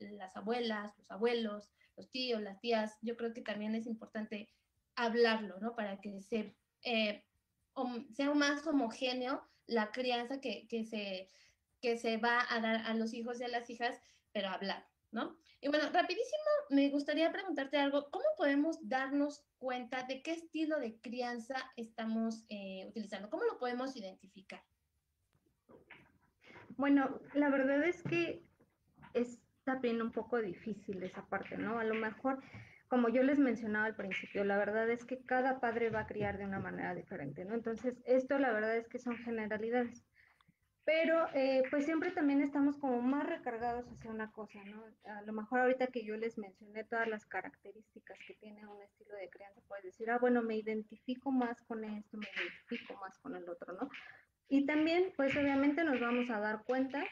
las 0.00 0.36
abuelas, 0.36 0.92
los 0.98 1.10
abuelos, 1.10 1.70
los 1.96 2.10
tíos, 2.10 2.42
las 2.42 2.60
tías. 2.60 2.98
Yo 3.00 3.16
creo 3.16 3.32
que 3.32 3.42
también 3.42 3.76
es 3.76 3.86
importante 3.86 4.48
hablarlo, 4.96 5.60
¿no? 5.60 5.76
Para 5.76 6.00
que 6.00 6.18
eh, 6.82 7.24
sea 8.12 8.34
más 8.34 8.66
homogéneo 8.66 9.46
la 9.66 9.90
crianza 9.92 10.40
que, 10.40 10.66
que, 10.68 10.84
se, 10.84 11.30
que 11.80 11.96
se 11.96 12.16
va 12.16 12.44
a 12.48 12.60
dar 12.60 12.76
a 12.86 12.94
los 12.94 13.14
hijos 13.14 13.40
y 13.40 13.44
a 13.44 13.48
las 13.48 13.68
hijas, 13.70 14.00
pero 14.32 14.48
hablar, 14.48 14.86
¿no? 15.10 15.36
Y 15.60 15.68
bueno, 15.68 15.84
rapidísimo, 15.92 16.44
me 16.70 16.90
gustaría 16.90 17.32
preguntarte 17.32 17.78
algo. 17.78 18.10
¿Cómo 18.10 18.26
podemos 18.36 18.86
darnos 18.86 19.46
cuenta 19.58 20.02
de 20.02 20.22
qué 20.22 20.32
estilo 20.32 20.78
de 20.78 21.00
crianza 21.00 21.56
estamos 21.76 22.44
eh, 22.50 22.84
utilizando? 22.88 23.30
¿Cómo 23.30 23.44
lo 23.44 23.58
podemos 23.58 23.96
identificar? 23.96 24.62
Bueno, 26.76 27.20
la 27.34 27.48
verdad 27.48 27.84
es 27.84 28.02
que 28.02 28.42
es 29.14 29.40
también 29.64 30.02
un 30.02 30.12
poco 30.12 30.38
difícil 30.38 31.02
esa 31.02 31.24
parte, 31.26 31.56
¿no? 31.56 31.78
A 31.78 31.84
lo 31.84 31.94
mejor, 31.94 32.42
como 32.88 33.08
yo 33.08 33.22
les 33.22 33.38
mencionaba 33.38 33.86
al 33.86 33.96
principio, 33.96 34.44
la 34.44 34.56
verdad 34.56 34.88
es 34.90 35.04
que 35.04 35.22
cada 35.24 35.60
padre 35.60 35.90
va 35.90 36.00
a 36.00 36.06
criar 36.06 36.38
de 36.38 36.44
una 36.44 36.60
manera 36.60 36.94
diferente, 36.94 37.44
¿no? 37.44 37.54
Entonces, 37.54 37.94
esto 38.04 38.38
la 38.38 38.52
verdad 38.52 38.76
es 38.76 38.88
que 38.88 38.98
son 38.98 39.16
generalidades 39.18 40.04
pero 40.84 41.26
eh, 41.32 41.62
pues 41.70 41.86
siempre 41.86 42.10
también 42.10 42.42
estamos 42.42 42.76
como 42.76 43.00
más 43.00 43.26
recargados 43.26 43.86
hacia 43.88 44.10
una 44.10 44.30
cosa, 44.32 44.62
¿no? 44.64 44.84
A 45.04 45.22
lo 45.22 45.32
mejor 45.32 45.60
ahorita 45.60 45.86
que 45.86 46.04
yo 46.04 46.14
les 46.16 46.36
mencioné 46.36 46.84
todas 46.84 47.08
las 47.08 47.24
características 47.24 48.18
que 48.26 48.34
tiene 48.34 48.66
un 48.66 48.82
estilo 48.82 49.14
de 49.16 49.30
crianza, 49.30 49.62
puedes 49.66 49.84
decir, 49.84 50.10
ah, 50.10 50.18
bueno, 50.18 50.42
me 50.42 50.56
identifico 50.56 51.32
más 51.32 51.60
con 51.62 51.84
esto, 51.84 52.18
me 52.18 52.26
identifico 52.36 53.00
más 53.00 53.18
con 53.18 53.34
el 53.34 53.48
otro, 53.48 53.72
¿no? 53.72 53.88
Y 54.48 54.66
también, 54.66 55.12
pues 55.16 55.34
obviamente 55.36 55.84
nos 55.84 56.00
vamos 56.00 56.28
a 56.28 56.38
dar 56.38 56.64
cuenta 56.64 57.02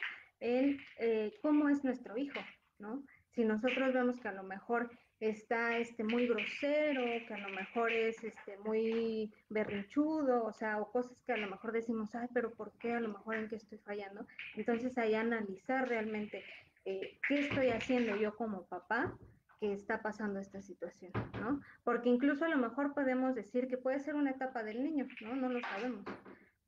en 0.41 0.79
eh, 0.99 1.33
cómo 1.41 1.71
es 1.71 1.83
nuestro 1.83 2.19
hijo, 2.19 2.41
¿no? 2.79 3.03
Si 3.31 3.43
nosotros 3.43 3.95
vemos 3.95 4.21
que 4.21 4.29
a 4.29 4.33
lo 4.33 4.43
mejor 4.43 4.91
está 5.29 5.79
este, 5.79 6.03
muy 6.03 6.27
grosero, 6.27 7.05
que 7.27 7.35
a 7.35 7.39
lo 7.39 7.49
mejor 7.51 7.93
es 7.93 8.23
este, 8.25 8.59
muy 8.59 9.33
berrinchudo, 9.51 10.45
o 10.45 10.53
sea, 10.53 10.81
o 10.81 10.91
cosas 10.91 11.17
que 11.25 11.33
a 11.33 11.37
lo 11.37 11.49
mejor 11.49 11.71
decimos, 11.71 12.13
ay, 12.17 12.29
pero 12.35 12.51
¿por 12.53 12.73
qué? 12.79 12.93
A 12.95 13.01
lo 13.01 13.09
mejor 13.09 13.37
en 13.37 13.49
qué 13.49 13.57
estoy 13.57 13.79
fallando. 13.79 14.27
Entonces 14.57 14.99
ahí 14.99 15.15
analizar 15.15 15.89
realmente 15.89 16.45
eh, 16.85 17.21
qué 17.29 17.39
estoy 17.39 17.69
haciendo 17.69 18.17
yo 18.17 18.35
como 18.35 18.65
papá 18.65 19.17
que 19.61 19.73
está 19.73 20.03
pasando 20.03 20.41
esta 20.41 20.61
situación, 20.61 21.13
¿no? 21.41 21.61
Porque 21.85 22.09
incluso 22.09 22.45
a 22.45 22.49
lo 22.49 22.59
mejor 22.59 22.93
podemos 22.93 23.37
decir 23.37 23.69
que 23.69 23.79
puede 23.79 24.01
ser 24.01 24.17
una 24.17 24.31
etapa 24.33 24.65
del 24.65 24.83
niño, 24.83 25.07
¿no? 25.21 25.37
No 25.37 25.49
lo 25.49 25.61
sabemos. 25.61 26.05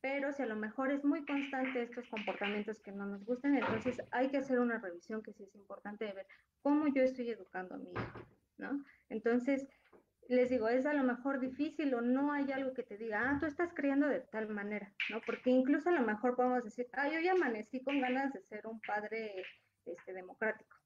pero 0.00 0.32
si 0.32 0.42
a 0.42 0.46
lo 0.46 0.54
mejor 0.54 0.92
es 0.92 1.02
muy 1.02 1.24
constante 1.24 1.82
estos 1.82 2.06
comportamientos 2.08 2.80
que 2.82 2.92
no 2.92 3.06
nos 3.06 3.24
gustan, 3.24 3.56
entonces 3.56 4.00
hay 4.12 4.28
que 4.28 4.36
hacer 4.36 4.60
una 4.60 4.78
revisión 4.78 5.22
que 5.22 5.32
sí 5.32 5.42
es 5.42 5.54
importante 5.54 6.04
de 6.04 6.12
ver 6.12 6.26
cómo 6.62 6.86
yo 6.88 7.02
estoy 7.02 7.30
educando 7.30 7.74
a 7.74 7.78
mi 7.78 7.90
hijo, 7.90 8.20
¿no? 8.58 8.84
Entonces, 9.08 9.66
les 10.28 10.50
digo, 10.50 10.68
es 10.68 10.86
a 10.86 10.94
lo 10.94 11.02
mejor 11.02 11.40
difícil 11.40 11.94
o 11.94 12.00
no 12.00 12.32
hay 12.32 12.50
algo 12.52 12.72
que 12.72 12.82
te 12.82 12.96
diga, 12.96 13.30
ah, 13.30 13.36
tú 13.38 13.46
estás 13.46 13.72
criando 13.74 14.08
de 14.08 14.20
tal 14.20 14.48
manera, 14.48 14.92
¿no? 15.10 15.20
Porque 15.24 15.50
incluso 15.50 15.90
a 15.90 15.92
lo 15.92 16.02
mejor 16.02 16.36
podemos 16.36 16.64
decir, 16.64 16.86
ah, 16.92 17.08
yo 17.08 17.20
ya 17.20 17.32
amanecí 17.32 17.82
con 17.82 18.00
ganas 18.00 18.32
de 18.32 18.40
ser 18.42 18.66
un 18.66 18.80
padre 18.80 19.44
este, 19.84 20.12
democrático, 20.12 20.76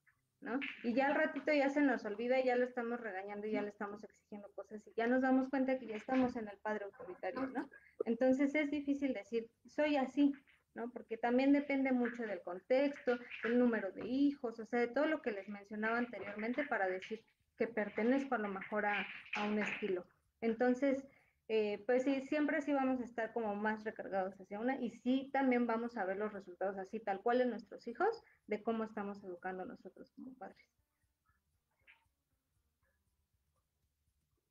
¿no? 0.40 0.58
Y 0.82 0.94
ya 0.94 1.06
al 1.06 1.14
ratito 1.14 1.52
ya 1.52 1.70
se 1.70 1.82
nos 1.82 2.04
olvida 2.04 2.40
y 2.40 2.46
ya 2.46 2.56
lo 2.56 2.64
estamos 2.64 3.00
regañando 3.00 3.46
y 3.46 3.52
ya 3.52 3.62
le 3.62 3.68
estamos 3.68 4.02
exigiendo 4.02 4.50
cosas 4.54 4.84
y 4.86 4.92
ya 4.96 5.06
nos 5.06 5.22
damos 5.22 5.48
cuenta 5.48 5.78
que 5.78 5.86
ya 5.86 5.96
estamos 5.96 6.36
en 6.36 6.48
el 6.48 6.58
padre 6.58 6.86
autoritario, 6.86 7.46
¿no? 7.46 7.68
Entonces 8.06 8.54
es 8.54 8.70
difícil 8.70 9.12
decir, 9.12 9.48
soy 9.66 9.96
así, 9.96 10.32
¿no? 10.74 10.90
Porque 10.90 11.16
también 11.16 11.52
depende 11.52 11.92
mucho 11.92 12.24
del 12.24 12.40
contexto, 12.42 13.18
del 13.44 13.58
número 13.58 13.92
de 13.92 14.06
hijos, 14.06 14.58
o 14.58 14.66
sea, 14.66 14.80
de 14.80 14.88
todo 14.88 15.06
lo 15.06 15.22
que 15.22 15.30
les 15.30 15.48
mencionaba 15.48 15.98
anteriormente 15.98 16.64
para 16.66 16.88
decir 16.88 17.24
que 17.58 17.66
pertenezco 17.66 18.36
a 18.36 18.38
lo 18.38 18.48
mejor 18.48 18.86
a, 18.86 19.06
a 19.34 19.44
un 19.44 19.58
estilo. 19.58 20.06
Entonces, 20.40 21.04
eh, 21.48 21.82
pues 21.86 22.04
sí, 22.04 22.20
siempre 22.28 22.60
sí 22.60 22.74
vamos 22.74 23.00
a 23.00 23.04
estar 23.04 23.32
como 23.32 23.54
más 23.56 23.82
recargados 23.82 24.38
hacia 24.38 24.60
una 24.60 24.78
y 24.80 24.90
sí 24.90 25.30
también 25.32 25.66
vamos 25.66 25.96
a 25.96 26.04
ver 26.04 26.18
los 26.18 26.32
resultados 26.32 26.76
así, 26.76 27.00
tal 27.00 27.22
cual 27.22 27.40
en 27.40 27.50
nuestros 27.50 27.86
hijos, 27.88 28.22
de 28.46 28.62
cómo 28.62 28.84
estamos 28.84 29.24
educando 29.24 29.64
nosotros 29.64 30.12
como 30.12 30.34
padres. 30.34 30.68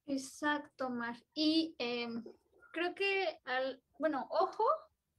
Exacto, 0.08 0.90
Mar. 0.90 1.16
Y 1.34 1.76
em, 1.78 2.24
creo 2.72 2.96
que, 2.96 3.40
al, 3.46 3.84
bueno, 4.00 4.28
ojo 4.32 4.64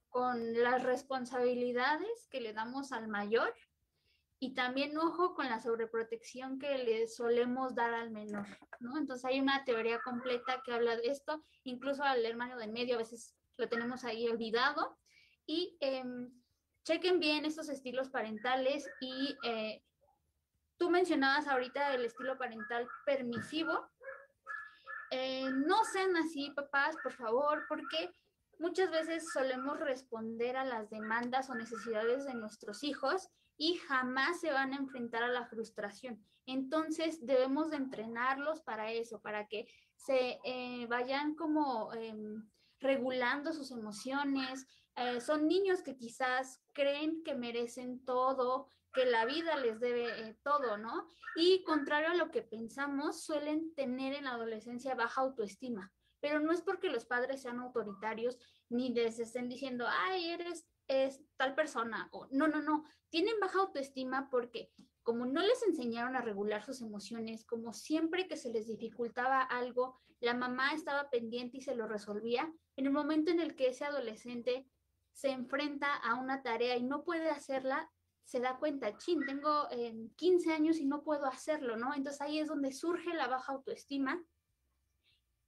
con 0.09 0.61
las 0.61 0.83
responsabilidades 0.83 2.27
que 2.29 2.41
le 2.41 2.51
damos 2.51 2.91
al 2.91 3.07
mayor 3.07 3.53
y 4.41 4.53
también 4.53 4.97
ojo 4.97 5.35
con 5.35 5.49
la 5.49 5.59
sobreprotección 5.59 6.59
que 6.59 6.77
le 6.77 7.07
solemos 7.07 7.75
dar 7.75 7.93
al 7.93 8.09
menor, 8.09 8.47
¿no? 8.79 8.97
Entonces 8.97 9.25
hay 9.25 9.41
una 9.41 9.65
teoría 9.65 9.99
completa 10.01 10.61
que 10.63 10.71
habla 10.71 10.95
de 10.95 11.07
esto, 11.07 11.43
incluso 11.65 12.03
al 12.03 12.25
hermano 12.25 12.57
de 12.57 12.67
medio 12.67 12.95
a 12.95 12.99
veces 12.99 13.35
lo 13.57 13.67
tenemos 13.67 14.05
ahí 14.05 14.29
olvidado. 14.29 14.97
Y 15.45 15.77
em, 15.81 16.31
chequen 16.85 17.19
bien 17.19 17.43
estos 17.43 17.67
estilos 17.67 18.09
parentales 18.09 18.89
y 19.01 19.35
eh, 19.43 19.83
tú 20.77 20.89
mencionabas 20.89 21.47
ahorita 21.47 21.93
el 21.93 22.05
estilo 22.05 22.37
parental 22.37 22.87
permisivo. 23.05 23.89
Eh, 25.11 25.49
no 25.51 25.83
sean 25.83 26.15
así, 26.15 26.51
papás, 26.51 26.95
por 27.03 27.11
favor, 27.11 27.65
porque 27.67 28.13
muchas 28.57 28.89
veces 28.89 29.33
solemos 29.33 29.79
responder 29.79 30.55
a 30.55 30.63
las 30.63 30.89
demandas 30.89 31.49
o 31.49 31.55
necesidades 31.55 32.25
de 32.25 32.35
nuestros 32.35 32.83
hijos 32.83 33.29
y 33.59 33.75
jamás 33.75 34.39
se 34.39 34.51
van 34.51 34.73
a 34.73 34.77
enfrentar 34.77 35.21
a 35.21 35.27
la 35.27 35.45
frustración. 35.45 36.23
Entonces 36.45 37.23
debemos 37.25 37.69
de 37.69 37.75
entrenarlos 37.75 38.61
para 38.61 38.91
eso, 38.91 39.21
para 39.21 39.47
que 39.47 39.67
se 39.97 40.39
eh, 40.45 40.87
vayan 40.87 41.35
como 41.35 41.93
em, 41.93 42.49
regulando 42.79 43.51
sus 43.51 43.69
emociones. 43.71 44.65
Eh, 44.95 45.19
son 45.19 45.47
niños 45.47 45.83
que 45.83 45.97
quizás 45.97 46.63
creen 46.73 47.21
que 47.23 47.35
merecen 47.35 48.03
todo, 48.05 48.69
que 48.93 49.05
la 49.05 49.25
vida 49.25 49.57
les 49.57 49.81
debe 49.81 50.07
eh, 50.07 50.39
todo, 50.41 50.77
¿no? 50.77 51.09
Y 51.35 51.61
contrario 51.63 52.11
a 52.11 52.15
lo 52.15 52.31
que 52.31 52.41
pensamos, 52.41 53.23
suelen 53.23 53.75
tener 53.75 54.13
en 54.13 54.23
la 54.23 54.31
adolescencia 54.31 54.95
baja 54.95 55.19
autoestima. 55.19 55.91
Pero 56.21 56.39
no 56.39 56.53
es 56.53 56.61
porque 56.61 56.89
los 56.89 57.05
padres 57.05 57.41
sean 57.41 57.59
autoritarios 57.59 58.39
ni 58.69 58.93
les 58.93 59.19
estén 59.19 59.49
diciendo, 59.49 59.85
ay, 59.87 60.29
eres 60.29 60.65
es 60.89 61.21
tal 61.37 61.55
persona 61.55 62.09
o 62.11 62.27
no, 62.31 62.49
no, 62.49 62.61
no, 62.61 62.83
tienen 63.09 63.39
baja 63.39 63.59
autoestima 63.59 64.29
porque 64.29 64.73
como 65.03 65.25
no 65.25 65.41
les 65.41 65.63
enseñaron 65.63 66.15
a 66.15 66.21
regular 66.21 66.63
sus 66.63 66.81
emociones, 66.81 67.45
como 67.45 67.73
siempre 67.73 68.27
que 68.27 68.35
se 68.35 68.51
les 68.51 68.67
dificultaba 68.67 69.41
algo, 69.41 69.99
la 70.19 70.33
mamá 70.33 70.73
estaba 70.73 71.09
pendiente 71.09 71.57
y 71.57 71.61
se 71.61 71.75
lo 71.75 71.87
resolvía, 71.87 72.51
en 72.75 72.85
el 72.85 72.91
momento 72.91 73.31
en 73.31 73.39
el 73.39 73.55
que 73.55 73.69
ese 73.69 73.85
adolescente 73.85 74.67
se 75.13 75.29
enfrenta 75.29 75.95
a 75.95 76.15
una 76.15 76.43
tarea 76.43 76.75
y 76.75 76.83
no 76.83 77.03
puede 77.03 77.29
hacerla, 77.29 77.89
se 78.23 78.39
da 78.39 78.57
cuenta, 78.57 78.95
chin, 78.97 79.25
tengo 79.25 79.67
15 80.15 80.53
años 80.53 80.77
y 80.77 80.85
no 80.85 81.03
puedo 81.03 81.25
hacerlo, 81.25 81.77
¿no? 81.77 81.95
Entonces 81.95 82.21
ahí 82.21 82.39
es 82.39 82.47
donde 82.47 82.71
surge 82.71 83.13
la 83.13 83.27
baja 83.27 83.53
autoestima. 83.53 84.23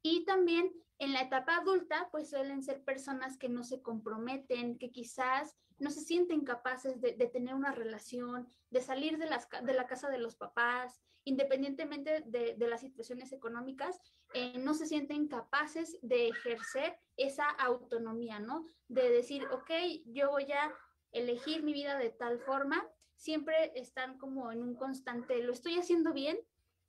Y 0.03 0.25
también 0.25 0.71
en 0.99 1.13
la 1.13 1.21
etapa 1.21 1.57
adulta, 1.57 2.09
pues 2.11 2.29
suelen 2.29 2.63
ser 2.63 2.83
personas 2.83 3.37
que 3.37 3.49
no 3.49 3.63
se 3.63 3.81
comprometen, 3.81 4.77
que 4.77 4.91
quizás 4.91 5.55
no 5.79 5.89
se 5.89 6.01
sienten 6.01 6.45
capaces 6.45 7.01
de, 7.01 7.13
tener 7.13 7.55
una 7.55 7.71
relación, 7.71 8.47
de 8.69 8.81
salir 8.81 9.17
de, 9.17 9.25
las, 9.25 9.47
de, 9.63 9.73
la 9.73 9.87
casa 9.87 10.09
de 10.09 10.19
los 10.19 10.35
papás, 10.35 11.01
independientemente 11.23 12.23
de, 12.27 12.67
las 12.67 12.81
situaciones 12.81 13.33
económicas, 13.33 13.99
eh, 14.33 14.57
no 14.59 14.75
se 14.75 14.85
sienten 14.85 15.27
capaces 15.27 15.97
de 16.03 16.27
ejercer 16.27 16.97
esa 17.17 17.49
autonomía, 17.49 18.39
¿no? 18.39 18.65
De 18.87 19.09
decir, 19.09 19.45
ok, 19.51 19.71
yo 20.05 20.29
voy 20.29 20.51
a 20.51 20.71
elegir 21.11 21.63
mi 21.63 21.73
vida 21.73 21.97
de 21.97 22.11
tal 22.11 22.39
forma, 22.39 22.87
siempre 23.15 23.71
están 23.75 24.17
como 24.17 24.51
en 24.51 24.61
un 24.61 24.75
constante, 24.75 25.43
lo 25.43 25.53
estoy 25.53 25.77
haciendo 25.77 26.13
bien 26.13 26.39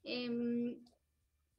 em, 0.02 0.82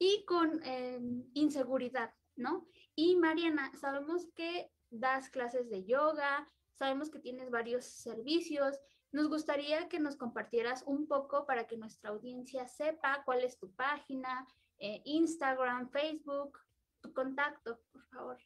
y 0.04 0.22
con 0.26 0.62
em, 0.64 1.24
inseguridad, 1.32 2.12
¿no? 2.36 2.66
Y 2.94 3.16
Mariana, 3.16 3.72
sabemos 3.74 4.26
que 4.36 4.70
das 4.90 5.30
clases 5.30 5.70
de 5.70 5.84
yoga, 5.84 6.46
sabemos 6.74 7.10
que 7.10 7.20
tienes 7.20 7.50
varios 7.50 7.86
servicios. 7.86 8.78
Nos 9.12 9.28
gustaría 9.28 9.88
que 9.88 10.00
nos 10.00 10.16
compartieras 10.16 10.82
un 10.86 11.08
poco 11.08 11.46
para 11.46 11.66
que 11.66 11.78
nuestra 11.78 12.10
audiencia 12.10 12.68
sepa 12.68 13.22
cuál 13.24 13.44
es 13.44 13.58
tu 13.58 13.72
página, 13.74 14.46
eh, 14.78 15.00
Instagram, 15.06 15.88
Facebook, 15.88 16.58
tu 17.00 17.14
contacto, 17.14 17.80
por 17.90 18.04
favor. 18.08 18.38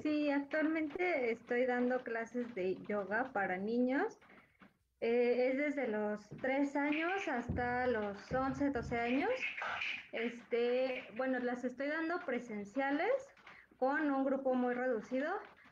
Sí, 0.00 0.30
actualmente 0.30 1.32
estoy 1.32 1.66
dando 1.66 2.04
clases 2.04 2.54
de 2.54 2.76
yoga 2.88 3.32
para 3.32 3.56
niños. 3.58 4.20
Eh, 5.04 5.48
es 5.48 5.58
desde 5.58 5.88
los 5.88 6.28
3 6.40 6.76
años 6.76 7.26
hasta 7.26 7.88
los 7.88 8.16
11, 8.30 8.70
12 8.70 9.00
años. 9.00 9.30
Este, 10.12 11.04
bueno, 11.16 11.40
las 11.40 11.64
estoy 11.64 11.88
dando 11.88 12.20
presenciales 12.24 13.10
con 13.78 14.08
un 14.12 14.24
grupo 14.24 14.54
muy 14.54 14.74
reducido 14.74 15.28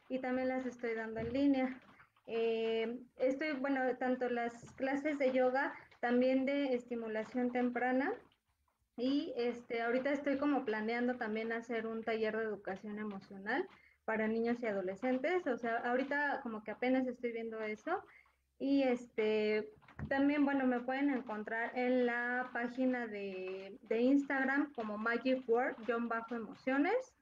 y 0.08 0.18
también 0.18 0.48
las 0.48 0.66
estoy 0.66 0.94
dando 0.94 1.20
en 1.20 1.32
línea. 1.32 1.80
Eh, 2.26 2.98
estoy, 3.18 3.52
bueno, 3.52 3.82
tanto 3.98 4.28
las 4.28 4.52
clases 4.72 5.16
de 5.20 5.30
yoga, 5.30 5.74
también 6.00 6.44
de 6.44 6.74
estimulación 6.74 7.52
temprana. 7.52 8.12
Y 8.96 9.32
este, 9.36 9.80
ahorita 9.80 10.10
estoy 10.10 10.38
como 10.38 10.64
planeando 10.64 11.18
también 11.18 11.52
hacer 11.52 11.86
un 11.86 12.02
taller 12.02 12.36
de 12.36 12.42
educación 12.42 12.98
emocional 12.98 13.64
para 14.04 14.26
niños 14.26 14.60
y 14.60 14.66
adolescentes. 14.66 15.46
O 15.46 15.56
sea, 15.56 15.76
ahorita 15.88 16.40
como 16.42 16.64
que 16.64 16.72
apenas 16.72 17.06
estoy 17.06 17.30
viendo 17.30 17.62
eso. 17.62 18.02
Y 18.60 18.82
este, 18.82 19.68
también, 20.08 20.44
bueno, 20.44 20.66
me 20.66 20.80
pueden 20.80 21.10
encontrar 21.10 21.76
en 21.76 22.06
la 22.06 22.50
página 22.52 23.06
de, 23.06 23.76
de 23.82 24.00
Instagram 24.00 24.72
como 24.74 24.96
Magic 24.98 25.42
Word, 25.48 25.76
John 25.88 26.08
Bajo 26.08 26.36
Emociones, 26.36 27.14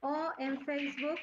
o 0.00 0.30
en 0.38 0.60
Facebook 0.64 1.18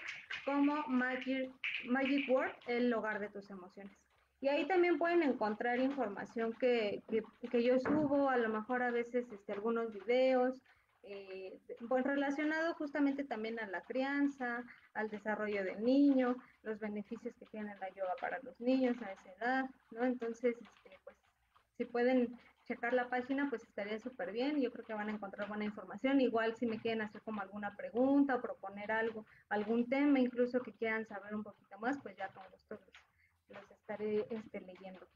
como 0.46 0.84
Magic, 0.88 1.52
Magic 1.88 2.30
Word, 2.30 2.52
el 2.68 2.94
hogar 2.94 3.20
de 3.20 3.30
tus 3.30 3.50
emociones. 3.50 3.98
Y 4.42 4.48
ahí 4.48 4.68
también 4.68 5.00
pueden 5.00 5.24
encontrar 5.24 5.80
información 5.80 6.54
que, 6.54 7.02
que, 7.10 7.24
que 7.50 7.64
yo 7.64 7.80
subo, 7.80 8.30
a 8.30 8.38
lo 8.38 8.50
mejor 8.50 8.84
a 8.84 8.92
veces 8.92 9.26
este, 9.32 9.54
algunos 9.54 9.94
videos, 9.94 10.62
eh, 11.08 11.60
pues 11.88 12.04
relacionado 12.04 12.74
justamente 12.76 13.24
también 13.24 13.60
a 13.60 13.68
la 13.68 13.82
crianza, 13.82 14.64
al 14.94 15.10
desarrollo 15.10 15.64
del 15.64 15.84
niño, 15.84 16.36
los 16.64 16.80
beneficios 16.80 17.36
que 17.36 17.46
tiene 17.46 17.76
la 17.78 17.90
yoga 17.90 18.14
para 18.20 18.40
los 18.40 18.60
niños 18.60 19.02
a 19.02 19.12
esa 19.12 19.32
edad, 19.34 19.70
¿no? 19.92 20.04
Entonces, 20.04 20.56
este, 20.60 21.00
pues, 21.04 21.16
si 21.78 21.86
pueden 21.86 22.40
checar 22.66 22.94
la 22.94 23.10
página, 23.10 23.50
pues 23.50 23.64
estaría 23.64 24.00
súper 24.00 24.32
bien. 24.32 24.60
Yo 24.60 24.72
creo 24.72 24.86
que 24.86 24.94
van 24.94 25.10
a 25.10 25.14
encontrar 25.14 25.48
buena 25.48 25.66
información. 25.66 26.20
Igual 26.20 26.56
si 26.56 26.66
me 26.66 26.80
quieren 26.80 27.02
hacer 27.02 27.22
como 27.22 27.42
alguna 27.42 27.76
pregunta 27.76 28.36
o 28.36 28.42
proponer 28.42 28.92
algo, 28.92 29.26
algún 29.50 29.88
tema 29.88 30.20
incluso 30.20 30.62
que 30.62 30.74
quieran 30.74 31.06
saber 31.06 31.36
un 31.36 31.44
poquito 31.44 31.78
más, 31.80 31.98
pues 32.02 32.16
ya 32.18 32.30
con 32.30 32.44
gusto 32.52 32.80
los, 33.50 33.72
estaré 33.72 34.26
este, 34.30 34.62
leyendo. 34.62 35.08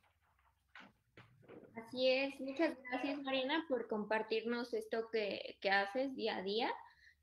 Así 1.76 2.08
es, 2.08 2.40
muchas 2.40 2.78
gracias 2.84 3.22
Marina 3.24 3.66
por 3.68 3.88
compartirnos 3.88 4.74
esto 4.74 5.10
que, 5.12 5.58
que 5.62 5.70
haces 5.70 6.16
día 6.16 6.38
a 6.38 6.44
día, 6.44 6.72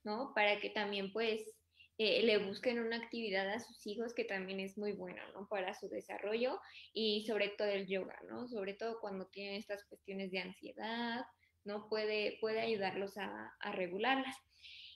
¿no? 0.04 0.32
Para 0.34 0.60
que 0.60 0.70
también 0.70 1.12
pues 1.12 1.56
eh, 1.98 2.22
le 2.22 2.38
busquen 2.38 2.78
una 2.78 2.96
actividad 2.96 3.48
a 3.48 3.60
sus 3.60 3.86
hijos 3.86 4.12
que 4.12 4.24
también 4.24 4.60
es 4.60 4.76
muy 4.76 4.92
buena, 4.92 5.22
¿no? 5.32 5.48
Para 5.48 5.72
su 5.74 5.88
desarrollo 5.88 6.60
y 6.92 7.24
sobre 7.26 7.48
todo 7.48 7.68
el 7.68 7.86
yoga, 7.86 8.18
¿no? 8.28 8.48
Sobre 8.48 8.74
todo 8.74 9.00
cuando 9.00 9.26
tienen 9.26 9.54
estas 9.54 9.84
cuestiones 9.84 10.30
de 10.30 10.40
ansiedad, 10.40 11.24
¿no? 11.64 11.88
Puede, 11.88 12.36
puede 12.40 12.60
ayudarlos 12.60 13.16
a, 13.16 13.54
a 13.60 13.72
regularlas. 13.72 14.36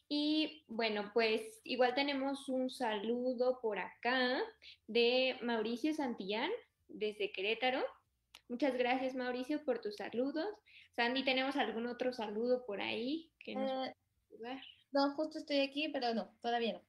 Y 0.09 0.65
bueno, 0.69 1.11
pues 1.15 1.61
igual 1.65 1.95
tenemos 1.95 2.49
un 2.49 2.69
saludo 2.69 3.61
por 3.63 3.79
acá 3.79 4.43
de 4.87 5.39
Mauricio 5.41 5.95
Santillán 5.95 6.51
desde 6.89 7.33
Querétaro. 7.33 7.83
Muchas 8.51 8.77
gracias 8.77 9.15
Mauricio 9.15 9.65
por 9.65 9.79
tus 9.79 9.95
saludos. 9.95 10.49
Sandy, 10.97 11.25
¿tenemos 11.25 11.55
algún 11.55 11.87
otro 11.87 12.13
saludo 12.13 12.67
por 12.67 12.81
ahí 12.81 13.31
que 13.39 13.55
nos 13.55 13.87
eh, 13.87 13.95
No, 14.91 15.13
justo 15.15 15.39
estoy 15.39 15.61
aquí, 15.61 15.89
pero 15.89 16.15
no, 16.15 16.35
todavía 16.43 16.73
no. 16.73 16.83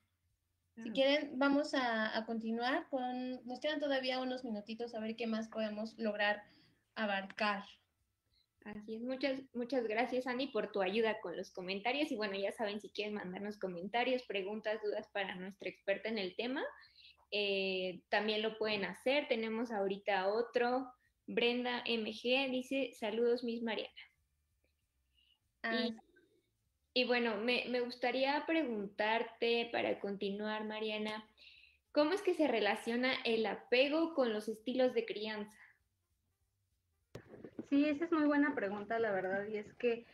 Si 0.83 0.89
ah. 0.89 0.91
quieren, 0.91 1.37
vamos 1.37 1.75
a, 1.75 2.17
a, 2.17 2.25
continuar 2.25 2.89
con, 2.89 3.45
nos 3.45 3.59
quedan 3.59 3.79
todavía 3.79 4.19
unos 4.19 4.43
minutitos 4.43 4.95
a 4.95 4.99
ver 4.99 5.15
qué 5.15 5.27
más 5.27 5.49
podemos 5.49 5.93
lograr 5.99 6.41
abarcar. 6.95 7.63
Así 8.63 8.95
es, 8.95 9.03
muchas, 9.03 9.39
muchas 9.53 9.87
gracias, 9.87 10.25
Andy, 10.25 10.47
por 10.47 10.71
tu 10.71 10.81
ayuda 10.81 11.21
con 11.21 11.37
los 11.37 11.51
comentarios. 11.51 12.11
Y 12.11 12.15
bueno, 12.15 12.33
ya 12.39 12.51
saben, 12.51 12.81
si 12.81 12.89
quieren 12.89 13.13
mandarnos 13.13 13.59
comentarios, 13.59 14.23
preguntas, 14.23 14.81
dudas 14.81 15.07
para 15.13 15.35
nuestra 15.35 15.69
experta 15.69 16.09
en 16.09 16.17
el 16.17 16.35
tema, 16.35 16.63
eh, 17.29 18.01
también 18.09 18.41
lo 18.41 18.57
pueden 18.57 18.83
hacer. 18.83 19.27
Tenemos 19.27 19.71
ahorita 19.71 20.27
otro, 20.27 20.91
Brenda 21.33 21.83
MG, 21.85 22.49
dice, 22.49 22.91
saludos, 22.93 23.43
Miss 23.43 23.61
Mariana. 23.63 23.89
Y, 25.63 27.01
y, 27.01 27.05
bueno, 27.05 27.37
me, 27.37 27.65
me 27.69 27.81
gustaría 27.81 28.43
preguntarte 28.45 29.69
para 29.71 29.99
continuar, 29.99 30.65
Mariana, 30.65 31.23
¿cómo 31.91 32.13
es 32.13 32.21
que 32.21 32.33
se 32.33 32.47
relaciona 32.47 33.13
el 33.25 33.45
apego 33.45 34.13
con 34.13 34.33
los 34.33 34.47
estilos 34.47 34.93
de 34.93 35.05
crianza? 35.05 35.57
Sí, 37.69 37.85
esa 37.85 38.05
es 38.05 38.11
muy 38.11 38.25
buena 38.25 38.53
pregunta, 38.53 38.99
la 38.99 39.11
verdad, 39.11 39.47
y 39.47 39.57
es 39.57 39.73
que, 39.75 40.05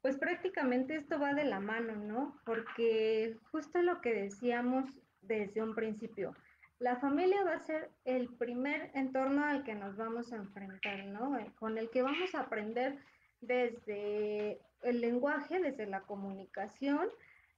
pues 0.00 0.16
prácticamente 0.16 0.94
esto 0.94 1.18
va 1.18 1.34
de 1.34 1.44
la 1.44 1.58
mano, 1.58 1.96
¿no? 1.96 2.40
Porque 2.44 3.36
justo 3.50 3.82
lo 3.82 4.00
que 4.00 4.12
decíamos 4.12 4.84
desde 5.22 5.62
un 5.62 5.74
principio, 5.74 6.36
la 6.80 6.96
familia 6.96 7.44
va 7.44 7.52
a 7.52 7.60
ser 7.60 7.90
el 8.06 8.28
primer 8.28 8.90
entorno 8.94 9.44
al 9.44 9.64
que 9.64 9.74
nos 9.74 9.96
vamos 9.96 10.32
a 10.32 10.36
enfrentar, 10.36 11.04
¿no? 11.06 11.38
Eh, 11.38 11.52
con 11.58 11.76
el 11.76 11.90
que 11.90 12.02
vamos 12.02 12.34
a 12.34 12.40
aprender 12.40 12.96
desde 13.42 14.58
el 14.82 15.00
lenguaje, 15.00 15.60
desde 15.60 15.86
la 15.86 16.00
comunicación, 16.00 17.08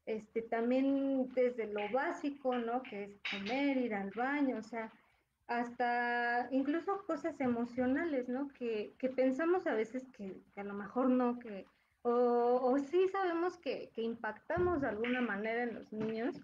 este, 0.06 0.42
también 0.42 1.32
desde 1.34 1.68
lo 1.68 1.88
básico, 1.92 2.56
¿no? 2.56 2.82
Que 2.82 3.04
es 3.04 3.20
comer, 3.30 3.76
ir 3.76 3.94
al 3.94 4.10
baño, 4.10 4.58
o 4.58 4.62
sea, 4.62 4.92
hasta 5.46 6.48
incluso 6.50 7.04
cosas 7.06 7.40
emocionales, 7.40 8.28
¿no? 8.28 8.48
Que, 8.48 8.92
pensamos 9.14 9.68
a 9.68 9.74
veces 9.74 10.04
que, 10.16 10.34
a 10.56 10.64
lo 10.64 10.74
mejor 10.74 11.08
no, 11.08 11.38
que, 11.38 11.64
o, 12.02 12.76
sí 12.90 13.06
sabemos 13.12 13.56
que, 13.58 13.90
que, 13.94 14.02
impactamos 14.02 14.80
de 14.80 14.88
alguna 14.88 15.20
manera 15.20 15.62
en 15.62 15.74
los 15.74 15.92
niños, 15.92 16.40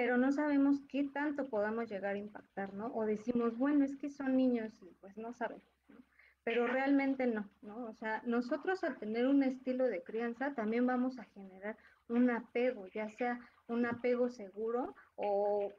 pero 0.00 0.16
no 0.16 0.32
sabemos 0.32 0.80
qué 0.88 1.04
tanto 1.12 1.50
podamos 1.50 1.90
llegar 1.90 2.14
a 2.14 2.18
impactar, 2.18 2.72
¿no? 2.72 2.86
O 2.94 3.04
decimos, 3.04 3.58
bueno, 3.58 3.84
es 3.84 3.96
que 3.98 4.08
son 4.08 4.34
niños 4.34 4.72
y 4.80 4.94
pues 5.02 5.18
no 5.18 5.34
saben, 5.34 5.60
¿no? 5.88 5.98
Pero 6.42 6.66
realmente 6.66 7.26
no, 7.26 7.50
¿no? 7.60 7.84
O 7.84 7.92
sea, 7.92 8.22
nosotros 8.24 8.82
al 8.82 8.98
tener 8.98 9.26
un 9.26 9.42
estilo 9.42 9.84
de 9.84 10.02
crianza 10.02 10.54
también 10.54 10.86
vamos 10.86 11.18
a 11.18 11.24
generar 11.24 11.76
un 12.08 12.30
apego, 12.30 12.86
ya 12.86 13.10
sea 13.10 13.38
un 13.66 13.84
apego 13.84 14.30
seguro 14.30 14.94
o 15.16 15.70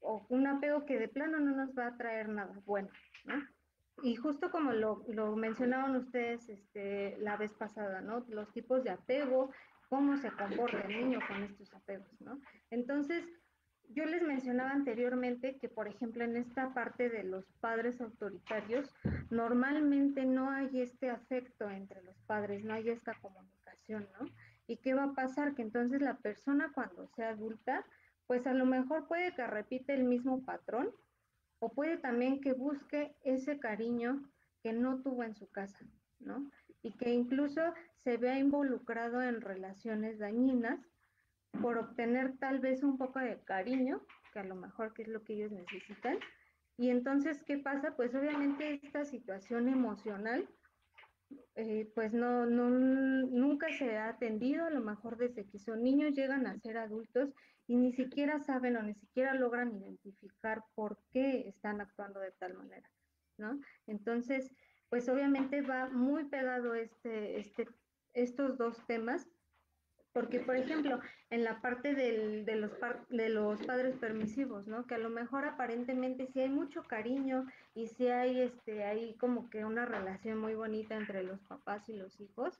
o 0.00 0.24
un 0.28 0.46
apego 0.46 0.86
que 0.86 0.98
de 0.98 1.08
plano 1.08 1.38
no 1.40 1.54
nos 1.54 1.76
va 1.76 1.88
a 1.88 1.96
traer 1.96 2.28
nada 2.28 2.54
bueno, 2.64 2.88
¿no? 3.24 3.34
Y 4.02 4.14
justo 4.16 4.50
como 4.50 4.72
lo, 4.72 5.04
lo 5.08 5.34
mencionaban 5.36 5.96
ustedes 5.96 6.48
este, 6.48 7.16
la 7.18 7.36
vez 7.36 7.52
pasada, 7.54 8.00
¿no? 8.00 8.24
Los 8.28 8.52
tipos 8.52 8.84
de 8.84 8.90
apego, 8.90 9.50
cómo 9.88 10.16
se 10.18 10.30
comporta 10.30 10.82
el 10.82 10.88
niño 10.88 11.18
con 11.26 11.42
estos 11.42 11.72
apegos, 11.74 12.20
¿no? 12.20 12.38
Entonces, 12.70 13.24
yo 13.94 14.04
les 14.04 14.22
mencionaba 14.22 14.70
anteriormente 14.70 15.56
que, 15.58 15.68
por 15.68 15.88
ejemplo, 15.88 16.24
en 16.24 16.36
esta 16.36 16.74
parte 16.74 17.08
de 17.08 17.24
los 17.24 17.44
padres 17.60 18.00
autoritarios, 18.00 18.94
normalmente 19.30 20.24
no 20.24 20.50
hay 20.50 20.80
este 20.80 21.10
afecto 21.10 21.70
entre 21.70 22.02
los 22.02 22.16
padres, 22.22 22.64
no 22.64 22.74
hay 22.74 22.88
esta 22.88 23.14
comunicación, 23.20 24.08
¿no? 24.20 24.28
¿Y 24.66 24.78
qué 24.78 24.94
va 24.94 25.04
a 25.04 25.14
pasar? 25.14 25.54
Que 25.54 25.62
entonces 25.62 26.02
la 26.02 26.18
persona 26.18 26.72
cuando 26.74 27.06
sea 27.06 27.30
adulta 27.30 27.84
pues 28.26 28.46
a 28.46 28.54
lo 28.54 28.66
mejor 28.66 29.06
puede 29.06 29.34
que 29.34 29.46
repite 29.46 29.94
el 29.94 30.04
mismo 30.04 30.44
patrón 30.44 30.90
o 31.58 31.72
puede 31.72 31.96
también 31.96 32.40
que 32.40 32.52
busque 32.52 33.14
ese 33.24 33.58
cariño 33.58 34.28
que 34.62 34.72
no 34.72 35.00
tuvo 35.00 35.22
en 35.22 35.34
su 35.34 35.48
casa, 35.50 35.86
¿no? 36.18 36.50
Y 36.82 36.92
que 36.92 37.10
incluso 37.10 37.60
se 37.94 38.16
vea 38.16 38.38
involucrado 38.38 39.22
en 39.22 39.40
relaciones 39.40 40.18
dañinas 40.18 40.80
por 41.60 41.78
obtener 41.78 42.36
tal 42.38 42.60
vez 42.60 42.82
un 42.82 42.98
poco 42.98 43.18
de 43.18 43.40
cariño, 43.44 44.02
que 44.32 44.40
a 44.40 44.44
lo 44.44 44.54
mejor 44.54 44.92
que 44.92 45.02
es 45.02 45.08
lo 45.08 45.22
que 45.22 45.34
ellos 45.34 45.52
necesitan. 45.52 46.18
Y 46.78 46.90
entonces, 46.90 47.42
¿qué 47.44 47.58
pasa? 47.58 47.94
Pues 47.96 48.14
obviamente 48.14 48.80
esta 48.82 49.04
situación 49.04 49.68
emocional, 49.68 50.48
eh, 51.54 51.90
pues 51.94 52.12
no, 52.12 52.46
no, 52.46 52.68
nunca 52.68 53.72
se 53.72 53.96
ha 53.96 54.10
atendido, 54.10 54.66
a 54.66 54.70
lo 54.70 54.80
mejor 54.80 55.16
desde 55.16 55.46
que 55.46 55.58
son 55.58 55.82
niños 55.82 56.14
llegan 56.14 56.46
a 56.46 56.58
ser 56.58 56.76
adultos 56.76 57.32
y 57.66 57.76
ni 57.76 57.92
siquiera 57.92 58.38
saben 58.40 58.76
o 58.76 58.82
ni 58.82 58.94
siquiera 58.94 59.34
logran 59.34 59.74
identificar 59.74 60.62
por 60.74 60.98
qué 61.12 61.48
están 61.48 61.80
actuando 61.80 62.20
de 62.20 62.32
tal 62.32 62.54
manera, 62.54 62.88
¿no? 63.38 63.58
Entonces, 63.86 64.52
pues 64.88 65.08
obviamente 65.08 65.62
va 65.62 65.88
muy 65.88 66.24
pegado 66.24 66.74
este, 66.74 67.40
este, 67.40 67.66
estos 68.12 68.56
dos 68.56 68.86
temas, 68.86 69.26
porque, 70.16 70.40
por 70.40 70.56
ejemplo, 70.56 70.98
en 71.28 71.44
la 71.44 71.60
parte 71.60 71.94
del, 71.94 72.46
de, 72.46 72.56
los 72.56 72.72
de 73.10 73.28
los 73.28 73.62
padres 73.66 73.96
permisivos, 73.96 74.66
¿no? 74.66 74.86
Que 74.86 74.94
a 74.94 74.98
lo 74.98 75.10
mejor 75.10 75.44
aparentemente 75.44 76.26
sí 76.28 76.40
hay 76.40 76.48
mucho 76.48 76.84
cariño 76.84 77.46
y 77.74 77.88
sí 77.88 78.06
hay, 78.08 78.40
este, 78.40 78.84
hay 78.84 79.14
como 79.18 79.50
que 79.50 79.66
una 79.66 79.84
relación 79.84 80.38
muy 80.38 80.54
bonita 80.54 80.96
entre 80.96 81.22
los 81.22 81.42
papás 81.42 81.86
y 81.90 81.92
los 81.92 82.18
hijos. 82.18 82.58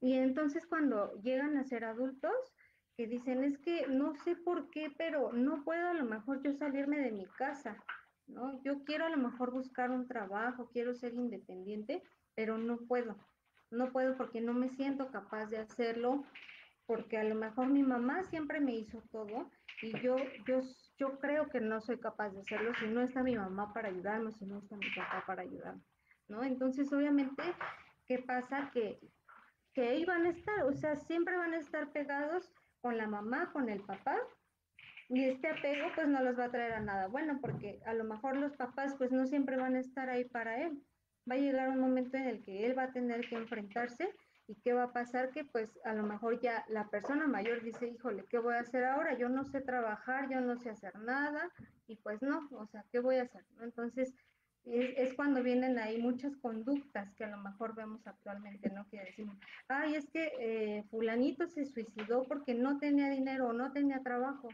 Y 0.00 0.14
entonces 0.14 0.66
cuando 0.66 1.14
llegan 1.22 1.56
a 1.58 1.62
ser 1.62 1.84
adultos, 1.84 2.34
que 2.96 3.06
dicen, 3.06 3.44
es 3.44 3.56
que 3.58 3.86
no 3.86 4.16
sé 4.24 4.34
por 4.34 4.68
qué, 4.70 4.92
pero 4.98 5.32
no 5.32 5.62
puedo 5.62 5.90
a 5.90 5.94
lo 5.94 6.04
mejor 6.04 6.42
yo 6.42 6.52
salirme 6.54 6.98
de 6.98 7.12
mi 7.12 7.26
casa, 7.38 7.76
¿no? 8.26 8.60
Yo 8.64 8.82
quiero 8.82 9.06
a 9.06 9.10
lo 9.10 9.16
mejor 9.16 9.52
buscar 9.52 9.92
un 9.92 10.08
trabajo, 10.08 10.68
quiero 10.72 10.92
ser 10.96 11.14
independiente, 11.14 12.02
pero 12.34 12.58
no 12.58 12.78
puedo. 12.78 13.16
No 13.70 13.92
puedo 13.92 14.16
porque 14.16 14.40
no 14.40 14.54
me 14.54 14.70
siento 14.70 15.12
capaz 15.12 15.46
de 15.46 15.58
hacerlo, 15.58 16.24
porque 16.90 17.18
a 17.18 17.22
lo 17.22 17.36
mejor 17.36 17.68
mi 17.68 17.84
mamá 17.84 18.24
siempre 18.24 18.58
me 18.58 18.74
hizo 18.74 19.00
todo 19.12 19.48
y 19.80 19.92
yo, 20.00 20.16
yo, 20.44 20.60
yo 20.98 21.20
creo 21.20 21.48
que 21.48 21.60
no 21.60 21.80
soy 21.80 22.00
capaz 22.00 22.30
de 22.30 22.40
hacerlo 22.40 22.72
si 22.80 22.88
no 22.88 23.00
está 23.00 23.22
mi 23.22 23.36
mamá 23.36 23.72
para 23.72 23.90
ayudarme, 23.90 24.32
si 24.32 24.44
no 24.44 24.58
está 24.58 24.74
mi 24.74 24.90
papá 24.96 25.22
para 25.24 25.42
ayudarme, 25.42 25.80
¿no? 26.26 26.42
Entonces, 26.42 26.92
obviamente, 26.92 27.44
¿qué 28.08 28.18
pasa? 28.18 28.72
Que, 28.74 28.98
que 29.72 29.82
ahí 29.82 30.04
van 30.04 30.26
a 30.26 30.30
estar, 30.30 30.64
o 30.64 30.72
sea, 30.72 30.96
siempre 30.96 31.36
van 31.36 31.54
a 31.54 31.58
estar 31.58 31.92
pegados 31.92 32.50
con 32.80 32.96
la 32.96 33.06
mamá, 33.06 33.52
con 33.52 33.68
el 33.68 33.82
papá, 33.82 34.16
y 35.10 35.26
este 35.26 35.46
apego 35.46 35.92
pues 35.94 36.08
no 36.08 36.20
los 36.24 36.36
va 36.36 36.46
a 36.46 36.50
traer 36.50 36.72
a 36.72 36.80
nada 36.80 37.06
bueno, 37.06 37.38
porque 37.40 37.80
a 37.86 37.94
lo 37.94 38.02
mejor 38.02 38.36
los 38.36 38.56
papás 38.56 38.96
pues 38.98 39.12
no 39.12 39.28
siempre 39.28 39.56
van 39.56 39.76
a 39.76 39.80
estar 39.80 40.10
ahí 40.10 40.24
para 40.24 40.60
él. 40.60 40.82
Va 41.30 41.36
a 41.36 41.38
llegar 41.38 41.68
un 41.68 41.78
momento 41.78 42.16
en 42.16 42.26
el 42.26 42.42
que 42.42 42.66
él 42.66 42.76
va 42.76 42.84
a 42.84 42.92
tener 42.92 43.28
que 43.28 43.36
enfrentarse 43.36 44.12
y 44.50 44.56
qué 44.56 44.72
va 44.72 44.84
a 44.84 44.92
pasar 44.92 45.30
que 45.30 45.44
pues 45.44 45.70
a 45.84 45.94
lo 45.94 46.02
mejor 46.02 46.40
ya 46.40 46.64
la 46.68 46.88
persona 46.88 47.28
mayor 47.28 47.62
dice, 47.62 47.86
híjole, 47.86 48.24
¿qué 48.28 48.38
voy 48.38 48.54
a 48.54 48.60
hacer 48.60 48.84
ahora? 48.84 49.16
Yo 49.16 49.28
no 49.28 49.44
sé 49.44 49.60
trabajar, 49.60 50.28
yo 50.28 50.40
no 50.40 50.56
sé 50.56 50.70
hacer 50.70 50.98
nada 50.98 51.52
y 51.86 51.94
pues 51.96 52.20
no, 52.20 52.48
o 52.50 52.66
sea, 52.66 52.84
¿qué 52.90 52.98
voy 52.98 53.18
a 53.18 53.22
hacer? 53.22 53.44
Entonces, 53.60 54.12
es, 54.64 55.14
cuando 55.14 55.44
vienen 55.44 55.78
ahí 55.78 56.02
muchas 56.02 56.36
conductas 56.36 57.14
que 57.14 57.22
a 57.24 57.30
lo 57.30 57.38
mejor 57.38 57.76
vemos 57.76 58.04
actualmente, 58.08 58.70
¿no? 58.70 58.88
Que 58.88 59.04
decimos, 59.04 59.38
ay, 59.68 59.94
es 59.94 60.10
que 60.10 60.32
eh, 60.40 60.84
fulanito 60.90 61.46
se 61.46 61.64
suicidó 61.64 62.24
porque 62.24 62.52
no 62.52 62.78
tenía 62.78 63.08
dinero 63.08 63.48
o 63.48 63.52
no 63.52 63.70
tenía 63.70 64.02
trabajo, 64.02 64.48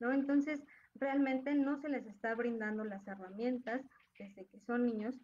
¿no? 0.00 0.12
Entonces, 0.12 0.62
realmente 0.94 1.54
no 1.54 1.78
se 1.78 1.88
les 1.88 2.06
está 2.06 2.34
brindando 2.34 2.84
las 2.84 3.08
herramientas 3.08 3.80
desde 4.18 4.44
que 4.44 4.60
son 4.60 4.84
niños 4.84 5.18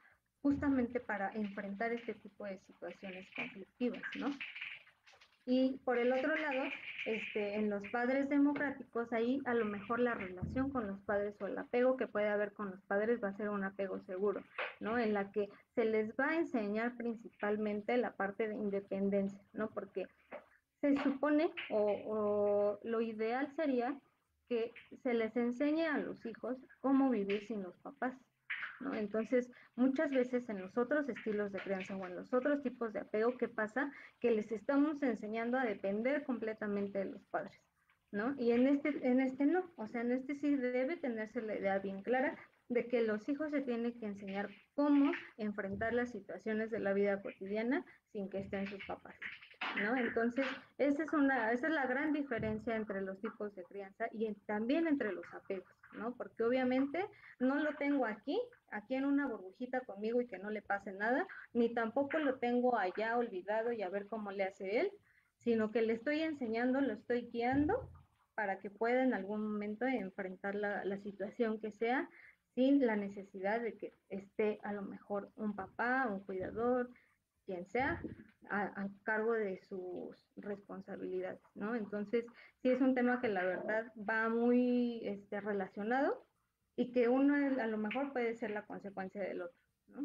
justamente 0.46 1.00
para 1.00 1.32
enfrentar 1.32 1.92
este 1.92 2.14
tipo 2.14 2.44
de 2.44 2.56
situaciones 2.68 3.26
conflictivas, 3.34 4.02
¿no? 4.14 4.30
Y 5.44 5.78
por 5.84 5.98
el 5.98 6.12
otro 6.12 6.36
lado, 6.36 6.62
este, 7.04 7.56
en 7.56 7.68
los 7.68 7.82
padres 7.90 8.28
democráticos, 8.28 9.12
ahí 9.12 9.40
a 9.44 9.54
lo 9.54 9.64
mejor 9.64 9.98
la 9.98 10.14
relación 10.14 10.70
con 10.70 10.86
los 10.86 11.00
padres 11.00 11.34
o 11.40 11.48
el 11.48 11.58
apego 11.58 11.96
que 11.96 12.06
puede 12.06 12.28
haber 12.28 12.52
con 12.52 12.70
los 12.70 12.80
padres 12.82 13.20
va 13.22 13.30
a 13.30 13.36
ser 13.36 13.48
un 13.48 13.64
apego 13.64 13.98
seguro, 14.02 14.40
¿no? 14.78 14.96
En 14.98 15.14
la 15.14 15.32
que 15.32 15.48
se 15.74 15.84
les 15.84 16.12
va 16.12 16.28
a 16.28 16.36
enseñar 16.36 16.96
principalmente 16.96 17.96
la 17.96 18.12
parte 18.12 18.46
de 18.46 18.54
independencia, 18.54 19.42
¿no? 19.52 19.68
Porque 19.70 20.06
se 20.80 20.96
supone 21.02 21.50
o, 21.70 21.80
o 22.06 22.78
lo 22.84 23.00
ideal 23.00 23.52
sería 23.56 23.98
que 24.48 24.72
se 25.02 25.12
les 25.12 25.36
enseñe 25.36 25.86
a 25.86 25.98
los 25.98 26.24
hijos 26.24 26.56
cómo 26.80 27.10
vivir 27.10 27.44
sin 27.48 27.64
los 27.64 27.76
papás, 27.78 28.14
entonces, 28.94 29.50
muchas 29.74 30.10
veces 30.10 30.48
en 30.48 30.60
los 30.60 30.76
otros 30.76 31.08
estilos 31.08 31.52
de 31.52 31.60
crianza 31.60 31.96
o 31.96 32.06
en 32.06 32.16
los 32.16 32.32
otros 32.32 32.62
tipos 32.62 32.92
de 32.92 33.00
apego, 33.00 33.36
¿qué 33.36 33.48
pasa? 33.48 33.90
Que 34.20 34.30
les 34.30 34.50
estamos 34.52 35.02
enseñando 35.02 35.58
a 35.58 35.64
depender 35.64 36.24
completamente 36.24 36.98
de 36.98 37.06
los 37.06 37.24
padres, 37.26 37.60
¿no? 38.12 38.34
Y 38.38 38.52
en 38.52 38.66
este, 38.66 38.88
en 39.02 39.20
este 39.20 39.46
no, 39.46 39.72
o 39.76 39.86
sea, 39.86 40.02
en 40.02 40.12
este 40.12 40.34
sí 40.36 40.56
debe 40.56 40.96
tenerse 40.96 41.40
la 41.42 41.56
idea 41.56 41.78
bien 41.78 42.02
clara 42.02 42.36
de 42.68 42.88
que 42.88 43.02
los 43.02 43.28
hijos 43.28 43.50
se 43.50 43.62
tienen 43.62 43.98
que 43.98 44.06
enseñar 44.06 44.48
cómo 44.74 45.12
enfrentar 45.36 45.94
las 45.94 46.10
situaciones 46.10 46.70
de 46.70 46.80
la 46.80 46.92
vida 46.92 47.22
cotidiana 47.22 47.84
sin 48.12 48.28
que 48.28 48.40
estén 48.40 48.66
sus 48.66 48.84
papás. 48.86 49.14
¿No? 49.82 49.96
Entonces, 49.96 50.46
esa 50.78 51.04
es, 51.04 51.12
una, 51.12 51.52
esa 51.52 51.68
es 51.68 51.74
la 51.74 51.86
gran 51.86 52.12
diferencia 52.12 52.76
entre 52.76 53.02
los 53.02 53.20
tipos 53.20 53.54
de 53.54 53.64
crianza 53.64 54.06
y 54.12 54.32
también 54.46 54.86
entre 54.86 55.12
los 55.12 55.24
apegos, 55.32 55.72
¿no? 55.92 56.16
Porque 56.16 56.44
obviamente 56.44 57.04
no 57.38 57.56
lo 57.56 57.74
tengo 57.76 58.06
aquí, 58.06 58.40
aquí 58.70 58.94
en 58.94 59.04
una 59.04 59.26
burbujita 59.26 59.80
conmigo 59.80 60.20
y 60.20 60.26
que 60.26 60.38
no 60.38 60.50
le 60.50 60.62
pase 60.62 60.92
nada, 60.92 61.26
ni 61.52 61.72
tampoco 61.72 62.18
lo 62.18 62.38
tengo 62.38 62.78
allá 62.78 63.16
olvidado 63.16 63.72
y 63.72 63.82
a 63.82 63.88
ver 63.88 64.06
cómo 64.06 64.32
le 64.32 64.44
hace 64.44 64.80
él, 64.80 64.92
sino 65.38 65.70
que 65.70 65.82
le 65.82 65.94
estoy 65.94 66.20
enseñando, 66.20 66.80
lo 66.80 66.92
estoy 66.92 67.28
guiando 67.32 67.90
para 68.34 68.58
que 68.60 68.70
pueda 68.70 69.02
en 69.02 69.14
algún 69.14 69.42
momento 69.42 69.86
enfrentar 69.86 70.54
la, 70.54 70.84
la 70.84 70.98
situación 70.98 71.60
que 71.60 71.72
sea 71.72 72.08
sin 72.54 72.86
la 72.86 72.96
necesidad 72.96 73.60
de 73.60 73.76
que 73.76 73.92
esté 74.08 74.58
a 74.62 74.72
lo 74.72 74.82
mejor 74.82 75.30
un 75.36 75.54
papá, 75.54 76.06
un 76.08 76.20
cuidador, 76.20 76.90
quien 77.46 77.66
sea, 77.66 78.02
a, 78.50 78.88
cargo 79.02 79.32
de 79.32 79.58
sus 79.58 80.28
responsabilidades, 80.36 81.40
¿no? 81.54 81.74
Entonces, 81.74 82.26
sí 82.62 82.68
es 82.70 82.80
un 82.80 82.94
tema 82.94 83.20
que 83.20 83.28
la 83.28 83.44
verdad 83.44 83.92
va 83.96 84.28
muy 84.28 85.00
este, 85.04 85.40
relacionado 85.40 86.26
y 86.76 86.92
que 86.92 87.08
uno 87.08 87.34
a 87.34 87.66
lo 87.66 87.78
mejor 87.78 88.12
puede 88.12 88.34
ser 88.34 88.50
la 88.50 88.66
consecuencia 88.66 89.22
del 89.22 89.42
otro, 89.42 89.58
¿no? 89.88 90.04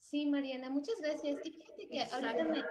Sí, 0.00 0.26
Mariana, 0.26 0.70
muchas 0.70 0.96
gracias. 1.00 1.40
Y 1.44 1.52
fíjate 1.52 1.88
que 1.88 2.02
ahorita 2.02 2.44
me, 2.44 2.64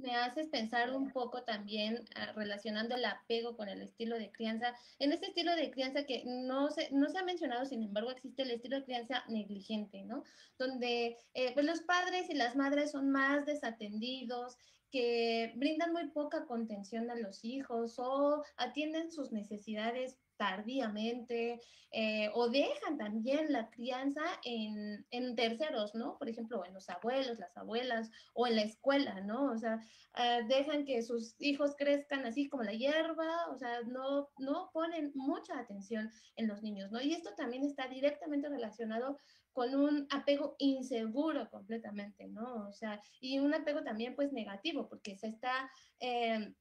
me, 0.00 0.16
haces 0.16 0.48
pensar 0.48 0.94
un 0.94 1.10
poco 1.12 1.42
también 1.42 2.04
ah, 2.16 2.32
relacionando 2.32 2.94
el 2.94 3.04
apego 3.04 3.56
con 3.56 3.68
el 3.68 3.82
estilo 3.82 4.18
de 4.18 4.30
crianza. 4.30 4.74
En 4.98 5.12
este 5.12 5.26
estilo 5.26 5.54
de 5.56 5.70
crianza 5.70 6.04
que 6.04 6.22
no 6.26 6.70
se, 6.70 6.90
no 6.90 7.08
se 7.08 7.18
ha 7.18 7.24
mencionado, 7.24 7.64
sin 7.66 7.82
embargo, 7.82 8.10
existe 8.10 8.42
el 8.42 8.50
estilo 8.50 8.76
de 8.76 8.84
crianza 8.84 9.24
negligente, 9.28 10.02
¿no? 10.04 10.24
Donde 10.58 11.16
eh, 11.34 11.52
pues 11.54 11.66
los 11.66 11.80
padres 11.80 12.28
y 12.30 12.34
las 12.34 12.56
madres 12.56 12.90
son 12.90 13.10
más 13.10 13.46
desatendidos, 13.46 14.56
que 14.90 15.52
brindan 15.56 15.92
muy 15.92 16.08
poca 16.08 16.46
contención 16.46 17.10
a 17.10 17.14
los 17.14 17.44
hijos 17.44 17.94
o 17.98 18.42
atienden 18.56 19.10
sus 19.12 19.30
necesidades 19.32 20.18
tardíamente 20.40 21.60
eh, 21.92 22.30
o 22.32 22.48
dejan 22.48 22.96
también 22.96 23.52
la 23.52 23.68
crianza 23.68 24.22
en, 24.42 25.04
en, 25.10 25.36
terceros, 25.36 25.94
¿no? 25.94 26.16
Por 26.16 26.30
ejemplo, 26.30 26.64
en 26.64 26.72
los 26.72 26.88
abuelos, 26.88 27.38
las 27.38 27.54
abuelas 27.58 28.10
o 28.32 28.46
en 28.46 28.56
la 28.56 28.62
escuela, 28.62 29.20
¿no? 29.20 29.52
O 29.52 29.58
sea, 29.58 29.84
uh, 30.16 30.48
dejan 30.48 30.86
que 30.86 31.02
sus 31.02 31.34
hijos 31.40 31.74
crezcan 31.76 32.24
así 32.24 32.48
como 32.48 32.62
la 32.62 32.72
hierba, 32.72 33.50
o 33.50 33.58
sea, 33.58 33.82
no, 33.82 34.30
no 34.38 34.70
ponen 34.72 35.12
mucha 35.14 35.58
atención 35.58 36.10
en 36.36 36.48
los 36.48 36.62
niños, 36.62 36.90
¿no? 36.90 37.02
Y 37.02 37.12
esto 37.12 37.34
también 37.36 37.62
está 37.62 37.86
directamente 37.88 38.48
relacionado 38.48 39.18
con 39.52 39.74
un 39.74 40.06
apego 40.10 40.56
inseguro 40.58 41.50
completamente, 41.50 42.28
¿no? 42.28 42.66
O 42.66 42.72
sea, 42.72 43.02
y 43.20 43.40
un 43.40 43.52
apego 43.52 43.82
también 43.82 44.14
pues 44.14 44.32
negativo, 44.32 44.88
porque 44.88 45.18
se 45.18 45.26
está... 45.26 45.70
Eh, 45.98 46.54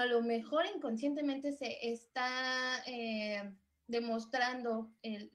a 0.00 0.06
lo 0.06 0.22
mejor 0.22 0.64
inconscientemente 0.74 1.52
se 1.52 1.76
está 1.82 2.82
eh, 2.86 3.52
demostrando 3.86 4.90
el, 5.02 5.30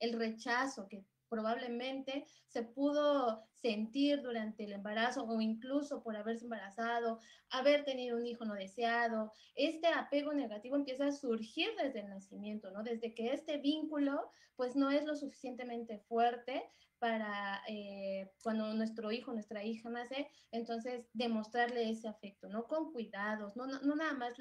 el, 0.00 0.12
rechazo 0.12 0.88
que 0.88 1.04
probablemente 1.28 2.26
se 2.46 2.62
pudo 2.62 3.48
sentir 3.54 4.22
durante 4.22 4.64
el 4.64 4.72
embarazo 4.72 5.24
o 5.24 5.40
incluso 5.40 6.02
por 6.02 6.16
haberse 6.16 6.44
embarazado, 6.44 7.18
haber 7.50 7.84
tenido 7.84 8.18
un 8.18 8.26
hijo 8.26 8.44
no 8.44 8.54
deseado. 8.54 9.32
Este 9.54 9.88
apego 9.88 10.34
negativo 10.34 10.76
empieza 10.76 11.06
a 11.06 11.12
surgir 11.12 11.70
desde 11.82 12.00
el 12.00 12.08
nacimiento, 12.08 12.70
¿no? 12.70 12.82
Desde 12.82 13.14
que 13.14 13.32
este 13.32 13.56
vínculo 13.58 14.30
pues 14.54 14.76
no 14.76 14.90
es 14.90 15.04
lo 15.04 15.16
suficientemente 15.16 15.98
fuerte 16.08 16.62
para 16.98 17.62
eh, 17.68 18.30
cuando 18.42 18.72
nuestro 18.74 19.12
hijo, 19.12 19.32
nuestra 19.32 19.64
hija 19.64 19.88
nace, 19.90 20.28
entonces 20.50 21.06
demostrarle 21.12 21.90
ese 21.90 22.08
afecto, 22.08 22.48
¿no? 22.48 22.66
Con 22.66 22.92
cuidados, 22.92 23.56
no, 23.56 23.66
no, 23.66 23.96
nada 23.96 24.14
más 24.14 24.34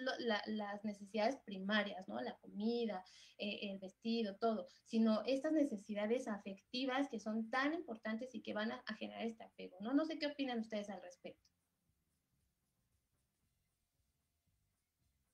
las 0.47 0.84
necesidades 0.86 1.38
primarias, 1.45 2.08
¿no? 2.08 2.22
La 2.22 2.38
comida, 2.38 3.03
eh, 3.38 3.72
el 3.72 3.80
vestido, 3.80 4.38
todo, 4.38 4.68
sino 4.86 5.24
estas 5.26 5.51
necesidades 5.51 6.28
afectivas 6.28 7.10
que 7.10 7.20
son 7.20 7.49
tan 7.49 7.74
importantes 7.74 8.34
y 8.34 8.41
que 8.41 8.53
van 8.53 8.72
a, 8.72 8.84
a 8.86 8.95
generar 8.95 9.26
este 9.26 9.43
apego, 9.43 9.78
¿no? 9.82 9.93
No 9.93 10.06
sé 10.06 10.18
qué 10.18 10.28
opinan 10.28 10.60
ustedes 10.60 10.89
al 10.89 11.01
respecto. 11.01 11.43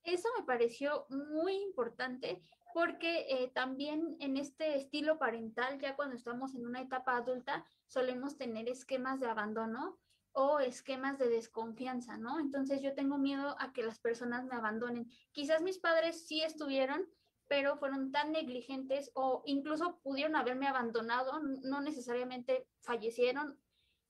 Eso 0.04 0.28
me 0.38 0.46
pareció 0.46 1.06
muy 1.10 1.54
importante 1.54 2.42
porque 2.74 3.26
eh, 3.30 3.52
también 3.54 4.16
en 4.20 4.38
este 4.38 4.76
estilo 4.76 5.18
parental, 5.18 5.80
ya 5.80 5.96
cuando 5.96 6.16
estamos 6.16 6.56
en 6.56 6.66
una 6.66 6.82
etapa 6.82 7.16
adulta, 7.16 7.66
solemos 7.88 8.38
tener 8.38 8.70
esquemas 8.70 9.20
de 9.20 9.28
abandono 9.28 10.00
o 10.34 10.60
esquemas 10.60 11.18
de 11.18 11.30
desconfianza, 11.30 12.18
¿no? 12.18 12.40
Entonces 12.40 12.82
yo 12.82 12.94
tengo 12.94 13.18
miedo 13.18 13.56
a 13.60 13.74
que 13.74 13.84
las 13.84 14.00
personas 14.00 14.46
me 14.46 14.56
abandonen. 14.56 15.10
Quizás 15.32 15.62
mis 15.62 15.78
padres 15.78 16.26
sí 16.28 16.42
estuvieron, 16.42 17.08
pero 17.48 17.76
fueron 17.78 18.12
tan 18.12 18.32
negligentes 18.32 19.12
o 19.14 19.44
incluso 19.46 20.00
pudieron 20.00 20.36
haberme 20.36 20.68
abandonado, 20.68 21.42
no 21.42 21.82
necesariamente 21.82 22.66
fallecieron. 22.82 23.60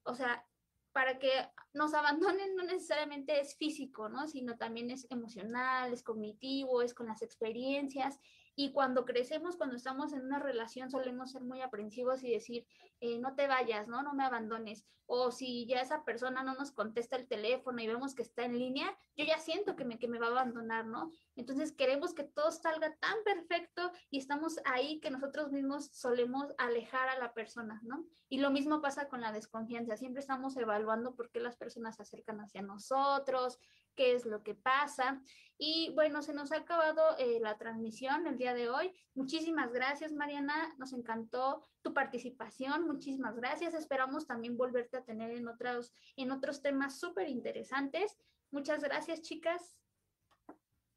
O 0.04 0.14
sea, 0.14 0.46
para 0.92 1.18
que 1.20 1.32
nos 1.74 1.94
abandonen 1.94 2.56
no 2.56 2.64
necesariamente 2.64 3.40
es 3.40 3.56
físico, 3.56 4.10
¿no? 4.10 4.28
Sino 4.28 4.58
también 4.58 4.92
es 4.92 5.08
emocional, 5.10 5.94
es 5.94 6.04
cognitivo, 6.04 6.82
es 6.82 6.94
con 6.94 7.08
las 7.08 7.22
experiencias 7.22 8.20
y 8.56 8.72
cuando 8.72 9.06
crecemos, 9.06 9.56
cuando 9.56 9.76
estamos 9.76 10.14
en 10.14 10.26
una 10.26 10.40
relación, 10.40 10.92
solemos 10.92 11.32
ser 11.32 11.42
muy 11.42 11.62
aprensivos 11.62 12.24
y 12.24 12.32
decir, 12.32 12.66
eh, 13.00 13.18
no 13.18 13.34
te 13.34 13.48
vayas, 13.48 13.88
¿no? 13.88 14.04
No 14.04 14.14
me 14.14 14.24
abandones. 14.24 14.86
O 15.08 15.32
si 15.32 15.66
ya 15.66 15.82
esa 15.82 16.04
persona 16.04 16.44
no 16.44 16.54
nos 16.54 16.72
contesta 16.72 17.16
el 17.16 17.28
teléfono 17.28 17.82
y 17.82 17.88
vemos 17.88 18.14
que 18.14 18.22
está 18.22 18.44
en 18.44 18.58
línea, 18.58 18.96
yo 19.18 19.26
ya 19.26 19.40
siento 19.40 19.76
que 19.76 19.84
me, 19.84 20.00
que 20.00 20.08
me 20.08 20.20
va 20.20 20.28
a 20.28 20.32
abandonar, 20.32 20.86
¿no? 20.86 21.12
Entonces 21.36 21.72
queremos 21.72 22.14
que 22.14 22.24
todo 22.24 22.52
salga 22.52 22.96
tan 22.98 23.24
perfecto 23.24 23.92
y 24.10 24.20
estamos 24.20 24.60
ahí 24.66 25.00
que 25.00 25.12
nosotros 25.12 25.52
mismos 25.52 25.90
solemos 25.94 26.54
alejar 26.58 27.10
a 27.10 27.18
la 27.20 27.34
persona, 27.34 27.82
¿no? 27.84 28.06
Y 28.30 28.40
lo 28.40 28.52
mismo 28.52 28.82
pasa 28.82 29.08
con 29.08 29.22
la 29.22 29.32
desconfianza. 29.32 29.98
Siempre 29.98 30.22
estamos 30.22 30.56
evaluando 30.58 31.16
por 31.16 31.32
qué 31.32 31.40
las 31.40 31.58
personas 31.58 31.96
se 31.96 32.04
acercan 32.04 32.40
hacia 32.40 32.62
nosotros, 32.62 33.60
qué 33.96 34.14
es 34.14 34.26
lo 34.26 34.44
que 34.44 34.56
pasa. 34.56 35.22
Y 35.58 35.92
bueno, 35.94 36.24
se 36.24 36.34
nos 36.34 36.52
ha 36.52 36.58
acabado 36.58 37.16
eh, 37.20 37.40
la 37.40 37.58
transmisión 37.58 38.26
el 38.26 38.38
día 38.38 38.54
de 38.54 38.70
hoy. 38.70 38.92
Muchísimas 39.14 39.72
gracias, 39.72 40.12
Mariana. 40.12 40.74
Nos 40.80 40.92
encantó 40.94 41.68
tu 41.84 41.94
participación. 41.94 42.88
Muchísimas 42.88 43.36
gracias. 43.36 43.76
Esperamos 43.76 44.26
también 44.26 44.58
volverte 44.58 44.98
a 44.98 45.04
tener 45.04 45.32
en 45.32 45.48
otros, 45.48 45.94
en 46.16 46.32
otros 46.32 46.62
temas 46.62 47.00
súper 47.00 47.30
interesantes. 47.30 48.18
Muchas 48.50 48.84
gracias, 48.84 49.22
chicas. 49.22 49.78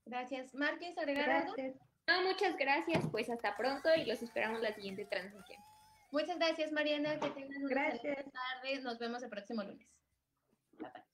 Gracias. 0.07 0.55
Agregar 0.97 1.31
algo? 1.31 1.55
No, 2.07 2.23
muchas 2.23 2.57
gracias. 2.57 3.05
Pues 3.11 3.31
hasta 3.31 3.57
pronto 3.57 3.89
y 3.95 4.05
los 4.05 4.23
esperamos 4.23 4.61
la 4.61 4.73
siguiente 4.73 5.05
transmisión. 5.05 5.63
Muchas 6.11 6.39
gracias, 6.39 6.73
Mariana. 6.73 7.19
Que 7.19 7.31
tengan 7.31 7.65
una 7.65 7.69
gracias. 7.69 8.17
tarde. 8.33 8.81
Nos 8.83 8.99
vemos 8.99 9.23
el 9.23 9.31
próximo 9.31 9.63
lunes. 9.63 9.89
Bye, 10.79 10.91
bye. 10.91 11.14